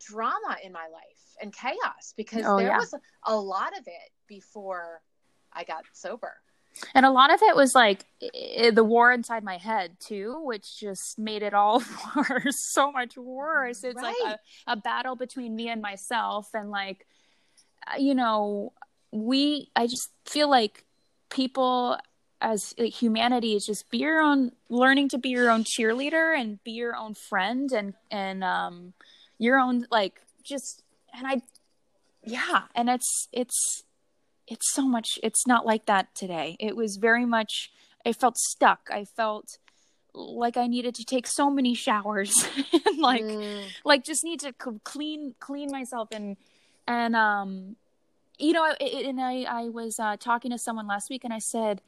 drama 0.01 0.57
in 0.65 0.73
my 0.73 0.87
life 0.93 1.37
and 1.41 1.53
chaos 1.53 2.15
because 2.17 2.45
oh, 2.47 2.57
there 2.57 2.69
yeah. 2.69 2.79
was 2.79 2.93
a, 2.93 3.01
a 3.25 3.37
lot 3.37 3.77
of 3.79 3.87
it 3.87 4.11
before 4.27 5.01
I 5.55 5.65
got 5.65 5.85
sober. 5.93 6.35
And 6.95 7.05
a 7.05 7.11
lot 7.11 7.33
of 7.33 7.43
it 7.43 7.55
was 7.55 7.75
like 7.75 8.07
the 8.21 8.85
war 8.85 9.12
inside 9.12 9.45
my 9.45 9.59
head 9.59 9.97
too, 10.01 10.41
which 10.43 10.79
just 10.81 11.19
made 11.19 11.43
it 11.43 11.55
all 11.55 11.83
worse, 12.17 12.73
so 12.73 12.91
much 12.91 13.17
worse. 13.17 13.85
It's 13.85 14.01
right. 14.01 14.15
like 14.25 14.37
a, 14.67 14.73
a 14.73 14.77
battle 14.77 15.17
between 15.17 15.55
me 15.55 15.69
and 15.69 15.83
myself, 15.83 16.49
and 16.55 16.71
like, 16.71 17.07
uh, 17.87 17.97
you 17.99 18.15
know, 18.15 18.73
we. 19.11 19.71
I 19.77 19.87
just 19.87 20.11
feel 20.25 20.49
like 20.49 20.85
people 21.29 21.99
as 22.41 22.75
like, 22.79 22.93
humanity 22.93 23.55
is 23.55 23.67
just 23.67 23.91
be 23.91 23.99
your 23.99 24.21
own, 24.21 24.53
learning 24.69 25.09
to 25.11 25.19
be 25.19 25.29
your 25.29 25.51
own 25.51 25.65
cheerleader 25.65 26.38
and 26.38 26.62
be 26.65 26.73
your 26.73 26.97
own 26.97 27.15
friend 27.15 27.71
and 27.73 27.95
and 28.11 28.43
um, 28.43 28.95
your 29.38 29.59
own 29.59 29.87
like 29.91 30.21
just 30.43 30.83
and 31.15 31.27
I, 31.27 31.43
yeah, 32.25 32.62
and 32.75 32.88
it's 32.88 33.29
it's 33.33 33.85
it's 34.53 34.73
so 34.73 34.87
much 34.87 35.19
it's 35.23 35.47
not 35.47 35.67
like 35.67 35.87
that 35.87 36.15
today. 36.15 36.57
It 36.61 36.77
was 36.77 36.97
very 36.97 37.25
much 37.25 37.73
i 38.07 38.12
felt 38.12 38.37
stuck. 38.37 38.88
I 38.91 39.05
felt 39.05 39.59
like 40.15 40.59
i 40.59 40.67
needed 40.67 40.95
to 40.97 41.05
take 41.05 41.27
so 41.27 41.51
many 41.51 41.75
showers 41.75 42.33
and 42.73 42.99
like 42.99 43.25
mm. 43.25 43.65
like 43.85 44.05
just 44.05 44.25
need 44.25 44.41
to 44.41 44.53
clean 44.85 45.35
clean 45.41 45.71
myself. 45.71 46.09
And 46.12 46.37
and 46.87 47.17
um 47.17 47.77
you 48.38 48.53
know 48.53 48.65
and 48.81 49.21
i 49.21 49.45
i 49.49 49.69
was 49.69 49.99
uh, 49.99 50.17
talking 50.17 50.51
to 50.51 50.59
someone 50.59 50.87
last 50.87 51.11
week 51.11 51.25
and 51.25 51.33
i 51.33 51.38
said 51.38 51.81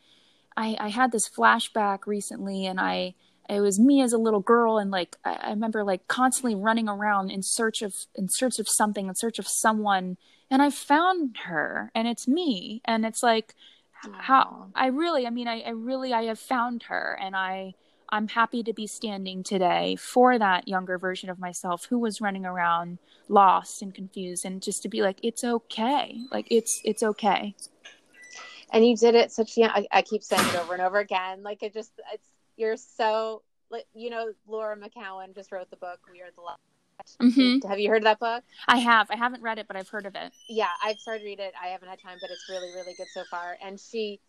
i 0.57 0.77
i 0.79 0.89
had 0.89 1.11
this 1.11 1.29
flashback 1.29 2.07
recently 2.07 2.67
and 2.67 2.81
i 2.81 3.15
it 3.49 3.61
was 3.61 3.79
me 3.79 4.01
as 4.01 4.13
a 4.13 4.19
little 4.19 4.41
girl 4.41 4.79
and 4.79 4.91
like 4.91 5.17
I, 5.25 5.35
I 5.35 5.51
remember 5.51 5.85
like 5.85 6.09
constantly 6.09 6.55
running 6.55 6.89
around 6.89 7.31
in 7.31 7.43
search 7.43 7.83
of 7.83 7.95
in 8.15 8.29
search 8.31 8.59
of 8.59 8.69
something 8.69 9.09
in 9.09 9.15
search 9.15 9.39
of 9.39 9.47
someone 9.49 10.17
and 10.51 10.63
I 10.63 10.71
found 10.71 11.37
her 11.45 11.91
and 11.95 12.09
it's 12.09 12.27
me 12.29 12.81
and 12.85 13.05
it's 13.05 13.23
like 13.23 13.55
Aww. 14.05 14.21
how 14.21 14.67
I 14.75 14.87
really 14.87 15.27
I 15.27 15.31
mean 15.31 15.49
I, 15.49 15.61
I 15.61 15.71
really 15.71 16.13
I 16.13 16.25
have 16.25 16.39
found 16.39 16.85
her 16.85 17.19
and 17.21 17.37
I 17.37 17.75
I'm 18.11 18.29
happy 18.29 18.63
to 18.63 18.73
be 18.73 18.87
standing 18.87 19.43
today 19.43 19.97
for 19.97 20.39
that 20.39 20.69
younger 20.69 20.99
version 20.99 21.31
of 21.31 21.39
myself 21.39 21.87
who 21.89 21.99
was 21.99 22.21
running 22.21 22.47
around 22.47 22.99
lost 23.29 23.83
and 23.83 23.95
confused 23.95 24.45
and 24.45 24.63
just 24.63 24.83
to 24.83 24.89
be 24.89 25.03
like 25.03 25.19
it's 25.23 25.45
okay 25.45 26.19
like 26.31 26.47
it's 26.51 26.81
it's 26.85 27.03
okay 27.03 27.55
and 28.73 28.87
you 28.87 28.97
did 28.97 29.15
it 29.15 29.33
such 29.33 29.57
yeah 29.57 29.71
I, 29.75 29.87
I 29.91 30.03
keep 30.03 30.23
saying 30.23 30.47
it 30.49 30.57
over 30.57 30.75
and 30.75 30.83
over 30.83 30.99
again 30.99 31.43
like 31.43 31.63
it 31.63 31.73
just 31.73 31.93
it's 32.13 32.29
you're 32.57 32.77
so 32.77 33.43
you 33.95 34.11
know 34.11 34.33
Laura 34.47 34.77
McKowen 34.77 35.35
just 35.35 35.51
wrote 35.51 35.71
the 35.71 35.77
book 35.77 36.01
We 36.11 36.21
Are 36.21 36.31
the 36.35 36.43
Love 36.43 36.59
Mm-hmm. 37.21 37.69
Have 37.69 37.79
you 37.79 37.89
heard 37.89 37.99
of 37.99 38.05
that 38.05 38.21
book? 38.21 38.45
I 38.67 38.79
have. 38.79 39.11
I 39.11 39.17
haven't 39.17 39.43
read 39.43 39.59
it, 39.59 39.67
but 39.67 39.77
I've 39.77 39.89
heard 39.89 40.07
of 40.07 40.15
it. 40.15 40.33
Yeah, 40.49 40.69
I've 40.83 40.99
started 40.99 41.21
to 41.21 41.27
read 41.27 41.41
it. 41.41 41.53
I 41.61 41.69
haven't 41.69 41.89
had 41.89 42.01
time, 42.01 42.19
but 42.21 42.31
it's 42.31 42.47
really, 42.49 42.73
really 42.75 42.95
good 42.97 43.09
so 43.13 43.25
far. 43.31 43.57
And 43.63 43.79
she, 43.79 44.21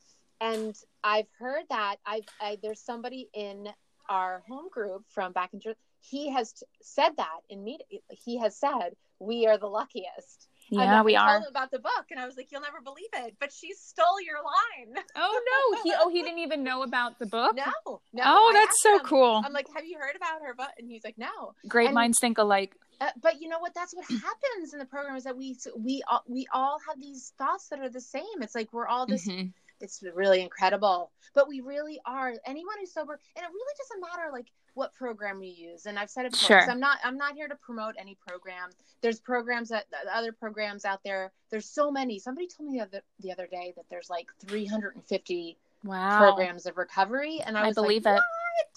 and 0.42 0.76
I've 1.04 1.28
heard 1.40 1.64
that 1.70 1.98
I've 2.06 2.26
I, 2.42 2.58
there's 2.62 2.80
somebody 2.82 3.30
in 3.34 3.70
our 4.10 4.44
home 4.48 4.70
group 4.70 5.04
from 5.10 5.32
back 5.32 5.54
in 5.54 5.62
he 6.02 6.32
has 6.32 6.64
said 6.82 7.12
that 7.18 7.40
in 7.50 7.64
meet 7.64 7.82
he 8.10 8.38
has 8.38 8.56
said 8.56 8.96
we 9.20 9.48
are 9.48 9.58
the 9.58 9.68
luckiest 9.68 10.48
yeah. 10.70 11.02
we 11.02 11.16
are. 11.16 11.42
about 11.50 11.72
the 11.72 11.80
book 11.80 12.06
and 12.12 12.20
i 12.20 12.26
was 12.26 12.36
like 12.38 12.52
you'll 12.52 12.62
never 12.62 12.82
believe 12.82 13.10
it 13.14 13.36
but 13.40 13.52
she 13.52 13.74
stole 13.74 14.22
your 14.22 14.38
line. 14.38 15.04
Oh 15.16 15.42
no. 15.74 15.82
He 15.84 15.94
oh 16.00 16.10
he 16.10 16.22
didn't 16.22 16.40
even 16.40 16.64
know 16.64 16.84
about 16.84 17.20
the 17.20 17.26
book? 17.26 17.56
No. 17.56 18.02
No 18.14 18.24
oh 18.26 18.52
that's 18.54 18.82
so 18.82 18.98
him, 18.98 19.06
cool. 19.06 19.42
I'm 19.46 19.54
like 19.54 19.68
have 19.74 19.86
you 19.86 19.98
heard 19.98 20.16
about 20.16 20.42
her 20.42 20.54
book? 20.54 20.70
And 20.78 20.90
he's 20.90 21.04
like 21.04 21.18
no. 21.18 21.54
Great 21.68 21.88
and, 21.88 21.96
minds 21.96 22.18
think 22.20 22.38
alike. 22.38 22.76
Uh, 23.02 23.10
but 23.22 23.42
you 23.42 23.50
know 23.50 23.60
what? 23.60 23.74
That's 23.74 23.94
what 23.94 24.06
happens 24.10 24.74
in 24.74 24.80
the 24.80 24.86
program 24.86 25.16
is 25.16 25.24
that 25.26 25.38
we 25.38 25.58
we 25.78 26.02
all 26.10 26.24
we 26.28 26.48
all 26.54 26.78
have 26.88 27.00
these 27.00 27.34
thoughts 27.38 27.68
that 27.70 27.80
are 27.80 27.90
the 27.90 28.02
same. 28.02 28.42
It's 28.42 28.56
like 28.56 28.72
we're 28.72 28.88
all 28.88 29.06
this 29.06 29.28
mm-hmm 29.28 29.48
it's 29.82 30.04
really 30.14 30.42
incredible 30.42 31.12
but 31.34 31.48
we 31.48 31.62
really 31.62 32.00
are 32.06 32.34
anyone 32.46 32.76
who's 32.80 32.94
sober 32.94 33.20
and 33.36 33.44
it 33.44 33.50
really 33.50 33.74
doesn't 33.78 34.02
matter 34.02 34.32
like 34.32 34.48
what 34.74 34.94
program 34.94 35.42
you 35.42 35.52
use 35.52 35.86
and 35.86 35.98
i've 35.98 36.10
said 36.10 36.26
it 36.26 36.32
before 36.32 36.62
sure. 36.62 36.72
i'm 36.72 36.80
not 36.80 36.98
i'm 37.04 37.18
not 37.18 37.34
here 37.34 37.48
to 37.48 37.56
promote 37.56 37.96
any 37.98 38.18
program 38.28 38.70
there's 39.02 39.20
programs 39.20 39.70
that 39.70 39.86
other 40.14 40.32
programs 40.32 40.86
out 40.86 41.00
there 41.04 41.32
there's 41.50 41.70
so 41.70 41.92
many 41.92 42.20
somebody 42.20 42.48
told 42.48 42.70
me 42.70 42.78
the 42.78 42.84
other, 42.84 43.02
the 43.20 43.32
other 43.32 43.48
day 43.48 43.74
that 43.76 43.86
there's 43.90 44.10
like 44.10 44.28
350 44.46 45.58
wow. 45.84 46.20
programs 46.20 46.66
of 46.66 46.78
recovery 46.78 47.42
and 47.46 47.58
i, 47.58 47.68
I 47.68 47.74
believe 47.74 48.06
like, 48.06 48.18
it 48.18 48.24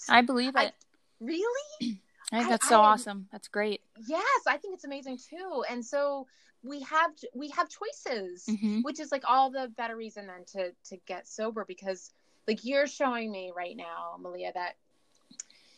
what? 0.07 0.15
i 0.15 0.21
believe 0.21 0.55
it 0.55 0.57
I, 0.59 0.71
really 1.19 2.01
I 2.31 2.37
think 2.39 2.49
that's 2.49 2.67
I, 2.67 2.69
so 2.69 2.81
awesome. 2.81 3.27
That's 3.31 3.47
great. 3.47 3.81
Yes, 4.07 4.23
I 4.47 4.57
think 4.57 4.75
it's 4.75 4.83
amazing 4.83 5.17
too. 5.17 5.63
And 5.69 5.83
so 5.83 6.27
we 6.63 6.81
have 6.81 7.11
we 7.33 7.49
have 7.49 7.67
choices, 7.69 8.45
mm-hmm. 8.49 8.81
which 8.81 8.99
is 8.99 9.11
like 9.11 9.23
all 9.27 9.49
the 9.49 9.71
better 9.77 9.95
reason 9.95 10.27
then 10.27 10.43
to 10.53 10.71
to 10.89 10.97
get 11.05 11.27
sober 11.27 11.65
because 11.65 12.11
like 12.47 12.65
you're 12.65 12.87
showing 12.87 13.31
me 13.31 13.51
right 13.55 13.77
now, 13.77 14.17
Malia, 14.19 14.51
that 14.53 14.73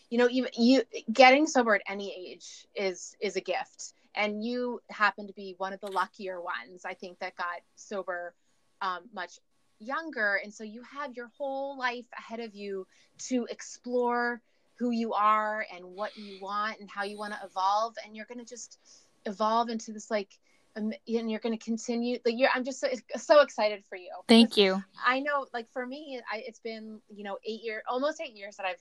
you 0.10 0.18
know 0.18 0.28
even 0.30 0.52
you 0.58 0.84
getting 1.12 1.48
sober 1.48 1.76
at 1.76 1.82
any 1.88 2.14
age 2.14 2.66
is 2.76 3.16
is 3.20 3.36
a 3.36 3.42
gift, 3.42 3.94
and 4.16 4.44
you 4.44 4.82
happen 4.90 5.28
to 5.28 5.34
be 5.34 5.56
one 5.58 5.74
of 5.74 5.80
the 5.82 5.92
luckier 5.92 6.42
ones. 6.42 6.84
I 6.86 6.94
think 6.94 7.20
that 7.20 7.36
got 7.36 7.62
sober 7.76 8.34
um, 8.82 9.02
much 9.14 9.40
younger, 9.80 10.40
and 10.44 10.54
so 10.54 10.64
you 10.64 10.82
have 10.84 11.16
your 11.16 11.30
whole 11.38 11.78
life 11.78 12.06
ahead 12.18 12.40
of 12.40 12.56
you 12.56 12.88
to 13.28 13.46
explore 13.52 14.42
who 14.80 14.90
you 14.90 15.14
are 15.14 15.64
and 15.76 15.86
what 15.86 16.18
you 16.18 16.40
want 16.42 16.80
and 16.80 16.90
how 16.90 17.04
you 17.04 17.20
want 17.20 17.34
to 17.34 17.40
evolve, 17.46 17.94
and 18.04 18.16
you're 18.16 18.26
going 18.26 18.40
to 18.40 18.46
just 18.46 18.80
evolve 19.28 19.70
into 19.70 19.92
this 19.92 20.10
like 20.10 20.40
and 20.76 20.96
you're 21.06 21.40
going 21.40 21.58
to 21.58 21.64
continue 21.64 22.18
like 22.26 22.36
you're 22.38 22.50
i'm 22.54 22.64
just 22.64 22.80
so, 22.80 22.88
so 23.18 23.42
excited 23.42 23.84
for 23.90 23.98
you. 23.98 24.12
Thank 24.28 24.58
you. 24.58 24.84
I 25.06 25.20
know 25.20 25.46
like 25.54 25.68
for 25.72 25.86
me 25.86 26.22
I, 26.32 26.44
it's 26.46 26.60
been 26.60 27.00
you 27.10 27.24
know 27.24 27.38
eight 27.46 27.62
years 27.62 27.84
almost 27.90 28.22
eight 28.22 28.36
years 28.36 28.56
that 28.58 28.66
i've 28.66 28.80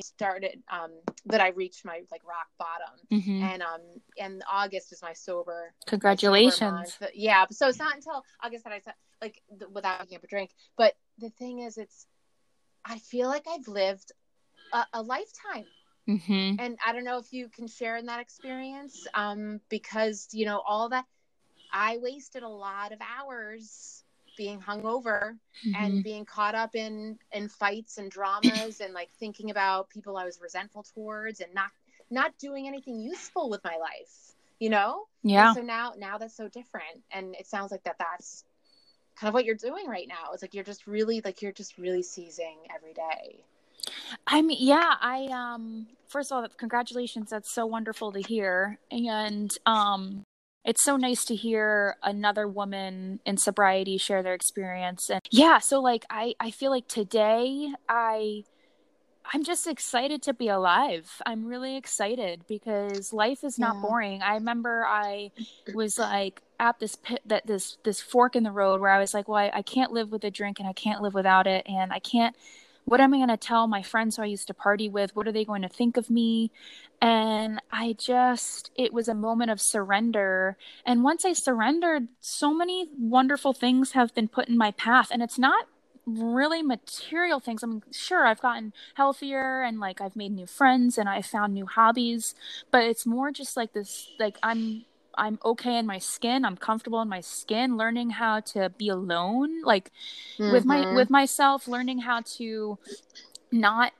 started 0.00 0.62
um 0.70 0.92
that 1.24 1.40
i 1.40 1.48
reached 1.48 1.84
my 1.84 2.02
like 2.12 2.22
rock 2.24 2.46
bottom. 2.58 2.94
Mm-hmm. 3.12 3.42
and 3.42 3.62
um 3.62 3.80
and 4.18 4.42
august 4.50 4.92
is 4.92 5.02
my 5.02 5.12
sober 5.12 5.72
congratulations. 5.86 6.72
my 6.72 6.84
sober 6.84 7.10
yeah 7.14 7.46
so 7.50 7.68
it's 7.68 7.78
not 7.78 7.94
until 7.94 8.22
august 8.42 8.64
that 8.64 8.72
i 8.72 8.80
said 8.80 8.94
like 9.20 9.40
without 9.72 10.00
picking 10.00 10.16
up 10.16 10.24
a 10.24 10.26
drink. 10.26 10.50
But 10.76 10.94
the 11.18 11.30
thing 11.30 11.60
is 11.60 11.78
it's 11.78 12.06
i 12.84 12.98
feel 12.98 13.28
like 13.28 13.44
i've 13.48 13.66
lived 13.68 14.12
a, 14.72 14.84
a 14.94 15.02
lifetime 15.02 15.64
Mm-hmm. 16.08 16.56
And 16.60 16.78
I 16.86 16.92
don't 16.92 17.04
know 17.04 17.18
if 17.18 17.32
you 17.32 17.48
can 17.48 17.66
share 17.66 17.96
in 17.96 18.06
that 18.06 18.20
experience 18.20 19.06
um, 19.14 19.60
because, 19.68 20.28
you 20.32 20.46
know, 20.46 20.62
all 20.66 20.88
that 20.90 21.04
I 21.72 21.98
wasted 21.98 22.42
a 22.42 22.48
lot 22.48 22.92
of 22.92 23.00
hours 23.00 24.04
being 24.36 24.60
hungover 24.60 25.36
mm-hmm. 25.66 25.74
and 25.74 26.04
being 26.04 26.24
caught 26.24 26.54
up 26.54 26.74
in 26.74 27.18
in 27.32 27.48
fights 27.48 27.98
and 27.98 28.10
dramas 28.10 28.80
and 28.80 28.92
like 28.92 29.10
thinking 29.18 29.50
about 29.50 29.88
people 29.90 30.16
I 30.16 30.24
was 30.24 30.40
resentful 30.40 30.84
towards 30.94 31.40
and 31.40 31.52
not 31.54 31.70
not 32.10 32.36
doing 32.38 32.68
anything 32.68 33.00
useful 33.00 33.50
with 33.50 33.64
my 33.64 33.76
life, 33.78 34.34
you 34.60 34.70
know? 34.70 35.06
Yeah. 35.22 35.48
And 35.48 35.56
so 35.56 35.62
now 35.62 35.94
now 35.96 36.18
that's 36.18 36.36
so 36.36 36.48
different 36.48 37.02
and 37.10 37.34
it 37.34 37.46
sounds 37.46 37.72
like 37.72 37.84
that 37.84 37.96
that's 37.98 38.44
kind 39.18 39.28
of 39.28 39.34
what 39.34 39.44
you're 39.44 39.54
doing 39.54 39.86
right 39.86 40.06
now. 40.06 40.32
It's 40.32 40.42
like 40.42 40.54
you're 40.54 40.64
just 40.64 40.86
really 40.86 41.22
like 41.24 41.42
you're 41.42 41.52
just 41.52 41.78
really 41.78 42.02
seizing 42.02 42.58
every 42.74 42.92
day. 42.92 43.42
I 44.26 44.42
mean, 44.42 44.58
yeah, 44.60 44.94
I 45.00 45.26
um 45.26 45.86
first 46.08 46.32
of 46.32 46.36
all, 46.36 46.48
congratulations. 46.56 47.30
That's 47.30 47.50
so 47.50 47.66
wonderful 47.66 48.12
to 48.12 48.20
hear. 48.20 48.78
And 48.90 49.56
um 49.66 50.24
it's 50.64 50.82
so 50.82 50.96
nice 50.96 51.24
to 51.26 51.36
hear 51.36 51.96
another 52.02 52.48
woman 52.48 53.20
in 53.24 53.36
sobriety 53.36 53.98
share 53.98 54.22
their 54.22 54.34
experience. 54.34 55.10
And 55.10 55.20
yeah, 55.30 55.58
so 55.58 55.80
like 55.80 56.04
I 56.10 56.34
I 56.40 56.50
feel 56.50 56.70
like 56.70 56.88
today 56.88 57.68
I 57.88 58.44
I'm 59.32 59.44
just 59.44 59.66
excited 59.66 60.22
to 60.22 60.34
be 60.34 60.48
alive. 60.48 61.20
I'm 61.24 61.46
really 61.46 61.76
excited 61.76 62.44
because 62.46 63.12
life 63.12 63.42
is 63.42 63.58
not 63.58 63.76
yeah. 63.76 63.82
boring. 63.82 64.22
I 64.22 64.34
remember 64.34 64.84
I 64.86 65.30
was 65.74 65.98
like 65.98 66.42
at 66.58 66.78
this 66.78 66.96
pit 66.96 67.20
that 67.26 67.46
this 67.46 67.76
this 67.84 68.00
fork 68.00 68.36
in 68.36 68.44
the 68.44 68.52
road 68.52 68.80
where 68.80 68.90
I 68.90 68.98
was 68.98 69.14
like, 69.14 69.28
well, 69.28 69.38
I, 69.38 69.50
I 69.54 69.62
can't 69.62 69.92
live 69.92 70.10
with 70.10 70.24
a 70.24 70.30
drink 70.30 70.58
and 70.58 70.68
I 70.68 70.72
can't 70.72 71.02
live 71.02 71.14
without 71.14 71.46
it 71.46 71.66
and 71.66 71.92
I 71.92 71.98
can't 71.98 72.36
what 72.86 73.00
am 73.00 73.12
I 73.12 73.18
going 73.18 73.28
to 73.28 73.36
tell 73.36 73.66
my 73.66 73.82
friends 73.82 74.16
who 74.16 74.22
I 74.22 74.26
used 74.26 74.46
to 74.46 74.54
party 74.54 74.88
with? 74.88 75.14
What 75.14 75.26
are 75.26 75.32
they 75.32 75.44
going 75.44 75.62
to 75.62 75.68
think 75.68 75.96
of 75.96 76.08
me? 76.08 76.52
And 77.02 77.60
I 77.72 77.96
just, 77.98 78.70
it 78.76 78.92
was 78.92 79.08
a 79.08 79.14
moment 79.14 79.50
of 79.50 79.60
surrender. 79.60 80.56
And 80.84 81.02
once 81.02 81.24
I 81.24 81.32
surrendered, 81.32 82.06
so 82.20 82.54
many 82.54 82.88
wonderful 82.96 83.52
things 83.52 83.92
have 83.92 84.14
been 84.14 84.28
put 84.28 84.48
in 84.48 84.56
my 84.56 84.70
path. 84.70 85.08
And 85.10 85.20
it's 85.20 85.38
not 85.38 85.66
really 86.06 86.62
material 86.62 87.40
things. 87.40 87.64
I'm 87.64 87.82
sure 87.90 88.24
I've 88.24 88.40
gotten 88.40 88.72
healthier 88.94 89.62
and 89.62 89.80
like 89.80 90.00
I've 90.00 90.14
made 90.14 90.32
new 90.32 90.46
friends 90.46 90.96
and 90.96 91.08
I 91.08 91.22
found 91.22 91.54
new 91.54 91.66
hobbies, 91.66 92.36
but 92.70 92.84
it's 92.84 93.04
more 93.04 93.32
just 93.32 93.56
like 93.56 93.72
this, 93.72 94.12
like 94.20 94.38
I'm 94.44 94.84
I'm 95.16 95.38
okay 95.44 95.76
in 95.78 95.86
my 95.86 95.98
skin. 95.98 96.44
I'm 96.44 96.56
comfortable 96.56 97.00
in 97.00 97.08
my 97.08 97.20
skin. 97.20 97.76
Learning 97.76 98.10
how 98.10 98.40
to 98.40 98.70
be 98.70 98.88
alone, 98.88 99.62
like 99.62 99.90
mm-hmm. 100.38 100.52
with 100.52 100.64
my 100.64 100.78
mm-hmm. 100.78 100.96
with 100.96 101.10
myself. 101.10 101.66
Learning 101.66 102.00
how 102.00 102.22
to 102.36 102.78
not, 103.50 103.92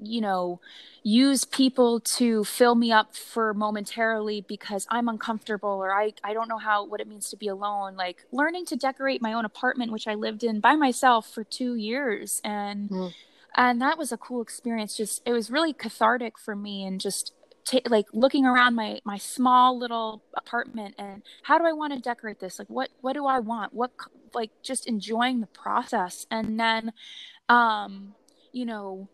you 0.00 0.20
know, 0.20 0.60
use 1.02 1.44
people 1.44 2.00
to 2.00 2.42
fill 2.44 2.74
me 2.74 2.90
up 2.90 3.14
for 3.14 3.54
momentarily 3.54 4.40
because 4.40 4.86
I'm 4.90 5.08
uncomfortable 5.08 5.70
or 5.70 5.92
I 5.92 6.12
I 6.24 6.32
don't 6.32 6.48
know 6.48 6.58
how 6.58 6.84
what 6.84 7.00
it 7.00 7.08
means 7.08 7.30
to 7.30 7.36
be 7.36 7.48
alone. 7.48 7.96
Like 7.96 8.24
learning 8.32 8.66
to 8.66 8.76
decorate 8.76 9.22
my 9.22 9.32
own 9.32 9.44
apartment, 9.44 9.92
which 9.92 10.08
I 10.08 10.14
lived 10.14 10.42
in 10.42 10.60
by 10.60 10.74
myself 10.74 11.28
for 11.30 11.44
two 11.44 11.74
years, 11.74 12.40
and. 12.44 12.90
Mm. 12.90 13.14
And 13.58 13.80
that 13.80 13.96
was 13.96 14.12
a 14.12 14.18
cool 14.18 14.42
experience. 14.42 14.98
Just 14.98 15.22
it 15.24 15.32
was 15.32 15.50
really 15.50 15.72
cathartic 15.72 16.38
for 16.38 16.54
me, 16.54 16.84
and 16.84 17.00
just 17.00 17.32
like 17.88 18.06
looking 18.12 18.46
around 18.46 18.74
my 18.74 19.00
my 19.04 19.18
small 19.18 19.78
little 19.78 20.22
apartment 20.36 20.94
and 20.98 21.22
how 21.42 21.58
do 21.58 21.64
I 21.64 21.72
want 21.72 21.92
to 21.92 22.00
decorate 22.00 22.40
this? 22.40 22.58
Like 22.58 22.68
what 22.68 22.90
what 23.00 23.14
do 23.14 23.26
I 23.26 23.40
want? 23.40 23.74
What 23.74 23.92
like 24.34 24.50
just 24.62 24.86
enjoying 24.86 25.40
the 25.40 25.46
process 25.48 26.26
and 26.30 26.58
then 26.60 26.92
um 27.48 28.14
you 28.52 28.64
know 28.64 29.08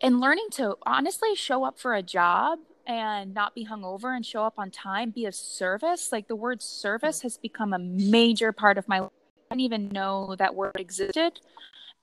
and 0.00 0.20
learning 0.20 0.48
to 0.52 0.76
honestly 0.86 1.34
show 1.34 1.64
up 1.64 1.78
for 1.78 1.94
a 1.94 2.02
job 2.02 2.60
and 2.86 3.34
not 3.34 3.54
be 3.54 3.66
hungover 3.66 4.16
and 4.16 4.24
show 4.24 4.44
up 4.44 4.54
on 4.56 4.70
time, 4.70 5.10
be 5.10 5.26
of 5.26 5.34
service. 5.34 6.10
Like 6.10 6.28
the 6.28 6.36
word 6.36 6.62
service 6.62 7.20
has 7.22 7.36
become 7.36 7.72
a 7.72 7.78
major 7.78 8.50
part 8.50 8.78
of 8.78 8.88
my 8.88 9.00
life. 9.00 9.10
I 9.50 9.54
didn't 9.54 9.64
even 9.64 9.88
know 9.88 10.34
that 10.38 10.54
word 10.54 10.76
existed. 10.76 11.40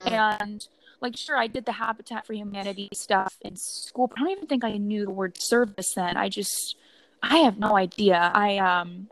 And 0.02 0.68
like 1.06 1.18
sure 1.18 1.38
i 1.38 1.48
did 1.48 1.66
the 1.66 1.72
habitat 1.72 2.26
for 2.26 2.34
humanity 2.34 2.90
stuff 2.94 3.38
in 3.42 3.56
school 3.56 4.08
but 4.08 4.18
i 4.18 4.22
don't 4.22 4.32
even 4.32 4.48
think 4.48 4.64
i 4.64 4.78
knew 4.78 5.06
the 5.06 5.12
word 5.12 5.40
service 5.42 5.94
then. 5.94 6.18
I 6.18 6.30
just 6.30 6.76
i 7.22 7.38
have 7.38 7.58
no 7.58 7.78
idea. 7.78 8.32
I 8.34 8.58
um 8.58 9.08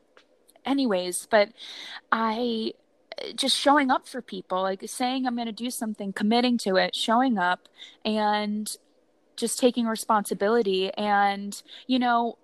anyways 0.66 1.28
but 1.30 1.50
i 2.12 2.72
just 3.36 3.56
showing 3.56 3.92
up 3.92 4.08
for 4.08 4.22
people 4.22 4.62
like 4.62 4.82
saying 4.88 5.28
i'm 5.28 5.36
going 5.36 5.46
to 5.46 5.52
do 5.52 5.70
something 5.70 6.12
committing 6.14 6.58
to 6.58 6.78
it 6.78 6.96
showing 6.96 7.38
up 7.38 7.70
and 8.04 8.76
just 9.36 9.60
taking 9.60 9.86
responsibility. 9.86 10.92
And 10.94 11.62
you 11.86 12.00
know 12.00 12.38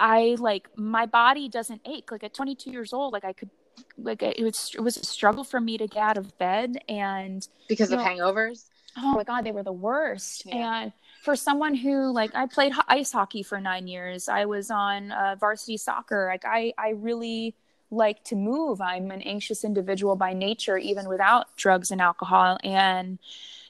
i 0.00 0.36
like 0.38 0.68
my 0.76 1.06
body 1.06 1.48
doesn't 1.48 1.80
ache. 1.86 2.10
Like 2.10 2.24
at 2.24 2.34
22 2.34 2.70
years 2.70 2.92
old 2.92 3.12
like 3.12 3.24
i 3.24 3.32
could 3.32 3.50
like 3.98 4.22
it 4.22 4.42
was 4.42 4.72
it 4.74 4.80
was 4.80 4.96
a 4.96 5.04
struggle 5.04 5.44
for 5.44 5.60
me 5.60 5.78
to 5.78 5.86
get 5.86 6.02
out 6.02 6.18
of 6.18 6.36
bed 6.38 6.78
and 6.88 7.46
because 7.68 7.90
of 7.92 7.98
know, 7.98 8.04
hangovers 8.04 8.64
oh 8.98 9.14
my 9.14 9.24
god 9.24 9.44
they 9.44 9.52
were 9.52 9.62
the 9.62 9.72
worst. 9.72 10.46
Yeah. 10.46 10.82
and 10.82 10.92
for 11.22 11.34
someone 11.34 11.74
who 11.74 12.12
like 12.12 12.34
i 12.34 12.46
played 12.46 12.72
ice 12.88 13.12
hockey 13.12 13.42
for 13.42 13.60
nine 13.60 13.86
years. 13.86 14.28
I 14.28 14.44
was 14.44 14.70
on 14.70 15.12
uh, 15.12 15.36
varsity 15.38 15.76
soccer. 15.76 16.28
Like 16.30 16.44
i 16.44 16.72
i 16.78 16.90
really 16.90 17.54
like 17.90 18.24
to 18.24 18.34
move. 18.34 18.80
I'm 18.80 19.10
an 19.10 19.22
anxious 19.22 19.64
individual 19.64 20.16
by 20.16 20.32
nature 20.32 20.76
even 20.76 21.08
without 21.08 21.56
drugs 21.56 21.90
and 21.90 22.00
alcohol. 22.00 22.58
And 22.64 23.18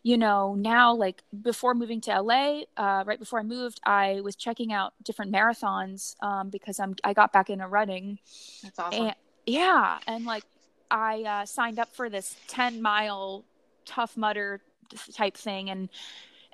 you 0.02 0.16
know, 0.16 0.54
now 0.54 0.94
like 0.94 1.22
before 1.42 1.74
moving 1.74 2.00
to 2.02 2.20
LA, 2.20 2.60
uh, 2.76 3.02
right 3.04 3.18
before 3.18 3.40
I 3.40 3.42
moved, 3.42 3.80
I 3.84 4.20
was 4.22 4.36
checking 4.36 4.72
out 4.72 4.94
different 5.02 5.32
marathons 5.32 6.14
um, 6.22 6.48
because 6.48 6.78
I'm 6.78 6.94
I 7.02 7.12
got 7.12 7.32
back 7.32 7.50
into 7.50 7.66
running. 7.66 8.20
That's 8.62 8.78
awesome. 8.78 9.06
And, 9.06 9.14
yeah, 9.46 9.98
and 10.06 10.24
like 10.24 10.44
I 10.90 11.22
uh, 11.22 11.46
signed 11.46 11.80
up 11.80 11.94
for 11.94 12.08
this 12.08 12.36
10 12.46 12.80
mile 12.80 13.44
tough 13.84 14.16
mudder 14.16 14.60
type 15.14 15.36
thing 15.36 15.70
and 15.70 15.88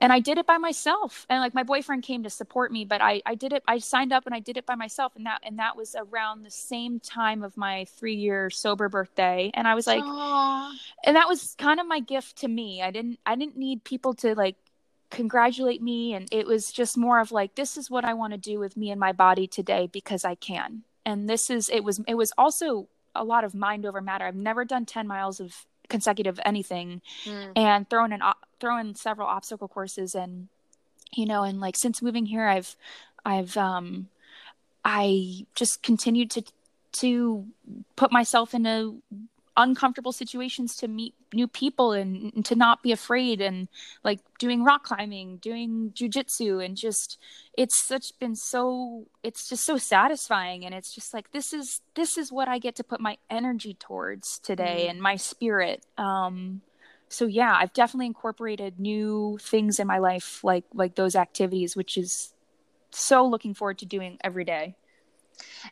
and 0.03 0.13
I 0.13 0.19
did 0.19 0.37
it 0.37 0.47
by 0.47 0.59
myself. 0.59 1.27
And 1.31 1.41
like 1.41 1.55
my 1.55 1.63
boyfriend 1.63 2.03
came 2.03 2.25
to 2.25 2.31
support 2.31 2.73
me, 2.73 2.85
but 2.85 3.01
I, 3.01 3.23
I 3.25 3.37
did 3.37 3.53
it. 3.53 3.63
I 3.69 3.79
signed 3.79 4.13
up 4.13 4.27
and 4.27 4.35
I 4.35 4.41
did 4.41 4.57
it 4.57 4.67
by 4.67 4.75
myself. 4.75 5.15
And 5.15 5.27
that, 5.27 5.41
and 5.45 5.61
that 5.61 5.77
was 5.77 5.95
around 5.97 6.43
the 6.43 6.51
same 6.51 6.99
time 6.99 7.45
of 7.45 7.57
my 7.57 7.85
three 7.85 8.17
year 8.17 8.51
sober 8.51 8.89
birthday. 8.89 9.53
And 9.55 9.69
I 9.69 9.77
was 9.77 9.87
like, 9.87 10.03
Aww. 10.03 10.73
and 11.05 11.15
that 11.15 11.29
was 11.29 11.55
kind 11.57 11.79
of 11.79 11.87
my 11.87 12.01
gift 12.01 12.39
to 12.39 12.49
me. 12.49 12.83
I 12.83 12.91
didn't, 12.91 13.21
I 13.25 13.37
didn't 13.37 13.57
need 13.57 13.85
people 13.85 14.13
to 14.15 14.35
like 14.35 14.57
congratulate 15.11 15.81
me. 15.81 16.15
And 16.15 16.27
it 16.33 16.49
was 16.49 16.73
just 16.73 16.99
more 16.99 17.21
of 17.21 17.31
like, 17.31 17.55
this 17.55 17.77
is 17.77 17.89
what 17.89 18.05
I 18.05 18.15
want 18.15 18.33
to 18.33 18.39
do 18.39 18.59
with 18.59 18.77
me 18.77 18.91
and 18.91 18.99
my 18.99 19.13
body 19.13 19.47
today 19.47 19.89
because 19.93 20.25
I 20.25 20.35
can. 20.35 20.83
And 21.07 21.29
this 21.29 21.49
is, 21.49 21.69
it 21.69 21.85
was, 21.85 22.01
it 22.09 22.15
was 22.15 22.33
also 22.37 22.89
a 23.15 23.23
lot 23.23 23.45
of 23.45 23.55
mind 23.55 23.87
over 23.87 24.01
matter. 24.01 24.25
I've 24.25 24.35
never 24.35 24.65
done 24.65 24.85
10 24.85 25.07
miles 25.07 25.39
of 25.39 25.65
consecutive 25.93 26.41
anything 26.45 26.89
Mm. 27.25 27.53
and 27.55 27.81
thrown 27.91 28.13
an 28.13 28.23
thrown 28.61 28.95
several 28.95 29.29
obstacle 29.37 29.69
courses 29.69 30.15
and 30.15 30.49
you 31.21 31.27
know 31.31 31.43
and 31.49 31.61
like 31.61 31.77
since 31.77 32.03
moving 32.03 32.27
here 32.27 32.47
I've 32.57 32.75
I've 33.25 33.57
um 33.57 34.09
I 34.85 35.47
just 35.55 35.83
continued 35.83 36.31
to 36.37 36.43
to 37.01 37.47
put 37.97 38.11
myself 38.13 38.55
into 38.55 39.01
uncomfortable 39.57 40.13
situations 40.13 40.77
to 40.77 40.89
meet 40.89 41.15
new 41.35 41.47
people 41.47 41.93
and, 41.93 42.33
and 42.35 42.45
to 42.45 42.55
not 42.55 42.83
be 42.83 42.93
afraid 42.93 43.41
and 43.41 43.69
like 44.03 44.21
doing 44.39 44.65
rock 44.65 44.85
climbing 44.85 45.37
doing 45.39 45.93
jujitsu 45.95 46.65
and 46.65 46.77
just 46.77 47.19
it's 47.57 47.77
such 47.77 48.19
been 48.19 48.35
so 48.35 49.07
it's 49.23 49.49
just 49.49 49.65
so 49.65 49.77
satisfying. 49.77 50.65
And 50.65 50.75
it's 50.75 50.95
just 50.95 51.13
like 51.13 51.33
this 51.33 51.53
is 51.53 51.81
this 51.95 52.17
is 52.17 52.33
what 52.33 52.49
I 52.49 52.59
get 52.59 52.77
to 52.77 52.85
put 52.85 53.01
my 53.01 53.19
energy 53.29 53.75
towards 53.75 54.39
today 54.39 54.87
Mm. 54.87 54.91
and 54.91 55.03
my 55.03 55.17
spirit. 55.17 55.85
Um 55.99 56.63
so 57.09 57.27
yeah 57.27 57.55
I've 57.55 57.75
definitely 57.75 58.07
incorporated 58.07 58.81
new 58.81 59.39
things 59.43 59.79
in 59.79 59.87
my 59.87 59.99
life 59.99 60.43
like 60.43 60.65
like 60.73 60.95
those 60.95 61.15
activities 61.15 61.77
which 61.77 61.99
is 61.99 62.33
so 62.91 63.27
looking 63.27 63.55
forward 63.55 63.79
to 63.79 63.87
doing 63.87 64.19
every 64.25 64.45
day 64.45 64.77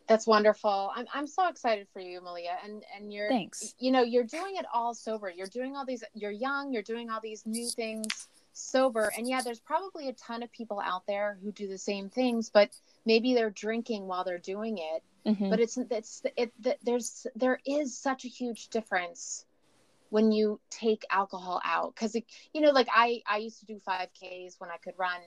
That's 0.06 0.26
wonderful. 0.26 0.90
I'm 0.94 1.06
I'm 1.12 1.26
so 1.26 1.48
excited 1.48 1.86
for 1.92 2.00
you, 2.00 2.20
Malia. 2.20 2.56
And 2.64 2.84
and 2.96 3.12
you're 3.12 3.28
thanks 3.28 3.74
you 3.78 3.90
know, 3.90 4.02
you're 4.02 4.24
doing 4.24 4.56
it 4.56 4.66
all 4.72 4.94
sober. 4.94 5.30
You're 5.30 5.46
doing 5.46 5.76
all 5.76 5.84
these 5.84 6.04
you're 6.14 6.30
young, 6.30 6.72
you're 6.72 6.82
doing 6.82 7.10
all 7.10 7.20
these 7.20 7.44
new 7.46 7.68
things 7.68 8.28
sober. 8.52 9.12
And 9.16 9.28
yeah, 9.28 9.40
there's 9.42 9.60
probably 9.60 10.08
a 10.08 10.12
ton 10.12 10.42
of 10.42 10.52
people 10.52 10.80
out 10.80 11.06
there 11.06 11.38
who 11.42 11.52
do 11.52 11.68
the 11.68 11.78
same 11.78 12.08
things, 12.10 12.50
but 12.50 12.70
maybe 13.06 13.34
they're 13.34 13.50
drinking 13.50 14.06
while 14.06 14.24
they're 14.24 14.38
doing 14.38 14.78
it. 14.78 15.02
Mhm. 15.26 15.50
But 15.50 15.60
it's 15.60 15.76
it's 15.76 16.22
it, 16.36 16.52
it 16.64 16.78
there's 16.82 17.26
there 17.36 17.60
is 17.66 17.96
such 17.96 18.24
a 18.24 18.28
huge 18.28 18.68
difference 18.68 19.44
when 20.10 20.32
you 20.32 20.60
take 20.70 21.04
alcohol 21.10 21.60
out 21.64 21.94
cuz 21.94 22.16
you 22.52 22.60
know 22.60 22.70
like 22.72 22.88
I 22.92 23.22
I 23.26 23.38
used 23.38 23.60
to 23.60 23.66
do 23.66 23.78
5Ks 23.86 24.58
when 24.58 24.70
I 24.70 24.76
could 24.78 24.94
run 24.98 25.20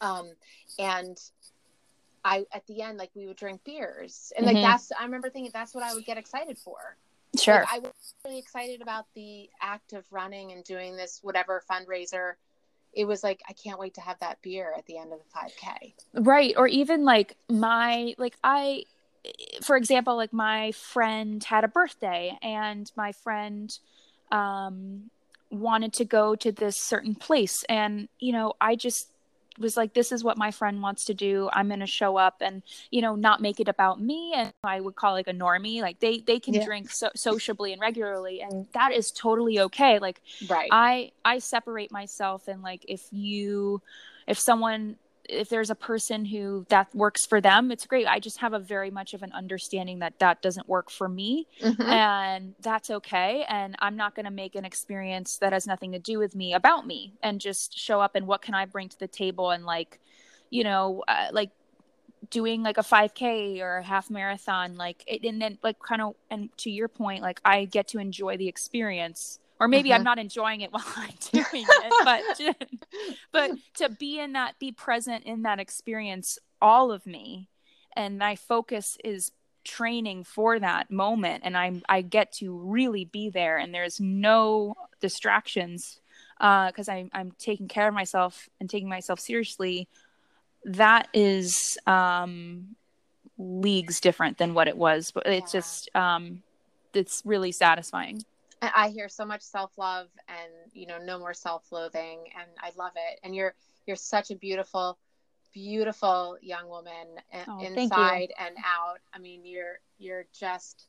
um 0.00 0.30
and 0.78 1.18
I 2.24 2.44
at 2.52 2.66
the 2.66 2.82
end 2.82 2.98
like 2.98 3.10
we 3.14 3.26
would 3.26 3.36
drink 3.36 3.62
beers 3.64 4.32
and 4.36 4.46
like 4.46 4.56
Mhm. 4.58 4.62
that's 4.62 4.92
I 4.92 5.04
remember 5.04 5.30
thinking 5.30 5.50
that's 5.52 5.74
what 5.74 5.84
I 5.84 5.94
would 5.94 6.04
get 6.04 6.18
excited 6.18 6.58
for. 6.58 6.96
sure 7.38 7.60
Like, 7.60 7.72
I 7.72 7.78
was 7.78 8.14
really 8.24 8.38
excited 8.38 8.82
about 8.82 9.06
the 9.14 9.48
act 9.60 9.92
of 9.92 10.04
running 10.10 10.52
and 10.52 10.62
doing 10.64 10.96
this 10.96 11.20
whatever 11.22 11.62
fundraiser. 11.70 12.34
It 12.92 13.04
was 13.04 13.22
like 13.22 13.40
I 13.48 13.52
can't 13.52 13.78
wait 13.78 13.94
to 13.94 14.00
have 14.00 14.18
that 14.20 14.42
beer 14.42 14.74
at 14.76 14.84
the 14.86 14.98
end 14.98 15.12
of 15.12 15.18
the 15.20 15.30
5K. 15.30 15.94
right 16.14 16.54
or 16.56 16.66
even 16.66 17.04
like 17.04 17.36
my 17.48 18.14
like 18.18 18.36
i 18.42 18.84
for 19.62 19.76
example 19.76 20.16
like 20.16 20.32
my 20.32 20.72
friend 20.72 21.44
had 21.44 21.62
a 21.62 21.68
birthday 21.68 22.36
and 22.42 22.90
my 22.96 23.12
friend 23.12 23.78
um 24.32 25.10
wanted 25.50 25.92
to 25.92 26.04
go 26.04 26.34
to 26.34 26.50
this 26.52 26.76
certain 26.76 27.14
place 27.14 27.64
and 27.68 28.08
you 28.18 28.32
know 28.32 28.54
i 28.60 28.74
just 28.74 29.10
was 29.58 29.76
like 29.76 29.94
this 29.94 30.12
is 30.12 30.22
what 30.24 30.38
my 30.38 30.50
friend 30.50 30.82
wants 30.82 31.04
to 31.06 31.14
do. 31.14 31.48
I'm 31.52 31.68
going 31.68 31.80
to 31.80 31.86
show 31.86 32.16
up 32.16 32.36
and 32.40 32.62
you 32.90 33.02
know 33.02 33.14
not 33.14 33.40
make 33.40 33.60
it 33.60 33.68
about 33.68 34.00
me. 34.00 34.32
And 34.36 34.52
i 34.64 34.80
would 34.80 34.96
call 34.96 35.12
like 35.12 35.28
a 35.28 35.32
normie. 35.32 35.82
Like 35.82 36.00
they 36.00 36.18
they 36.20 36.38
can 36.38 36.54
Yeah. 36.54 36.64
drink 36.64 36.90
so- 36.90 37.10
sociably 37.14 37.72
and 37.72 37.80
regularly 37.80 38.40
and 38.42 38.52
mm. 38.52 38.72
that 38.72 38.92
is 38.92 39.10
totally 39.10 39.60
okay. 39.60 39.98
Like 39.98 40.20
Right. 40.48 40.68
I 40.72 41.12
I 41.24 41.38
separate 41.38 41.92
myself 41.92 42.48
and 42.48 42.62
like 42.62 42.84
if 42.88 43.06
you 43.10 43.82
if 44.26 44.38
someone 44.38 44.96
if 45.30 45.48
there's 45.48 45.70
a 45.70 45.74
person 45.74 46.24
who 46.24 46.66
that 46.68 46.92
works 46.94 47.24
for 47.24 47.40
them 47.40 47.70
it's 47.70 47.86
great 47.86 48.06
I 48.06 48.18
just 48.18 48.38
have 48.38 48.52
a 48.52 48.58
very 48.58 48.90
much 48.90 49.14
of 49.14 49.22
an 49.22 49.32
understanding 49.32 50.00
that 50.00 50.18
that 50.18 50.42
doesn't 50.42 50.68
work 50.68 50.90
for 50.90 51.08
me 51.08 51.46
Mhm. 51.62 51.84
and 51.84 52.54
that's 52.60 52.90
okay 52.90 53.44
and 53.48 53.76
I'm 53.78 53.96
not 53.96 54.14
going 54.14 54.26
to 54.26 54.30
make 54.32 54.54
an 54.54 54.64
experience 54.64 55.38
that 55.38 55.52
has 55.52 55.66
nothing 55.66 55.92
to 55.92 55.98
do 55.98 56.18
with 56.18 56.34
me 56.34 56.54
about 56.54 56.86
me 56.86 57.14
and 57.22 57.40
just 57.40 57.78
show 57.78 58.00
up 58.00 58.14
and 58.16 58.26
what 58.26 58.42
can 58.42 58.54
I 58.54 58.64
bring 58.66 58.88
to 58.88 58.98
the 58.98 59.08
table 59.08 59.50
and 59.50 59.64
like 59.64 60.00
you 60.50 60.64
know 60.64 61.02
uh, 61.06 61.28
like 61.32 61.50
doing 62.28 62.62
like 62.62 62.76
a 62.78 62.82
5k 62.82 63.60
or 63.60 63.78
a 63.78 63.82
half 63.82 64.10
marathon 64.10 64.76
like 64.76 65.02
it, 65.06 65.24
and 65.24 65.40
then 65.40 65.58
like 65.62 65.78
kind 65.80 66.02
of 66.02 66.14
and 66.30 66.50
to 66.58 66.70
your 66.70 66.86
point 66.86 67.22
like 67.22 67.40
i 67.44 67.64
get 67.64 67.88
to 67.88 67.98
enjoy 67.98 68.36
the 68.36 68.46
experience 68.46 69.38
or 69.60 69.68
maybe 69.68 69.92
i'm 69.92 70.00
Mhm. 70.00 70.04
not 70.04 70.18
enjoying 70.18 70.62
it 70.62 70.72
while 70.72 70.84
i'm 70.96 71.14
doing 71.32 71.44
it 71.68 71.94
but 72.04 72.40
but 73.32 73.50
to 73.74 73.88
be 73.88 74.18
in 74.18 74.32
that 74.32 74.58
be 74.58 74.72
present 74.72 75.24
in 75.24 75.42
that 75.42 75.60
experience 75.60 76.38
all 76.60 76.90
of 76.90 77.06
me 77.06 77.48
and 77.94 78.18
my 78.18 78.34
focus 78.36 78.96
is 79.04 79.32
training 79.64 80.24
for 80.24 80.58
that 80.58 80.90
moment 80.90 81.42
and 81.44 81.56
i'm 81.56 81.82
i 81.88 82.00
get 82.00 82.32
to 82.32 82.56
really 82.58 83.04
be 83.04 83.28
there 83.28 83.58
and 83.58 83.74
there's 83.74 84.00
no 84.00 84.74
distractions 85.00 86.00
because 86.38 86.88
I'm, 86.88 87.10
I'm 87.12 87.32
taking 87.38 87.68
care 87.68 87.86
of 87.86 87.92
myself 87.92 88.48
and 88.58 88.70
taking 88.70 88.88
myself 88.88 89.20
seriously 89.20 89.86
that 90.64 91.08
is 91.12 91.76
um 91.86 92.74
leagues 93.36 94.00
different 94.00 94.38
than 94.38 94.54
what 94.54 94.66
it 94.68 94.76
was 94.76 95.10
but 95.10 95.26
it's 95.26 95.52
Yeah. 95.52 95.60
just 95.60 95.94
um 95.94 96.42
it's 96.94 97.22
really 97.26 97.52
satisfying 97.52 98.24
I 98.62 98.72
I 98.74 98.88
hear 98.90 99.08
so 99.08 99.24
much 99.24 99.42
self 99.42 99.76
love 99.78 100.08
and 100.28 100.52
you 100.72 100.86
know 100.86 100.98
no 100.98 101.18
more 101.18 101.34
self 101.34 101.70
loathing, 101.72 102.26
and 102.38 102.48
I 102.60 102.70
love 102.76 102.92
it. 102.96 103.20
And 103.22 103.34
you're 103.34 103.54
you're 103.86 103.96
such 103.96 104.30
a 104.30 104.36
beautiful, 104.36 104.98
beautiful 105.52 106.38
young 106.40 106.68
woman 106.68 107.20
uh, 107.32 107.44
Oh, 107.48 107.60
inside 107.60 108.32
and 108.38 108.56
out. 108.64 108.98
I 109.12 109.18
mean, 109.18 109.44
you're 109.44 109.80
you're 109.98 110.26
just 110.32 110.86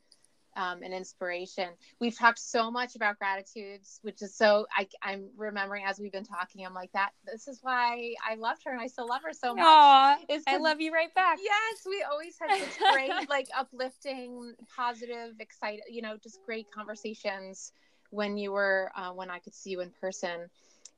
um, 0.56 0.84
an 0.84 0.94
inspiration. 0.94 1.70
We've 2.00 2.18
talked 2.18 2.40
so 2.40 2.70
much 2.70 2.96
about 2.96 3.18
gratitudes, 3.18 4.00
which 4.02 4.22
is 4.22 4.36
so 4.36 4.66
I, 4.76 4.88
I'm 5.02 5.30
remembering 5.38 5.86
as 5.86 6.00
we've 6.00 6.12
been 6.12 6.26
talking. 6.26 6.66
I'm 6.66 6.74
like 6.74 6.92
that. 6.94 7.12
This 7.26 7.48
is 7.48 7.60
why 7.62 8.14
I 8.28 8.36
loved 8.36 8.64
her, 8.66 8.72
and 8.72 8.82
I 8.82 8.88
still 8.88 9.08
love 9.08 9.22
her 9.24 9.34
so 9.34 9.56
much. 9.56 9.66
Aw, 9.66 10.18
Is 10.30 10.44
i 10.48 10.58
love 10.58 10.82
you 10.82 10.92
right 10.92 11.14
back 11.16 11.38
Yes, 11.42 11.84
we 11.86 12.04
always 12.10 12.38
had 12.40 12.60
such 12.60 12.80
great, 12.94 13.30
like 13.30 13.48
uplifting, 13.58 14.54
positive, 14.76 15.34
excited, 15.40 15.84
you 15.90 16.02
know, 16.02 16.18
just 16.22 16.40
great 16.46 16.68
conversations 16.72 17.74
when 18.10 18.38
you 18.38 18.52
were 18.52 18.92
uh, 18.96 19.12
when 19.12 19.30
I 19.30 19.40
could 19.40 19.56
see 19.56 19.72
you 19.72 19.82
in 19.82 19.92
person. 20.02 20.50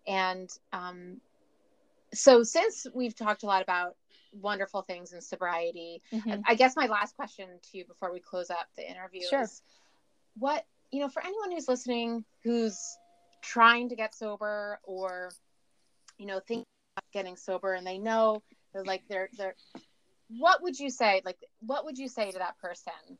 And 0.07 0.49
um, 0.73 1.21
so, 2.13 2.43
since 2.43 2.85
we've 2.93 3.15
talked 3.15 3.43
a 3.43 3.45
lot 3.45 3.61
about 3.61 3.95
wonderful 4.33 4.81
things 4.81 5.13
in 5.13 5.21
sobriety, 5.21 6.01
Mhm. 6.11 6.43
I 6.45 6.55
guess 6.55 6.75
my 6.75 6.87
last 6.87 7.15
question 7.15 7.59
to 7.61 7.77
you 7.77 7.85
before 7.85 8.11
we 8.11 8.19
close 8.19 8.49
up 8.49 8.67
the 8.75 8.89
interview 8.89 9.27
Sure. 9.27 9.41
is 9.41 9.61
what, 10.35 10.65
you 10.91 10.99
know, 10.99 11.09
for 11.09 11.23
anyone 11.23 11.51
who's 11.51 11.67
listening 11.67 12.25
who's 12.43 12.97
trying 13.41 13.89
to 13.89 13.95
get 13.95 14.13
sober 14.15 14.79
or, 14.83 15.31
you 16.17 16.25
know, 16.25 16.39
thinking 16.39 16.65
about 16.95 17.11
getting 17.11 17.35
sober 17.35 17.73
and 17.73 17.85
they 17.85 17.97
know 17.97 18.41
they're 18.71 18.83
like, 18.83 19.03
they're, 19.07 19.29
they're, 19.37 19.55
what 20.29 20.61
would 20.63 20.79
you 20.79 20.89
say? 20.89 21.21
Like, 21.25 21.37
what 21.59 21.85
would 21.85 21.97
you 21.97 22.07
say 22.07 22.31
to 22.31 22.39
that 22.39 22.57
person 22.57 23.17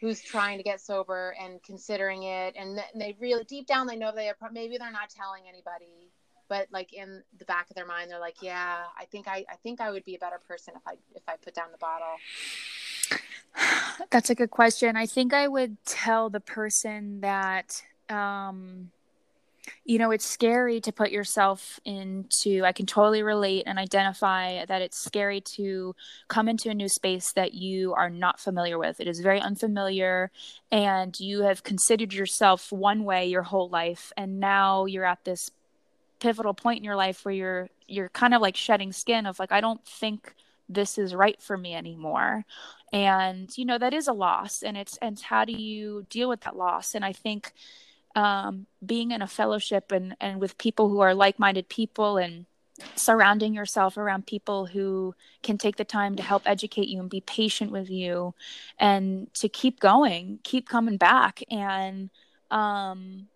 who's 0.00 0.20
trying 0.22 0.58
to 0.58 0.64
get 0.64 0.80
sober 0.80 1.34
and 1.40 1.62
considering 1.62 2.22
it? 2.22 2.54
And, 2.56 2.76
th- 2.76 2.88
and 2.92 3.02
they 3.02 3.16
really, 3.20 3.44
deep 3.44 3.66
down, 3.66 3.86
they 3.86 3.96
know 3.96 4.12
they 4.14 4.28
are, 4.28 4.34
pro- 4.34 4.50
maybe 4.50 4.78
they're 4.78 4.90
not 4.90 5.10
telling 5.10 5.44
anybody. 5.48 6.10
But 6.54 6.68
like 6.70 6.92
in 6.92 7.24
the 7.36 7.44
back 7.46 7.68
of 7.68 7.74
their 7.74 7.84
mind, 7.84 8.08
they're 8.08 8.20
like, 8.20 8.36
"Yeah, 8.40 8.84
I 8.96 9.06
think 9.06 9.26
I, 9.26 9.44
I 9.50 9.56
think 9.56 9.80
I 9.80 9.90
would 9.90 10.04
be 10.04 10.14
a 10.14 10.20
better 10.20 10.40
person 10.46 10.74
if 10.76 10.82
I, 10.86 10.92
if 11.16 11.22
I 11.26 11.34
put 11.34 11.52
down 11.52 11.66
the 11.72 11.78
bottle." 11.78 12.14
That's 14.12 14.30
a 14.30 14.36
good 14.36 14.52
question. 14.52 14.96
I 14.96 15.06
think 15.06 15.34
I 15.34 15.48
would 15.48 15.84
tell 15.84 16.30
the 16.30 16.38
person 16.38 17.22
that, 17.22 17.82
um, 18.08 18.92
you 19.84 19.98
know, 19.98 20.12
it's 20.12 20.24
scary 20.24 20.80
to 20.82 20.92
put 20.92 21.10
yourself 21.10 21.80
into, 21.84 22.64
I 22.64 22.70
can 22.70 22.86
totally 22.86 23.24
relate 23.24 23.64
and 23.66 23.76
identify 23.76 24.64
that 24.64 24.80
it's 24.80 24.96
scary 24.96 25.40
to 25.56 25.96
come 26.28 26.48
into 26.48 26.70
a 26.70 26.74
new 26.74 26.88
space 26.88 27.32
that 27.32 27.54
you 27.54 27.94
are 27.94 28.10
not 28.10 28.38
familiar 28.38 28.78
with. 28.78 29.00
It 29.00 29.08
is 29.08 29.18
very 29.18 29.40
unfamiliar, 29.40 30.30
and 30.70 31.18
you 31.18 31.42
have 31.42 31.64
considered 31.64 32.12
yourself 32.12 32.70
one 32.70 33.02
way 33.02 33.26
your 33.26 33.42
whole 33.42 33.68
life, 33.68 34.12
and 34.16 34.38
now 34.38 34.84
you're 34.84 35.04
at 35.04 35.24
this 35.24 35.50
pivotal 36.24 36.54
point 36.54 36.78
in 36.78 36.84
your 36.84 36.96
life 36.96 37.22
where 37.22 37.34
you're 37.34 37.68
you're 37.86 38.08
kind 38.08 38.32
of 38.32 38.40
like 38.40 38.56
shedding 38.56 38.92
skin 38.92 39.26
of 39.26 39.38
like 39.38 39.52
I 39.52 39.60
don't 39.60 39.84
think 39.84 40.34
this 40.70 40.96
is 40.96 41.14
right 41.14 41.38
for 41.42 41.58
me 41.58 41.74
anymore. 41.74 42.46
And 42.94 43.56
you 43.58 43.66
know 43.66 43.76
that 43.76 43.92
is 43.92 44.08
a 44.08 44.14
loss 44.14 44.62
and 44.62 44.74
it's 44.74 44.96
and 45.02 45.20
how 45.20 45.44
do 45.44 45.52
you 45.52 46.06
deal 46.08 46.30
with 46.30 46.40
that 46.42 46.56
loss? 46.56 46.94
And 46.94 47.04
i 47.04 47.12
think 47.12 47.52
um, 48.16 48.66
being 48.84 49.10
in 49.10 49.20
a 49.20 49.26
fellowship 49.26 49.92
and 49.92 50.16
and 50.18 50.40
with 50.40 50.56
people 50.56 50.88
who 50.88 51.00
are 51.00 51.14
like-minded 51.14 51.68
people 51.68 52.16
and 52.16 52.46
surrounding 52.94 53.52
yourself 53.52 53.98
around 53.98 54.26
people 54.26 54.66
who 54.66 55.14
can 55.42 55.58
take 55.58 55.76
the 55.76 55.84
time 55.84 56.16
to 56.16 56.22
help 56.22 56.42
educate 56.46 56.88
you 56.88 57.00
and 57.00 57.10
be 57.10 57.20
patient 57.20 57.70
with 57.70 57.90
you 57.90 58.34
and 58.78 59.32
to 59.34 59.48
keep 59.48 59.78
going 59.78 60.38
keep 60.42 60.68
coming 60.68 60.96
back 60.96 61.42
and 61.50 62.08
um, 62.50 63.26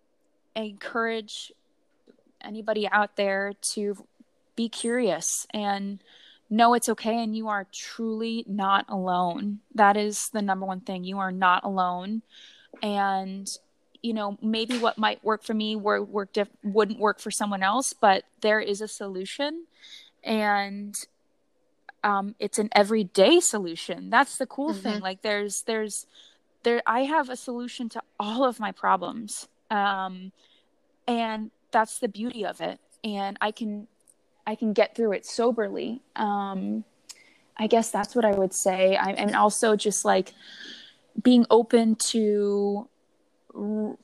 encourage 0.55 1.51
anybody 2.43 2.87
out 2.89 3.15
there 3.15 3.53
to 3.61 4.05
be 4.55 4.69
curious 4.69 5.47
and 5.53 6.03
know 6.49 6.73
it's 6.73 6.89
okay 6.89 7.23
and 7.23 7.35
you 7.35 7.47
are 7.47 7.67
truly 7.71 8.43
not 8.47 8.85
alone. 8.89 9.59
That 9.75 9.97
is 9.97 10.29
the 10.29 10.41
number 10.41 10.65
one 10.65 10.81
thing. 10.81 11.03
You 11.03 11.19
are 11.19 11.31
not 11.31 11.63
alone. 11.63 12.23
And 12.81 13.49
you 14.01 14.13
know, 14.13 14.37
maybe 14.41 14.77
what 14.77 14.97
might 14.97 15.23
work 15.25 15.43
for 15.43 15.53
me 15.53 15.75
work, 15.75 16.07
work 16.07 16.31
diff- 16.31 16.47
wouldn't 16.63 16.99
work 16.99 17.19
for 17.19 17.31
someone 17.31 17.61
else, 17.61 17.91
but 17.91 18.23
there 18.39 18.61
is 18.61 18.79
a 18.79 18.87
solution 18.87 19.65
and 20.23 20.95
um, 22.03 22.35
it's 22.39 22.59
an 22.59 22.69
everyday 22.73 23.39
solution. 23.39 24.09
That's 24.09 24.37
the 24.37 24.45
cool 24.45 24.71
mm-hmm. 24.71 24.81
thing. 24.81 24.99
Like 25.01 25.21
there's 25.21 25.63
there's 25.63 26.05
there 26.63 26.81
I 26.85 27.01
have 27.01 27.29
a 27.29 27.35
solution 27.35 27.89
to 27.89 28.01
all 28.19 28.45
of 28.45 28.59
my 28.59 28.71
problems. 28.71 29.47
Um, 29.69 30.31
and 31.07 31.51
that's 31.71 31.99
the 31.99 32.07
beauty 32.07 32.45
of 32.45 32.61
it. 32.61 32.79
And 33.03 33.37
I 33.41 33.51
can 33.51 33.87
I 34.45 34.55
can 34.55 34.73
get 34.73 34.95
through 34.95 35.13
it 35.13 35.25
soberly. 35.25 36.01
Um, 36.15 36.83
I 37.57 37.67
guess 37.67 37.91
that's 37.91 38.15
what 38.15 38.25
I 38.25 38.31
would 38.31 38.53
say. 38.53 38.95
I, 38.95 39.11
and 39.11 39.35
also 39.35 39.75
just 39.75 40.05
like 40.05 40.33
being 41.21 41.45
open 41.49 41.95
to 41.95 42.87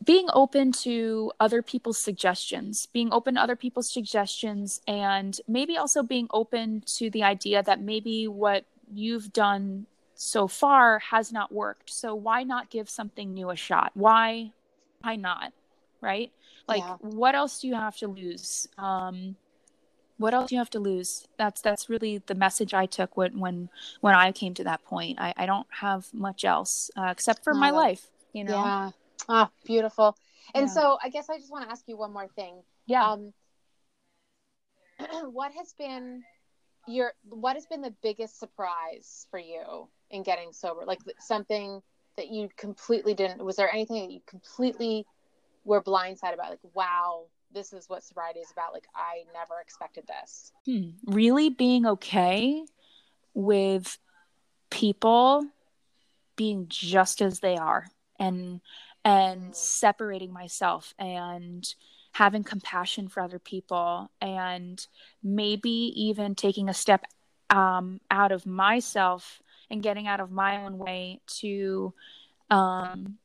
being 0.03 0.27
open 0.33 0.71
to 0.71 1.31
other 1.39 1.61
people's 1.61 1.99
suggestions, 1.99 2.87
being 2.87 3.13
open 3.13 3.35
to 3.35 3.41
other 3.41 3.55
people's 3.55 3.89
suggestions, 3.89 4.81
and 4.87 5.39
maybe 5.47 5.77
also 5.77 6.01
being 6.01 6.27
open 6.31 6.83
to 6.97 7.09
the 7.09 7.23
idea 7.23 7.61
that 7.63 7.79
maybe 7.79 8.27
what 8.27 8.65
you've 8.93 9.31
done 9.31 9.85
so 10.15 10.47
far 10.47 10.99
has 10.99 11.31
not 11.31 11.51
worked. 11.51 11.89
So 11.91 12.15
why 12.15 12.43
not 12.43 12.69
give 12.69 12.89
something 12.89 13.33
new 13.33 13.49
a 13.49 13.55
shot? 13.55 13.91
Why, 13.93 14.51
why 15.01 15.15
not? 15.15 15.53
Right? 16.01 16.31
Like, 16.67 16.81
yeah. 16.81 16.97
what 16.99 17.35
else 17.35 17.61
do 17.61 17.67
you 17.67 17.75
have 17.75 17.95
to 17.97 18.07
lose? 18.07 18.67
Um, 18.77 19.35
what 20.17 20.33
else 20.33 20.49
do 20.49 20.55
you 20.55 20.59
have 20.59 20.69
to 20.71 20.79
lose? 20.79 21.27
That's 21.37 21.61
that's 21.61 21.89
really 21.89 22.19
the 22.25 22.35
message 22.35 22.73
i 22.73 22.85
took 22.85 23.17
when 23.17 23.37
when 23.39 23.69
when 23.99 24.15
i 24.15 24.31
came 24.31 24.53
to 24.55 24.63
that 24.63 24.83
point. 24.85 25.19
I, 25.19 25.33
I 25.35 25.45
don't 25.45 25.67
have 25.69 26.07
much 26.13 26.45
else 26.45 26.89
uh, 26.95 27.07
except 27.11 27.43
for 27.43 27.53
oh, 27.53 27.57
my 27.57 27.71
life 27.71 28.09
you 28.35 28.43
know? 28.43 28.63
Yeah. 28.63 28.91
Oh 29.29 29.49
beautiful. 29.65 30.15
And 30.53 30.67
yeah. 30.67 30.73
so 30.73 30.97
i 31.03 31.09
guess 31.09 31.29
i 31.29 31.37
just 31.37 31.51
want 31.51 31.65
to 31.65 31.71
ask 31.71 31.83
you 31.87 31.97
one 31.97 32.13
more 32.13 32.27
thing. 32.27 32.61
Yeah. 32.85 33.11
Um, 33.11 33.33
what 35.31 35.51
has 35.53 35.73
been 35.73 36.23
your 36.87 37.13
what 37.23 37.55
has 37.55 37.65
been 37.65 37.81
the 37.81 37.95
biggest 38.03 38.39
surprise 38.39 39.25
for 39.31 39.39
you 39.39 39.87
in 40.11 40.21
getting 40.21 40.51
sober? 40.51 40.85
Like 40.85 40.99
something 41.19 41.81
that 42.17 42.29
you 42.29 42.49
completely 42.57 43.13
didn't 43.13 43.43
was 43.43 43.55
there 43.55 43.73
anything 43.73 44.05
that 44.05 44.11
you 44.11 44.21
completely 44.27 45.05
were 45.65 45.81
blindsided 45.81 46.35
about 46.35 46.49
like 46.49 46.59
wow 46.73 47.25
this 47.55 47.73
is 47.73 47.89
what 47.89 48.03
sobriety 48.03 48.39
is 48.39 48.51
about. 48.51 48.73
Like, 48.73 48.85
I 48.93 49.23
never 49.33 49.59
expected 49.59 50.05
this. 50.05 50.51
Hmm. 50.65 50.89
Really 51.07 51.49
being 51.49 51.87
okay 51.87 52.63
with 53.33 53.97
people 54.69 55.43
being 56.35 56.65
just 56.67 57.21
as 57.21 57.39
they 57.39 57.55
are 57.55 57.87
and 58.19 58.59
and 59.05 59.51
mm. 59.51 59.55
separating 59.55 60.33
myself 60.33 60.93
and 60.99 61.75
having 62.11 62.43
compassion 62.43 63.07
for 63.07 63.21
other 63.21 63.39
people 63.39 64.09
and 64.19 64.85
maybe 65.23 65.69
even 65.95 66.33
taking 66.33 66.69
a 66.69 66.73
step 66.73 67.05
um, 67.49 68.01
out 68.09 68.31
of 68.31 68.45
myself 68.45 69.41
and 69.69 69.83
getting 69.83 70.07
out 70.07 70.19
of 70.19 70.31
my 70.31 70.65
own 70.65 70.77
way 70.77 71.21
to 71.27 71.93
um, 72.49 73.17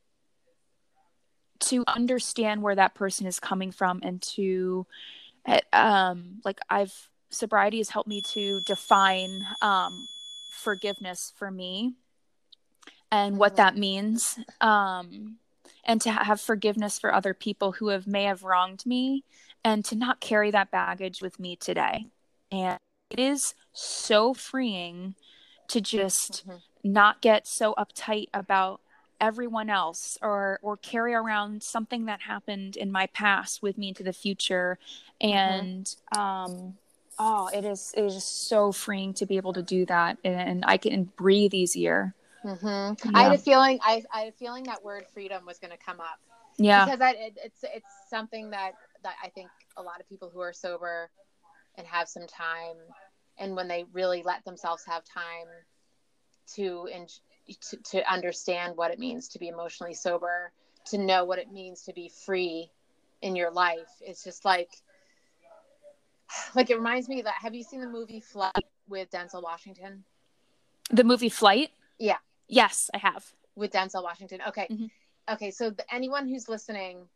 to 1.60 1.84
understand 1.86 2.62
where 2.62 2.74
that 2.74 2.94
person 2.94 3.26
is 3.26 3.38
coming 3.38 3.70
from 3.70 4.00
and 4.02 4.20
to 4.22 4.86
eh, 5.46 5.60
um 5.72 6.40
like 6.44 6.58
i've 6.68 7.08
sobriety 7.30 7.78
has 7.78 7.90
helped 7.90 8.08
me 8.08 8.20
to 8.20 8.60
define 8.66 9.46
um 9.62 10.06
forgiveness 10.52 11.32
for 11.36 11.50
me 11.50 11.94
and 13.12 13.38
what 13.38 13.56
that 13.56 13.76
means 13.76 14.38
um 14.60 15.36
and 15.84 16.00
to 16.00 16.10
have 16.10 16.40
forgiveness 16.40 16.98
for 16.98 17.14
other 17.14 17.34
people 17.34 17.72
who 17.72 17.88
have 17.88 18.06
may 18.06 18.24
have 18.24 18.42
wronged 18.42 18.84
me 18.84 19.24
and 19.64 19.84
to 19.84 19.96
not 19.96 20.20
carry 20.20 20.50
that 20.50 20.70
baggage 20.70 21.22
with 21.22 21.38
me 21.38 21.56
today 21.56 22.06
and 22.50 22.78
it 23.10 23.18
is 23.18 23.54
so 23.72 24.34
freeing 24.34 25.14
to 25.68 25.80
just 25.80 26.46
mm-hmm. 26.46 26.58
not 26.84 27.20
get 27.20 27.46
so 27.46 27.74
uptight 27.74 28.26
about 28.34 28.80
everyone 29.20 29.68
else 29.70 30.18
or 30.22 30.58
or 30.62 30.76
carry 30.76 31.14
around 31.14 31.62
something 31.62 32.06
that 32.06 32.20
happened 32.22 32.76
in 32.76 32.90
my 32.90 33.06
past 33.08 33.62
with 33.62 33.76
me 33.76 33.88
into 33.88 34.02
the 34.02 34.12
future 34.12 34.78
mm-hmm. 35.22 35.32
and 35.32 35.94
mm-hmm. 36.14 36.20
um 36.20 36.74
oh 37.18 37.48
it 37.52 37.64
is 37.64 37.92
it 37.96 38.04
is 38.04 38.24
so 38.24 38.72
freeing 38.72 39.12
to 39.12 39.26
be 39.26 39.36
able 39.36 39.52
to 39.52 39.62
do 39.62 39.84
that 39.86 40.16
and, 40.24 40.34
and 40.40 40.64
i 40.66 40.76
can 40.76 41.04
breathe 41.16 41.54
easier 41.54 42.14
mm-hmm. 42.44 42.66
yeah. 42.66 43.18
i 43.18 43.22
had 43.24 43.32
a 43.32 43.38
feeling 43.38 43.78
I, 43.82 44.02
I 44.12 44.20
had 44.20 44.28
a 44.28 44.32
feeling 44.32 44.64
that 44.64 44.82
word 44.82 45.04
freedom 45.12 45.44
was 45.46 45.58
going 45.58 45.72
to 45.72 45.84
come 45.84 46.00
up 46.00 46.18
yeah 46.56 46.84
because 46.86 47.00
I, 47.00 47.10
it, 47.12 47.38
it's 47.44 47.62
it's 47.62 47.94
something 48.08 48.50
that 48.50 48.72
that 49.02 49.14
i 49.22 49.28
think 49.28 49.50
a 49.76 49.82
lot 49.82 50.00
of 50.00 50.08
people 50.08 50.30
who 50.32 50.40
are 50.40 50.52
sober 50.52 51.10
and 51.76 51.86
have 51.86 52.08
some 52.08 52.26
time 52.26 52.76
and 53.38 53.54
when 53.54 53.68
they 53.68 53.84
really 53.92 54.22
let 54.22 54.44
themselves 54.44 54.84
have 54.86 55.04
time 55.04 55.46
to 56.54 56.88
en- 56.92 57.06
to, 57.70 57.76
to 57.76 58.12
understand 58.12 58.76
what 58.76 58.90
it 58.90 58.98
means 58.98 59.28
to 59.28 59.38
be 59.38 59.48
emotionally 59.48 59.94
sober, 59.94 60.52
to 60.86 60.98
know 60.98 61.24
what 61.24 61.38
it 61.38 61.50
means 61.50 61.82
to 61.82 61.92
be 61.92 62.10
free 62.24 62.70
in 63.22 63.36
your 63.36 63.50
life. 63.50 63.90
It's 64.00 64.24
just 64.24 64.44
like, 64.44 64.70
like 66.54 66.70
it 66.70 66.76
reminds 66.76 67.08
me 67.08 67.22
that. 67.22 67.34
Have 67.40 67.54
you 67.54 67.62
seen 67.62 67.80
the 67.80 67.88
movie 67.88 68.20
Flight 68.20 68.52
with 68.88 69.10
Denzel 69.10 69.42
Washington? 69.42 70.04
The 70.90 71.04
movie 71.04 71.28
Flight. 71.28 71.70
Yeah. 71.98 72.18
Yes, 72.48 72.90
I 72.92 72.98
have. 72.98 73.24
With 73.54 73.72
Denzel 73.72 74.02
Washington. 74.02 74.40
Okay. 74.48 74.66
Mm-hmm. 74.70 74.86
Okay. 75.32 75.50
So 75.50 75.70
the, 75.70 75.84
anyone 75.92 76.28
who's 76.28 76.48
listening, 76.48 77.06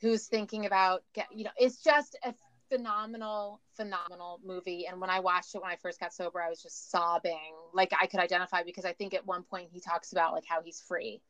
who's 0.00 0.26
thinking 0.26 0.66
about 0.66 1.02
get, 1.14 1.26
you 1.34 1.44
know, 1.44 1.50
it's 1.56 1.82
just 1.82 2.16
a 2.24 2.34
phenomenal, 2.68 3.60
phenomenal 3.74 4.40
movie. 4.44 4.86
And 4.86 5.00
when 5.00 5.10
I 5.10 5.20
watched 5.20 5.54
it 5.54 5.62
when 5.62 5.70
I 5.70 5.76
first 5.76 6.00
got 6.00 6.12
sober, 6.12 6.40
I 6.42 6.48
was 6.48 6.62
just 6.62 6.90
sobbing. 6.90 7.54
Like 7.72 7.92
I 8.00 8.06
could 8.06 8.20
identify 8.20 8.62
because 8.62 8.84
I 8.84 8.92
think 8.92 9.14
at 9.14 9.26
one 9.26 9.42
point 9.42 9.68
he 9.72 9.80
talks 9.80 10.12
about 10.12 10.32
like 10.32 10.44
how 10.48 10.62
he's 10.62 10.80
free. 10.80 11.20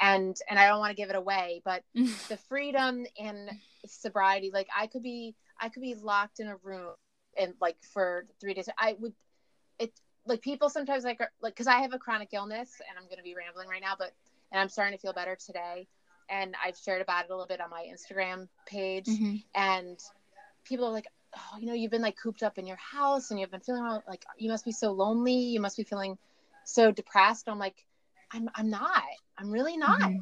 And 0.00 0.36
and 0.48 0.58
I 0.58 0.66
don't 0.66 0.78
want 0.78 0.90
to 0.90 0.96
give 0.96 1.10
it 1.10 1.16
away, 1.16 1.62
but 1.64 1.82
the 1.94 2.38
freedom 2.48 3.04
and 3.18 3.50
sobriety, 3.86 4.50
like 4.52 4.68
I 4.76 4.86
could 4.86 5.02
be 5.02 5.34
I 5.60 5.68
could 5.68 5.82
be 5.82 5.94
locked 5.94 6.40
in 6.40 6.48
a 6.48 6.56
room 6.56 6.94
and 7.38 7.54
like 7.60 7.76
for 7.92 8.26
three 8.40 8.54
days. 8.54 8.68
I 8.78 8.96
would 8.98 9.14
it 9.78 9.92
like 10.26 10.42
people 10.42 10.68
sometimes 10.68 11.04
like 11.04 11.20
are, 11.20 11.30
like 11.40 11.54
because 11.54 11.66
I 11.66 11.80
have 11.80 11.92
a 11.92 11.98
chronic 11.98 12.30
illness 12.32 12.80
and 12.88 12.98
I'm 12.98 13.08
gonna 13.08 13.22
be 13.22 13.34
rambling 13.34 13.68
right 13.68 13.82
now, 13.82 13.94
but 13.98 14.12
and 14.52 14.60
I'm 14.60 14.68
starting 14.68 14.96
to 14.96 15.00
feel 15.00 15.12
better 15.12 15.36
today. 15.36 15.86
And 16.28 16.54
I've 16.64 16.76
shared 16.76 17.02
about 17.02 17.24
it 17.24 17.30
a 17.30 17.34
little 17.34 17.46
bit 17.46 17.60
on 17.60 17.70
my 17.70 17.86
Instagram 17.92 18.48
page. 18.64 19.06
Mm-hmm. 19.06 19.36
And 19.54 19.98
people 20.64 20.86
are 20.86 20.92
like, 20.92 21.06
oh, 21.36 21.58
you 21.58 21.66
know, 21.66 21.74
you've 21.74 21.90
been 21.90 22.02
like 22.02 22.16
cooped 22.16 22.42
up 22.42 22.58
in 22.58 22.66
your 22.66 22.76
house 22.76 23.30
and 23.30 23.38
you've 23.38 23.50
been 23.50 23.60
feeling 23.60 23.84
like 24.08 24.24
you 24.38 24.50
must 24.50 24.64
be 24.64 24.72
so 24.72 24.92
lonely. 24.92 25.34
You 25.34 25.60
must 25.60 25.76
be 25.76 25.84
feeling 25.84 26.18
so 26.64 26.92
depressed. 26.92 27.48
I'm 27.48 27.58
like, 27.58 27.84
I'm, 28.32 28.48
I'm 28.54 28.70
not. 28.70 29.02
I'm 29.38 29.50
really 29.50 29.76
not. 29.76 30.00
Mm-hmm. 30.00 30.18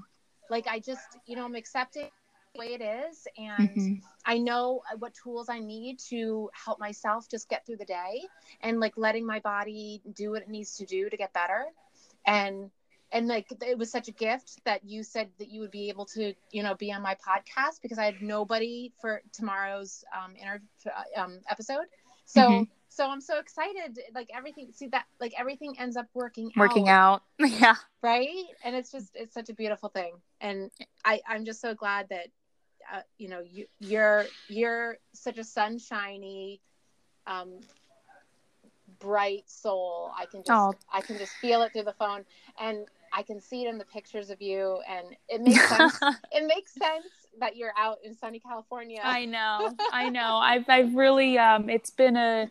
Like, 0.51 0.67
I 0.67 0.79
just, 0.79 1.03
you 1.27 1.37
know, 1.37 1.45
I'm 1.45 1.55
accepting 1.55 2.09
the 2.55 2.59
way 2.59 2.75
it 2.75 2.81
is. 2.81 3.27
And 3.37 3.69
mm-hmm. 3.71 3.95
I 4.25 4.39
know 4.39 4.83
what 4.99 5.13
tools 5.15 5.49
I 5.49 5.59
need 5.59 5.99
to 6.09 6.51
help 6.53 6.81
myself 6.81 7.29
just 7.29 7.49
get 7.49 7.67
through 7.67 7.77
the 7.77 7.85
day 7.85 8.23
and 8.63 8.81
like 8.81 8.95
letting 8.97 9.27
my 9.27 9.41
body 9.41 10.01
do 10.15 10.31
what 10.31 10.43
it 10.43 10.49
needs 10.49 10.77
to 10.77 10.87
do 10.87 11.11
to 11.11 11.17
get 11.17 11.33
better. 11.33 11.67
And 12.27 12.71
and 13.13 13.27
like 13.27 13.47
it 13.63 13.79
was 13.79 13.91
such 13.91 14.09
a 14.09 14.13
gift 14.13 14.61
that 14.65 14.85
you 14.85 15.03
said 15.03 15.29
that 15.39 15.49
you 15.49 15.61
would 15.61 15.71
be 15.71 15.89
able 15.89 16.05
to 16.05 16.35
you 16.51 16.63
know 16.63 16.75
be 16.75 16.93
on 16.93 17.03
my 17.03 17.15
podcast 17.15 17.81
because 17.83 17.99
i 17.99 18.05
had 18.05 18.21
nobody 18.21 18.93
for 19.01 19.23
tomorrow's 19.33 20.05
um, 20.17 20.35
inter- 20.37 20.61
uh, 20.87 21.21
um 21.21 21.39
episode 21.51 21.87
so 22.25 22.41
mm-hmm. 22.43 22.63
so 22.89 23.09
i'm 23.09 23.21
so 23.21 23.39
excited 23.39 23.99
like 24.15 24.29
everything 24.35 24.69
see 24.73 24.89
that 24.89 25.05
like 25.21 25.33
everything 25.39 25.75
ends 25.79 25.97
up 25.97 26.07
working 26.15 26.51
working 26.57 26.89
out, 26.89 27.23
out. 27.41 27.51
yeah 27.61 27.75
right 28.03 28.45
and 28.65 28.77
it's 28.77 28.93
just 28.93 29.11
it's 29.15 29.35
such 29.35 29.49
a 29.49 29.55
beautiful 29.55 29.89
thing 29.89 30.13
and 30.41 30.71
i 31.05 31.21
i'm 31.27 31.45
just 31.45 31.61
so 31.61 31.75
glad 31.75 32.07
that 32.11 32.29
uh, 32.93 33.01
you 33.19 33.29
know, 33.29 33.41
you, 33.41 33.67
you're 33.81 34.25
you're 34.49 34.99
such 35.13 35.39
a 35.39 35.45
sunshiny, 35.45 36.61
um, 37.27 37.61
bright 38.99 39.49
soul. 39.49 40.11
I 40.17 40.27
can 40.27 40.41
just 40.41 40.51
Oh. 40.51 40.73
I 40.93 41.01
can 41.01 41.19
just 41.19 41.33
feel 41.35 41.63
it 41.63 41.73
through 41.73 41.85
the 41.85 41.93
phone, 41.93 42.25
and 42.59 42.87
I 43.13 43.23
can 43.23 43.41
see 43.41 43.65
it 43.65 43.69
in 43.69 43.79
the 43.79 43.85
pictures 43.85 44.31
of 44.31 44.41
you, 44.41 44.81
and 44.89 45.17
it 45.29 45.41
makes 45.41 45.69
sense. 45.69 45.99
it 46.33 46.47
makes 46.47 46.73
sense 46.73 47.07
that 47.41 47.57
you're 47.57 47.73
out 47.77 47.99
in 48.05 48.17
sunny 48.17 48.41
California. 48.41 49.01
I 49.03 49.25
know, 49.25 49.75
I 49.93 50.09
know. 50.09 50.37
I've 50.37 50.69
I've 50.69 50.95
really 50.95 51.39
um, 51.39 51.69
it's 51.69 51.91
been 51.91 52.17
a. 52.17 52.51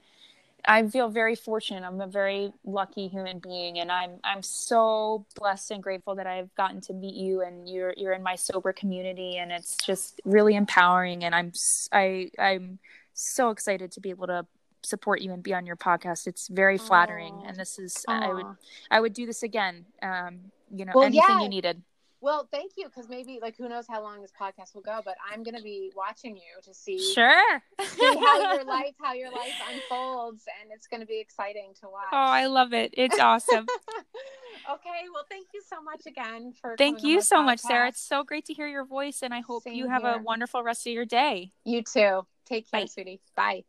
I 0.69 0.85
feel 0.87 1.07
very 1.07 1.35
fortunate. 1.35 1.85
I'm 1.85 2.01
a 2.01 2.07
very 2.07 2.51
lucky 2.65 3.07
human 3.07 3.39
being, 3.39 3.79
and 3.79 3.91
I'm 3.91 4.19
I'm 4.23 4.41
so 4.41 5.25
blessed 5.35 5.71
and 5.71 5.81
grateful 5.81 6.15
that 6.15 6.27
I've 6.27 6.53
gotten 6.55 6.81
to 6.81 6.93
meet 6.93 7.15
you, 7.15 7.41
and 7.41 7.69
you're 7.69 7.93
you're 7.95 8.13
in 8.13 8.23
my 8.23 8.35
sober 8.35 8.73
community, 8.73 9.37
and 9.37 9.51
it's 9.51 9.77
just 9.77 10.19
really 10.25 10.55
empowering. 10.55 11.23
And 11.23 11.33
I'm 11.33 11.53
I 11.91 12.31
I'm 12.37 12.79
so 13.13 13.49
excited 13.49 13.91
to 13.93 13.99
be 13.99 14.09
able 14.09 14.27
to 14.27 14.45
support 14.83 15.21
you 15.21 15.31
and 15.33 15.43
be 15.43 15.53
on 15.53 15.65
your 15.65 15.75
podcast. 15.75 16.27
It's 16.27 16.47
very 16.47 16.77
flattering, 16.77 17.33
Aw. 17.43 17.47
and 17.47 17.57
this 17.57 17.79
is 17.79 18.05
I 18.07 18.33
would 18.33 18.45
I 18.91 18.99
would 18.99 19.13
do 19.13 19.25
this 19.25 19.43
again. 19.43 19.85
Um, 20.01 20.51
you 20.73 20.85
know, 20.85 20.91
Well, 20.95 21.05
anything 21.05 21.23
yeah. 21.29 21.41
you 21.41 21.49
needed. 21.49 21.81
Well, 22.19 22.47
thank 22.51 22.71
you, 22.77 22.85
because 22.85 23.07
maybe 23.07 23.37
like 23.41 23.55
who 23.57 23.69
knows 23.69 23.85
how 23.87 24.01
long 24.01 24.21
this 24.23 24.31
podcast 24.39 24.73
will 24.73 24.81
go, 24.81 25.01
but 25.05 25.15
I'm 25.31 25.43
gonna 25.43 25.61
be 25.61 25.91
watching 25.95 26.35
you 26.35 26.61
to 26.63 26.73
see 26.73 26.97
Sure. 27.13 27.61
see 27.81 28.05
how 28.05 28.53
your 28.53 28.63
life 28.77 28.95
how 28.99 29.13
your 29.13 29.31
life 29.31 29.53
unfolds, 29.71 30.43
and 30.61 30.71
it's 30.73 30.87
gonna 30.87 31.05
be 31.05 31.19
exciting 31.19 31.73
to 31.81 31.87
watch. 31.89 32.07
Oh, 32.11 32.17
I 32.17 32.47
love 32.47 32.73
it. 32.73 32.91
It's 32.97 33.19
awesome. 33.19 33.67
okay, 34.71 35.01
well, 35.13 35.25
thank 35.29 35.47
you 35.53 35.61
so 35.69 35.81
much 35.81 36.07
again 36.07 36.53
for 36.59 36.75
Thank 36.75 37.03
you 37.03 37.21
so 37.21 37.43
much, 37.43 37.59
Sarah. 37.59 37.89
It's 37.89 38.01
so 38.01 38.23
great 38.23 38.45
to 38.45 38.53
hear 38.53 38.67
your 38.67 38.85
voice, 38.85 39.21
and 39.21 39.31
I 39.33 39.41
hope 39.41 39.63
you 39.67 39.83
Same 39.83 39.91
have 39.91 40.03
a 40.03 40.19
wonderful 40.21 40.63
rest 40.63 40.87
of 40.87 40.93
your 40.93 41.05
day. 41.05 41.51
You 41.65 41.83
too. 41.83 42.25
Take 42.45 42.69
care, 42.71 42.81
Bye. 42.81 42.85
sweetie. 42.87 43.21
Bye. 43.35 43.63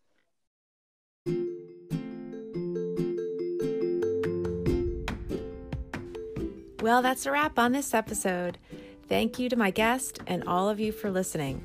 Well, 6.80 7.02
that's 7.02 7.26
a 7.26 7.32
wrap 7.32 7.58
on 7.58 7.72
this 7.72 7.92
episode. 7.92 8.56
Thank 9.08 9.40
you 9.40 9.48
to 9.48 9.56
my 9.56 9.72
guest 9.72 10.20
and 10.28 10.44
all 10.44 10.68
of 10.68 10.78
you 10.78 10.92
for 10.92 11.10
listening. 11.10 11.60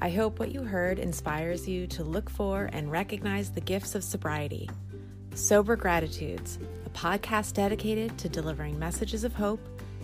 I 0.00 0.10
hope 0.10 0.38
what 0.38 0.52
you 0.52 0.62
heard 0.62 1.00
inspires 1.00 1.66
you 1.66 1.88
to 1.88 2.04
look 2.04 2.30
for 2.30 2.70
and 2.72 2.92
recognize 2.92 3.50
the 3.50 3.60
gifts 3.60 3.96
of 3.96 4.04
sobriety. 4.04 4.70
Sober 5.34 5.74
Gratitudes, 5.74 6.60
a 6.84 6.90
podcast 6.90 7.54
dedicated 7.54 8.16
to 8.18 8.28
delivering 8.28 8.78
messages 8.78 9.24
of 9.24 9.34
hope 9.34 9.60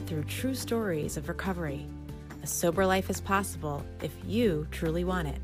through 0.07 0.25
true 0.25 0.57
stories 0.57 1.17
of 1.17 1.29
recovery. 1.29 1.87
A 2.43 2.47
sober 2.47 2.85
life 2.85 3.11
is 3.11 3.21
possible 3.21 3.85
if 4.03 4.11
you 4.27 4.67
truly 4.73 5.05
want 5.05 5.29
it. 5.29 5.41